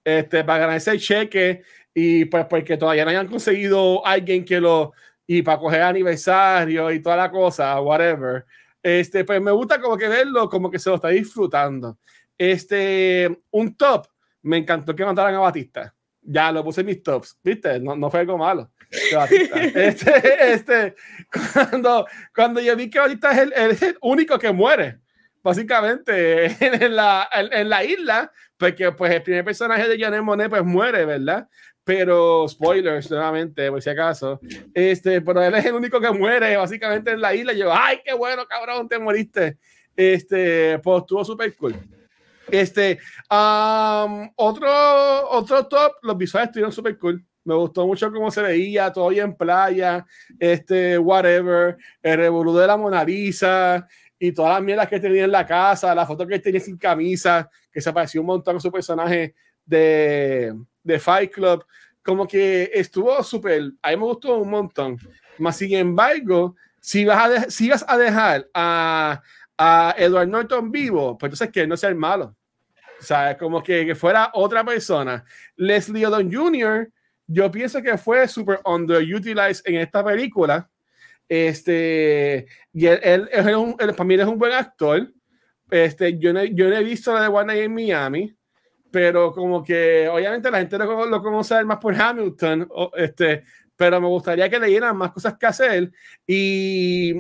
[0.04, 4.94] este, para ganarse el cheque y pues porque todavía no hayan conseguido alguien que lo,
[5.28, 8.46] y para coger aniversario y toda la cosa, whatever.
[8.82, 11.98] Este, pues me gusta como que verlo, como que se lo está disfrutando.
[12.38, 14.08] Este, un top,
[14.42, 15.94] me encantó que mataran a Batista.
[16.22, 17.80] Ya lo puse en mis tops, ¿viste?
[17.80, 18.70] No, no fue algo malo.
[19.76, 20.96] Este, este,
[21.54, 22.06] cuando,
[22.36, 25.00] cuando yo vi que Batista es el, es el único que muere,
[25.44, 26.46] básicamente,
[26.86, 31.06] en la, en, la isla, porque pues el primer personaje de Janet Monet pues muere,
[31.06, 31.48] ¿verdad?
[31.84, 34.40] Pero spoilers nuevamente, por si acaso.
[34.74, 37.52] Este, pero él es el único que muere básicamente en la isla.
[37.52, 39.58] Y yo, ay, qué bueno, cabrón, te moriste.
[39.94, 41.76] Este, pues estuvo súper cool.
[42.50, 47.26] Este, um, otro, otro top, los visuales estuvieron súper cool.
[47.44, 50.06] Me gustó mucho cómo se veía, todo en playa,
[50.40, 53.86] este, whatever, el revolú de la Mona Lisa
[54.20, 57.50] y todas las mierdas que tenía en la casa, la foto que tenía sin camisa,
[57.72, 59.36] que se pareció un montón a su personaje
[59.66, 60.54] de,
[60.84, 61.66] de Fight Club.
[62.04, 64.98] Como que estuvo súper, a mí me gustó un montón.
[65.38, 69.22] Más sin embargo, si vas a, si vas a dejar a,
[69.58, 72.36] a Edward Norton vivo, pues entonces que no sea el malo.
[73.00, 75.26] O sea, como que, que, fuera otra persona.
[75.58, 76.90] Leslie Odom Jr.,
[77.28, 80.70] yo pienso que fue super underutilized en esta película.
[81.36, 85.12] Este, y él, él, un, para mí es un buen actor.
[85.72, 88.38] Este, yo, no, yo he visto la de One in Miami,
[88.92, 93.46] pero como que obviamente la gente lo, lo conoce más por Hamilton, este,
[93.76, 95.92] pero me gustaría que le dieran más cosas que hacer.
[96.28, 97.20] Y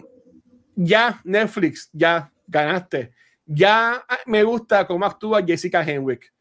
[0.75, 3.13] ya, Netflix, ya ganaste.
[3.47, 6.31] Ya me gusta cómo actúa Jessica Henwick.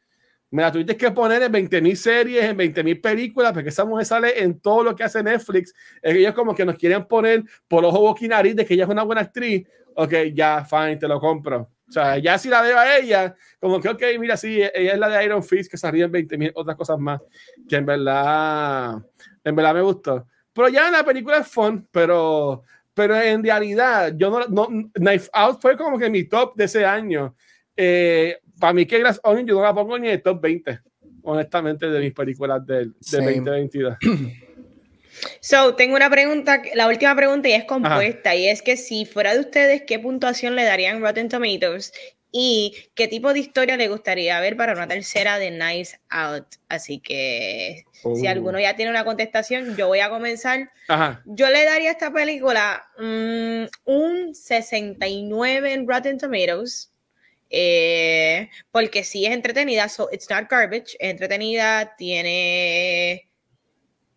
[0.52, 4.42] Me la tuviste que poner en 20.000 series, en 20.000 películas, porque esa mujer sale
[4.42, 5.74] en todo lo que hace Netflix.
[6.02, 9.02] Ellos como que nos quieren poner por ojo, boca y de que ella es una
[9.02, 9.66] buena actriz.
[9.96, 11.70] Ok, ya, fine, te lo compro.
[11.88, 14.98] O sea, ya si la veo a ella, como que, ok, mira, sí, ella es
[14.98, 17.20] la de Iron Fist, que salía en 20.000 otras cosas más,
[17.66, 19.02] que en verdad,
[19.42, 20.26] en verdad me gustó.
[20.52, 22.62] Pero ya la película es fun, pero
[22.94, 26.84] pero en realidad, yo no, no, Knife Out fue como que mi top de ese
[26.84, 27.34] año.
[27.74, 30.78] Eh, para mí, que Glass Onion yo no la pongo ni en el top 20,
[31.24, 33.96] honestamente, de mis películas del, de 2022.
[35.40, 38.36] So, tengo una pregunta, la última pregunta y es compuesta, Ajá.
[38.36, 41.92] y es que si fuera de ustedes, ¿qué puntuación le darían Rotten Tomatoes?
[42.30, 46.46] ¿Y qué tipo de historia le gustaría ver para una tercera de Nice Out?
[46.68, 48.16] Así que oh.
[48.16, 50.70] si alguno ya tiene una contestación, yo voy a comenzar.
[50.88, 51.20] Ajá.
[51.26, 56.91] Yo le daría a esta película um, un 69 en Rotten Tomatoes.
[57.54, 63.28] Eh, porque sí es entretenida, so it's not garbage, es entretenida, tiene,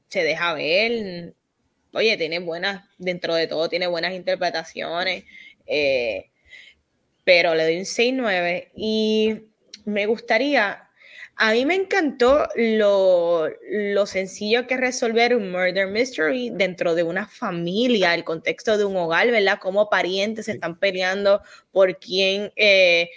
[0.07, 1.33] se deja ver,
[1.91, 5.25] oye, tiene buenas, dentro de todo, tiene buenas interpretaciones.
[5.67, 6.29] Eh,
[7.25, 9.41] pero le doy un 6-9 y
[9.83, 10.84] me gustaría,
[11.37, 17.03] a mí me encantó lo, lo sencillo que es resolver un murder mystery dentro de
[17.03, 19.59] una familia, el contexto de un hogar, ¿verdad?
[19.61, 21.41] Cómo parientes se están peleando
[21.71, 23.09] por quién, eh,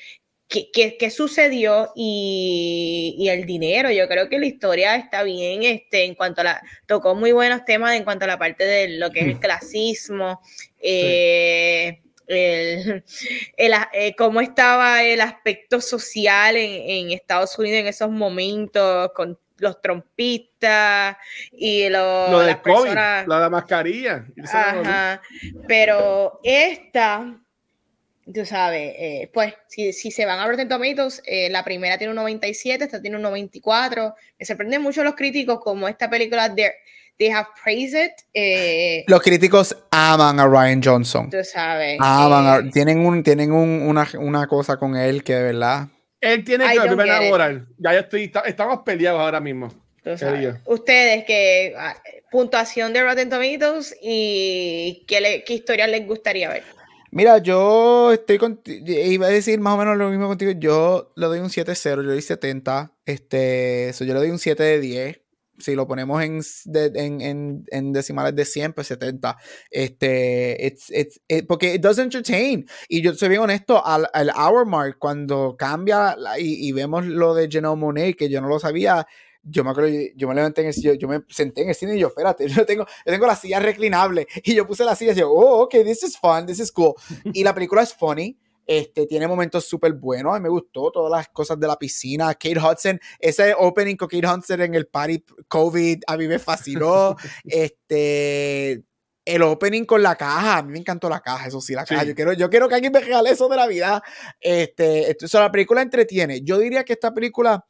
[0.48, 3.90] qué, qué, qué, sucedió y, y, el dinero.
[3.92, 7.64] Yo creo que la historia está bien, este, en cuanto a la, tocó muy buenos
[7.64, 10.40] temas en cuanto a la parte de lo que es el clasismo.
[10.80, 13.02] Eh, sí el,
[13.56, 19.38] el, eh, cómo estaba el aspecto social en, en, Estados Unidos en esos momentos con
[19.58, 21.16] los trompistas
[21.52, 23.26] y lo, lo de COVID, personas...
[23.26, 24.26] la de mascarilla.
[24.44, 25.20] Ajá,
[25.66, 27.40] pero esta,
[28.32, 32.12] tú sabes, eh, pues si, si, se van a Rotten Tomatoes, eh, la primera tiene
[32.12, 34.14] un 97, esta tiene un 94.
[34.38, 36.72] Me sorprenden mucho los críticos como esta película de
[37.18, 38.12] they have praised it.
[38.32, 41.30] Eh, Los críticos aman a Ryan Johnson.
[41.30, 41.98] Tú sabes.
[42.00, 45.88] Aman a, tienen un, tienen un, una, una, cosa con él que de verdad.
[46.20, 47.50] Él tiene que volver a.
[47.78, 49.68] Ya yo estoy, estamos peleados ahora mismo.
[50.64, 51.94] Ustedes, que ah,
[52.30, 56.62] puntuación de Rotten Tomatoes y qué, le, qué historia les gustaría ver.
[57.10, 61.26] Mira, yo estoy contigo, iba a decir más o menos lo mismo contigo, yo le
[61.26, 64.78] doy un 7-0, yo le doy 70, este, so yo le doy un 7 de
[64.78, 65.20] 10,
[65.58, 66.40] si lo ponemos en,
[66.74, 69.36] en, en, en, decimales de 100, pues 70.
[69.70, 72.66] Este, it's, it's, it, porque it does entertain.
[72.88, 77.34] Y yo soy bien honesto, al, al hour mark, cuando cambia y, y, vemos lo
[77.34, 79.06] de Janelle Monet, que yo no lo sabía,
[79.42, 81.96] yo me acuerdo, yo me levanté en el yo, yo me senté en el cine
[81.96, 84.26] y yo, espérate, yo tengo, yo tengo la silla reclinable.
[84.42, 86.94] Y yo puse la silla y yo, oh, ok, this is fun, this is cool.
[87.32, 88.38] Y la película es funny.
[88.68, 90.34] Este, tiene momentos súper buenos.
[90.34, 92.34] A mí me gustó todas las cosas de la piscina.
[92.34, 97.16] Kate Hudson, ese opening con Kate Hudson en el party COVID, a mí me fascinó.
[97.44, 98.84] este,
[99.24, 102.02] el opening con la caja, a mí me encantó la caja, eso sí, la caja.
[102.02, 102.08] Sí.
[102.08, 104.02] Yo, quiero, yo quiero que alguien me regale eso de la vida.
[104.38, 106.42] Este, esto, la película entretiene.
[106.42, 107.64] Yo diría que esta película,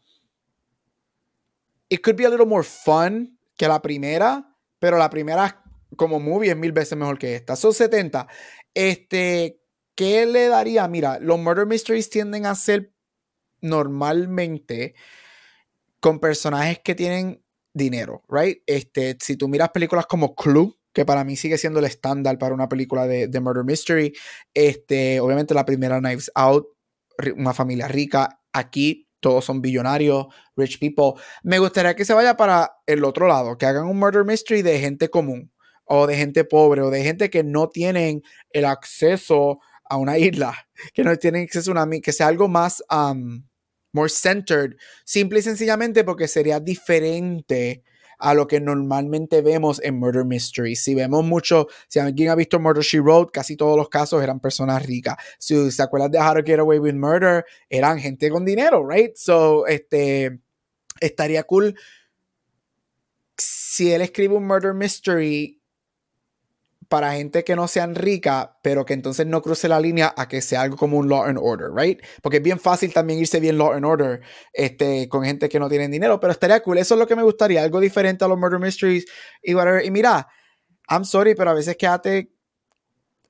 [1.88, 5.62] it could be a little more fun que la primera, pero la primera
[5.96, 7.54] como movie es mil veces mejor que esta.
[7.54, 8.26] Son 70.
[8.74, 9.60] Este,
[9.98, 10.86] ¿Qué le daría?
[10.86, 12.92] Mira, los murder mysteries tienden a ser
[13.60, 14.94] normalmente
[15.98, 17.42] con personajes que tienen
[17.74, 18.62] dinero, right?
[18.64, 22.54] Este, si tú miras películas como Clue, que para mí sigue siendo el estándar para
[22.54, 24.12] una película de, de, murder mystery,
[24.54, 26.68] este, obviamente la primera Knives Out,
[27.36, 31.20] una familia rica, aquí todos son billonarios, rich people.
[31.42, 34.78] Me gustaría que se vaya para el otro lado, que hagan un murder mystery de
[34.78, 35.52] gente común
[35.86, 38.22] o de gente pobre o de gente que no tienen
[38.52, 39.58] el acceso
[39.88, 40.54] a una isla,
[40.92, 43.44] que no tienen acceso a una, que sea algo más, um,
[43.92, 47.82] more centered, simple y sencillamente porque sería diferente
[48.18, 50.74] a lo que normalmente vemos en Murder Mystery.
[50.74, 54.40] Si vemos mucho, si alguien ha visto Murder She Wrote, casi todos los casos eran
[54.40, 55.16] personas ricas.
[55.38, 59.14] Si se acuerdan de How to Get Away with Murder, eran gente con dinero, right?
[59.14, 60.40] So, este,
[61.00, 61.76] estaría cool
[63.36, 65.57] si él escribe un Murder Mystery
[66.88, 70.40] para gente que no sean rica, pero que entonces no cruce la línea a que
[70.40, 72.00] sea algo como un law and order, right?
[72.22, 74.22] Porque es bien fácil también irse bien law and order
[74.54, 76.78] este, con gente que no tiene dinero, pero estaría cool.
[76.78, 79.04] Eso es lo que me gustaría, algo diferente a los murder mysteries
[79.42, 79.84] y whatever.
[79.84, 80.28] Y mira,
[80.88, 82.32] I'm sorry, pero a veces quédate.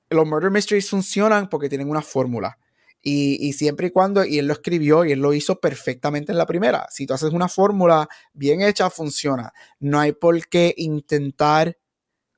[0.09, 2.57] Los murder mysteries funcionan porque tienen una fórmula.
[3.01, 6.37] Y, y, siempre y cuando, y él lo escribió y él lo hizo perfectamente en
[6.37, 6.85] la primera.
[6.89, 9.53] Si tú haces una fórmula bien hecha, funciona.
[9.79, 11.77] No hay por qué intentar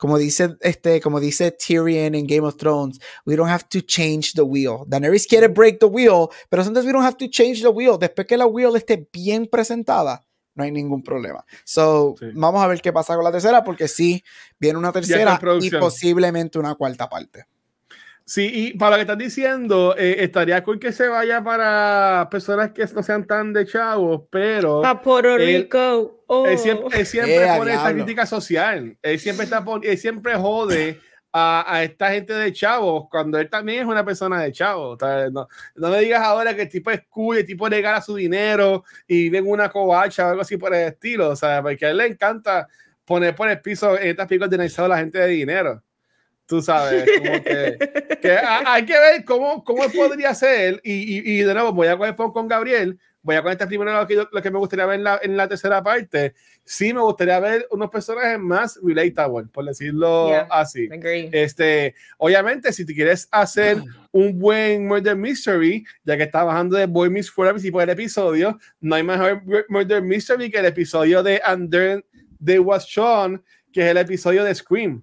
[0.01, 4.33] como dice, este, como dice Tyrion en Game of Thrones, we don't have to change
[4.33, 4.79] the wheel.
[4.87, 7.99] Daenerys quiere break the wheel, pero entonces we don't have to change the wheel.
[7.99, 10.25] Después que la wheel esté bien presentada,
[10.55, 11.45] no hay ningún problema.
[11.65, 12.25] So, sí.
[12.33, 14.23] vamos a ver qué pasa con la tercera, porque sí,
[14.59, 17.45] viene una tercera y posiblemente una cuarta parte.
[18.31, 22.71] Sí, y para lo que estás diciendo, eh, estaría cool que se vaya para personas
[22.71, 24.85] que no sean tan de chavos, pero.
[24.85, 26.23] A Puerto Rico.
[26.27, 26.47] Oh.
[26.47, 28.97] Él siempre, él siempre eh, pone esta crítica social.
[29.01, 30.97] Él siempre, está, él siempre jode
[31.33, 34.97] a, a, esta gente de chavos cuando él también es una persona de chavos.
[35.33, 38.85] No, no me digas ahora que el tipo es cool, el tipo regala su dinero
[39.07, 41.31] y ven una covacha o algo así por el estilo.
[41.31, 42.65] O sea, porque a él le encanta
[43.03, 45.83] poner por el piso en estas películas de a la gente de dinero
[46.51, 50.81] tú sabes, como que, que hay que ver cómo, cómo podría ser.
[50.83, 54.05] Y, y, y, de nuevo, voy a coger con Gabriel, voy a conectar primero lo
[54.05, 56.33] que, lo que me gustaría ver en la, en la, tercera parte.
[56.65, 60.89] Sí, me gustaría ver unos personajes más relatable, por decirlo yeah, así.
[61.31, 66.85] Este, obviamente, si te quieres hacer un buen murder mystery, ya que está bajando de
[66.85, 71.41] Boy Miss Fuera por el episodio, no hay mejor murder mystery que el episodio de
[71.49, 72.03] Under
[72.43, 73.41] the Was Sean,
[73.71, 75.01] que es el episodio de Scream.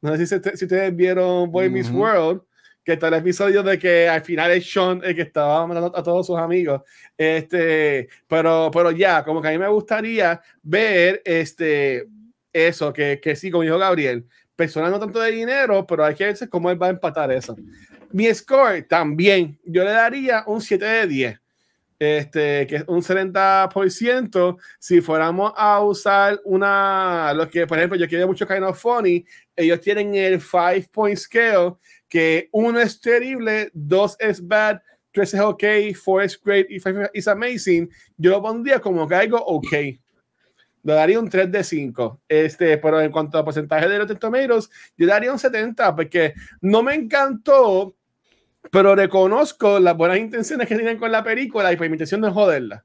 [0.00, 2.42] No sé si, si ustedes vieron Boy Miss World,
[2.88, 6.02] que está el episodio de que al final es Sean el que estaba matando a
[6.02, 6.80] todos sus amigos.
[7.16, 12.08] Este, pero, pero ya, como que a mí me gustaría ver este,
[12.50, 14.26] eso, que, que sí, como dijo Gabriel,
[14.56, 17.56] personas no tanto de dinero, pero hay que ver cómo él va a empatar eso.
[18.10, 21.40] Mi score también, yo le daría un 7 de 10
[21.98, 28.08] este, que es un 70%, si fuéramos a usar una, lo que, por ejemplo, yo
[28.08, 29.24] quiero mucho Kind of Funny,
[29.56, 31.74] ellos tienen el 5 point scale,
[32.08, 34.80] que uno es terrible, dos es bad,
[35.12, 35.64] tres es ok,
[35.94, 37.90] four es great y five is amazing.
[38.16, 39.72] Yo lo pondría como que algo ok.
[40.84, 42.22] Le daría un 3 de 5.
[42.28, 46.82] Este, pero en cuanto a porcentaje de los Tomatoes, yo daría un 70 porque no
[46.82, 47.97] me encantó
[48.70, 52.30] pero reconozco las buenas intenciones que tienen con la película y por mi intención de
[52.30, 52.84] joderla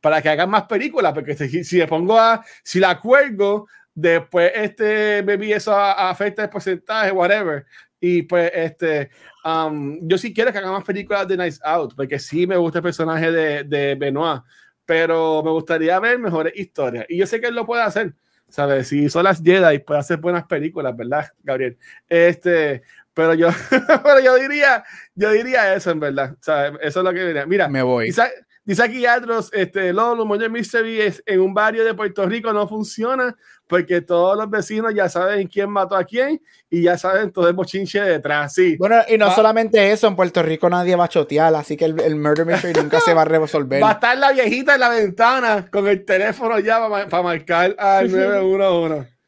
[0.00, 4.50] para que hagan más películas, porque si, si le pongo a, si la cuelgo, después
[4.54, 7.66] este baby eso afecta el porcentaje, whatever.
[8.00, 9.10] Y pues este,
[9.44, 12.78] um, yo sí quiero que hagan más películas de Nice Out, porque sí me gusta
[12.78, 14.42] el personaje de, de Benoit,
[14.86, 17.04] pero me gustaría ver mejores historias.
[17.08, 18.14] Y yo sé que él lo puede hacer,
[18.48, 18.88] ¿sabes?
[18.88, 21.76] Si son las Jedi, puede hacer buenas películas, ¿verdad, Gabriel?
[22.08, 22.82] Este,
[23.20, 23.48] pero yo,
[24.02, 24.82] pero yo diría,
[25.14, 26.32] yo diría eso en verdad.
[26.32, 27.44] O sea, eso es lo que diría.
[27.44, 28.06] Mira, me voy.
[28.06, 28.22] Dice,
[28.64, 32.66] dice aquí Atros, este, Lolo, Moño Mystery es, en un barrio de Puerto Rico no
[32.66, 33.36] funciona
[33.66, 36.40] porque todos los vecinos ya saben quién mató a quién
[36.70, 38.54] y ya saben todo el bochinche detrás.
[38.54, 38.76] Sí.
[38.78, 41.84] Bueno, y no va, solamente eso, en Puerto Rico nadie va a chotear, así que
[41.84, 43.82] el, el murder mystery nunca se va a resolver.
[43.82, 47.76] Va a estar la viejita en la ventana con el teléfono ya para, para marcar
[47.78, 49.19] al 911.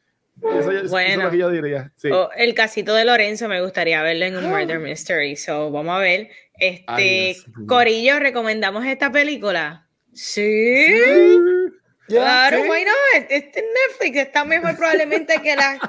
[0.43, 1.91] Eso, bueno, eso es lo que yo diría.
[1.95, 2.09] Sí.
[2.11, 5.35] Oh, el casito de Lorenzo me gustaría verlo en un Murder Mystery.
[5.35, 6.29] So, vamos a ver.
[6.59, 7.35] Este, Ay,
[7.67, 9.87] Corillo, ¿recomendamos esta película?
[10.13, 10.87] Sí.
[10.87, 11.37] sí.
[12.07, 13.31] Claro, yeah, why not?
[13.31, 15.79] Este Netflix está mejor probablemente que las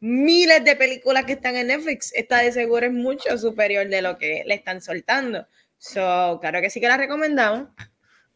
[0.00, 2.12] miles de películas que están en Netflix.
[2.14, 5.46] Esta de seguro es mucho superior de lo que le están soltando.
[5.78, 7.68] So, claro que sí que la recomendamos.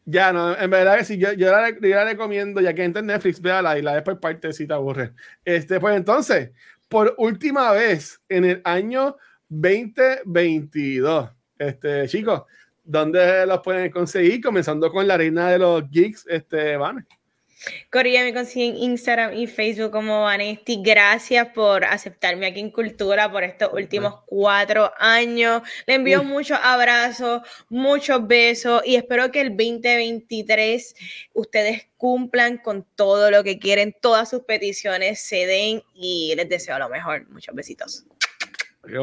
[0.05, 3.39] Ya, no, en verdad que sí, yo, yo, la, recomiendo, ya que entra en Netflix,
[3.39, 5.13] véala y la después parte si te aburre.
[5.45, 6.51] Este, pues entonces,
[6.87, 9.17] por última vez en el año
[9.49, 12.43] 2022, este, chicos,
[12.83, 14.41] ¿dónde los pueden conseguir?
[14.41, 17.05] Comenzando con la reina de los geeks, este, Van.
[17.91, 20.81] Corilla me consiguen Instagram y Facebook como Vanesti.
[20.81, 25.61] Gracias por aceptarme aquí en Cultura por estos últimos cuatro años.
[25.85, 30.95] Le envío muchos abrazos, muchos besos y espero que el 2023
[31.33, 36.79] ustedes cumplan con todo lo que quieren, todas sus peticiones se den y les deseo
[36.79, 37.29] lo mejor.
[37.29, 38.05] Muchos besitos.
[38.87, 38.97] Qué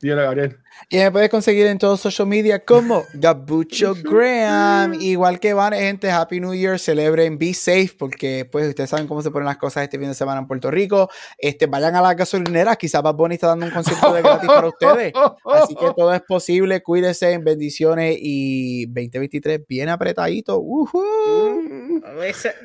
[0.00, 0.04] bonito.
[0.04, 0.58] Dígale, Gabriel.
[0.88, 4.94] Y me puedes conseguir en todos social media como Gabucho Graham.
[5.00, 9.22] Igual que van, gente, Happy New Year, celebren, be safe, porque pues ustedes saben cómo
[9.22, 11.08] se ponen las cosas este fin de semana en Puerto Rico.
[11.38, 14.68] Este, vayan a la gasolinera, quizás Bad Bunny está dando un concierto de gratis para
[14.68, 15.12] ustedes.
[15.44, 20.58] Así que todo es posible, cuídense, bendiciones y 2023 bien apretadito.
[20.58, 21.83] Uh -huh.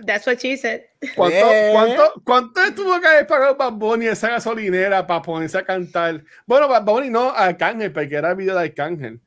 [0.06, 0.81] That's what she said.
[1.15, 1.69] ¿Cuánto, eh.
[1.73, 6.23] cuánto, cuánto tuvo que haber pagado Bad Bunny esa gasolinera para ponerse a cantar?
[6.45, 9.19] Bueno, Bad Bunny no, Arcángel, porque era el video de Arcángel.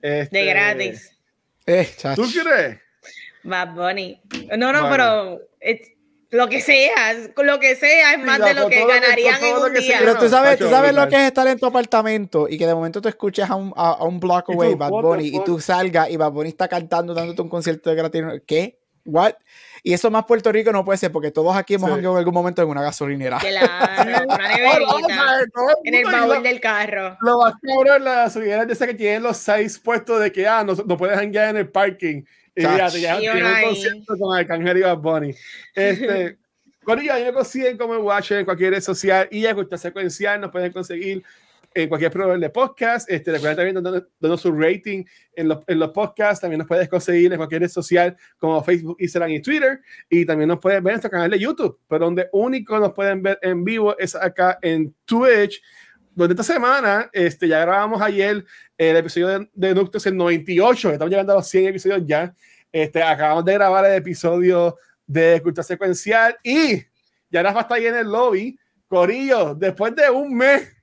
[0.00, 1.16] Este, de gratis.
[1.66, 2.78] Eh, ¿Tú crees?
[3.42, 4.20] Bad Bunny.
[4.56, 5.40] No, no, pero
[6.30, 9.96] lo que sea, lo que sea es más de lo que ganarían en un día.
[10.00, 12.74] Pero tú sabes, tú sabes lo que es estar en tu apartamento y que de
[12.74, 16.16] momento tú escuches a un, a, un block away Bad Bunny y tú salgas y
[16.16, 18.22] Bad Bunny está cantando, dándote un concierto de gratis.
[18.46, 18.77] ¿Qué?
[19.08, 19.34] ¿What?
[19.82, 21.98] Y eso más Puerto Rico no puede ser porque todos aquí hemos sí.
[21.98, 23.38] en algún momento en una gasolinera.
[23.38, 25.40] Claro, una neverita.
[25.84, 27.16] en el baúl del carro.
[27.22, 30.62] Lo más cabrón, las gasolineras de esas que tienen los seis puestos de que ah,
[30.62, 32.22] no, no puedes hanguear en el parking.
[32.54, 35.34] Y ya, te ya un concierto con Arcángel y Bad Bunny.
[35.74, 36.36] Este,
[36.84, 40.50] con ella, me consiguen como Watcher en cualquier red social y a Cultura Secuencial nos
[40.50, 41.22] pueden conseguir
[41.82, 43.08] en cualquier programa de podcast.
[43.08, 46.40] Este, recuerda también dando, su rating en los, en los, podcasts.
[46.40, 49.80] También nos puedes conseguir en cualquier red social como Facebook, Instagram y Twitter.
[50.08, 53.22] Y también nos pueden ver en nuestro canal de YouTube, pero donde único nos pueden
[53.22, 55.62] ver en vivo es acá en Twitch.
[56.14, 58.44] Donde esta semana, este, ya grabamos ayer
[58.76, 62.34] el episodio de, de Nuctos el 98, estamos llegando a los 100 episodios ya.
[62.72, 64.76] Este, acabamos de grabar el episodio
[65.06, 66.82] de Cultura Secuencial y
[67.30, 68.58] ya Rafa está ahí en el lobby.
[68.88, 70.77] Corillo, después de un mes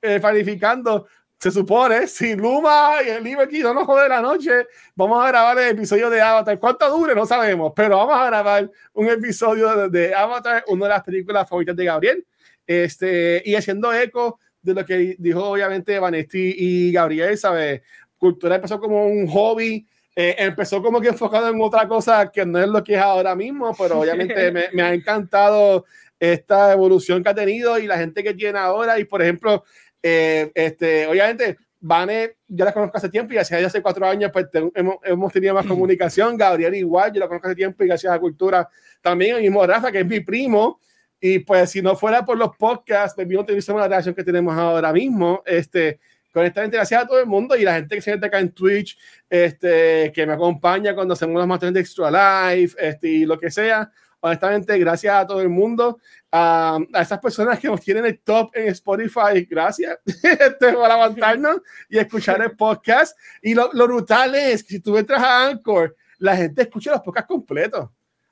[0.00, 1.06] eh, planificando,
[1.38, 4.66] se supone, si Luma y el Liberty no nos jode la noche,
[4.96, 6.58] vamos a grabar el episodio de Avatar.
[6.58, 7.14] ¿Cuánto dure?
[7.14, 11.76] No sabemos, pero vamos a grabar un episodio de, Avatar, una de las películas favoritas
[11.76, 12.26] de Gabriel.
[12.66, 17.82] Este, y haciendo eco de lo que dijo obviamente Vanesti y Gabriel, ¿sabes?
[18.18, 19.86] Cultura empezó como un hobby
[20.20, 23.36] eh, empezó como que enfocado en otra cosa que no es lo que es ahora
[23.36, 25.84] mismo, pero obviamente me, me, ha encantado
[26.18, 28.98] esta evolución que ha tenido y la gente que tiene ahora.
[28.98, 29.62] Y por ejemplo,
[30.02, 34.46] eh, este, obviamente, Vane, ya la conozco hace tiempo y hace, hace cuatro años pues
[34.74, 36.36] hemos, hemos, tenido más comunicación.
[36.36, 38.68] Gabriel igual, yo la conozco hace tiempo y gracias a la cultura
[39.00, 39.36] también.
[39.36, 40.80] El mismo Rafa, que es mi primo.
[41.20, 44.56] Y pues si no fuera por los podcasts, pues no tuviésemos la relación que tenemos
[44.56, 45.42] ahora mismo.
[45.44, 45.98] Este,
[46.38, 48.98] honestamente, gracias a todo el mundo y la gente que se mete acá en Twitch,
[49.28, 52.10] este, que me acompaña cuando hacemos los maratones de Extra
[52.52, 53.90] Life, este, y lo que sea.
[54.20, 55.98] Honestamente, gracias a todo el mundo,
[56.32, 61.60] a, a esas personas que nos tienen el top en Spotify, gracias este, por aguantarnos
[61.88, 63.16] y escuchar el podcast.
[63.42, 67.00] Y lo, lo, brutal es que si tú entras a Anchor, la gente escucha los
[67.00, 67.88] podcasts completos.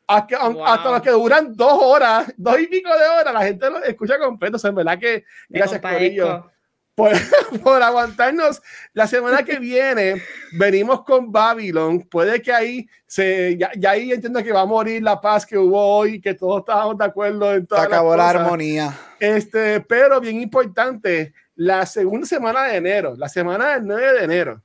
[0.08, 0.64] Hasta, wow.
[0.64, 4.18] hasta los que duran dos horas, dos y pico de horas, la gente los escucha
[4.18, 4.60] completos.
[4.60, 6.50] O sea, en verdad que gracias, Corillo
[6.96, 7.12] por,
[7.62, 8.60] por, aguantarnos.
[8.92, 10.20] La semana que viene
[10.52, 12.00] venimos con Babylon.
[12.00, 15.56] Puede que ahí se, ya, ya, ahí entiendo que va a morir la paz que
[15.56, 18.98] hubo hoy, que todos estábamos de acuerdo en toda Se acabó la armonía.
[19.20, 24.62] Este, pero bien importante, la segunda semana de enero, la semana del 9 de enero,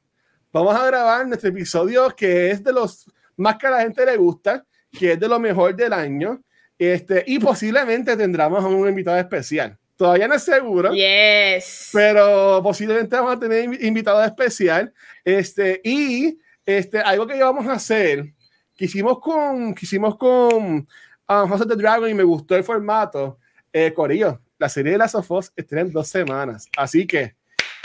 [0.52, 4.18] vamos a grabar nuestro episodio que es de los más que a la gente le
[4.18, 6.42] gusta, que es de lo mejor del año.
[6.78, 9.78] Este, y posiblemente tendremos un invitado especial.
[10.02, 10.92] Todavía no es seguro.
[10.94, 11.92] Yes.
[11.94, 14.92] Pero posiblemente vamos a tener invitado especial.
[15.24, 18.34] Este, y este, algo que vamos a hacer,
[18.76, 20.86] que hicimos con, que hicimos con um,
[21.28, 23.38] House of the Dragon y me gustó el formato.
[23.72, 26.68] Eh, Corillo, la serie de las Sofos estrena en dos semanas.
[26.76, 27.36] Así que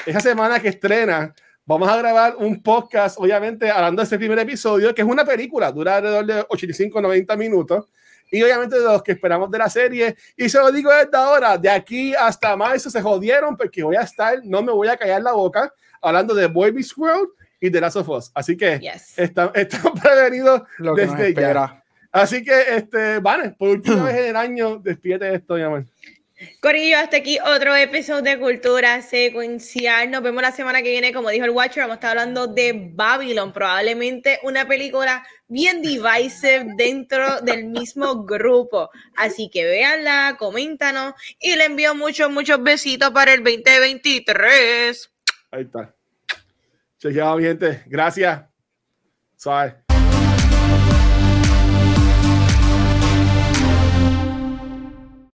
[0.07, 1.35] esa semana que estrena,
[1.67, 5.71] vamos a grabar un podcast, obviamente, hablando de ese primer episodio, que es una película,
[5.71, 7.85] dura alrededor de 85-90 minutos
[8.31, 10.17] y obviamente de los que esperamos de la serie.
[10.37, 14.03] Y se lo digo desde ahora, de aquí hasta marzo se jodieron porque voy a
[14.03, 17.29] estar, no me voy a callar la boca, hablando de Boy Beast World
[17.61, 18.31] y de Last of Us.
[18.35, 19.19] Así que yes.
[19.19, 21.83] estamos, estamos prevenidos desde ya.
[22.13, 25.85] Así que, este, vale, por última vez en el año, despídete de esto, mi amor.
[26.61, 30.11] Corillo, hasta aquí otro episodio de Cultura Secuencial.
[30.11, 31.13] Nos vemos la semana que viene.
[31.15, 36.75] Como dijo el Watcher, vamos a estar hablando de Babylon, probablemente una película bien divisive
[36.77, 38.91] dentro del mismo grupo.
[39.17, 45.11] Así que véanla, coméntanos y le envío muchos, muchos besitos para el 2023.
[45.53, 45.95] Ahí está.
[46.99, 47.83] Chequeado, gente.
[47.87, 48.43] Gracias.
[49.37, 49.86] Suave.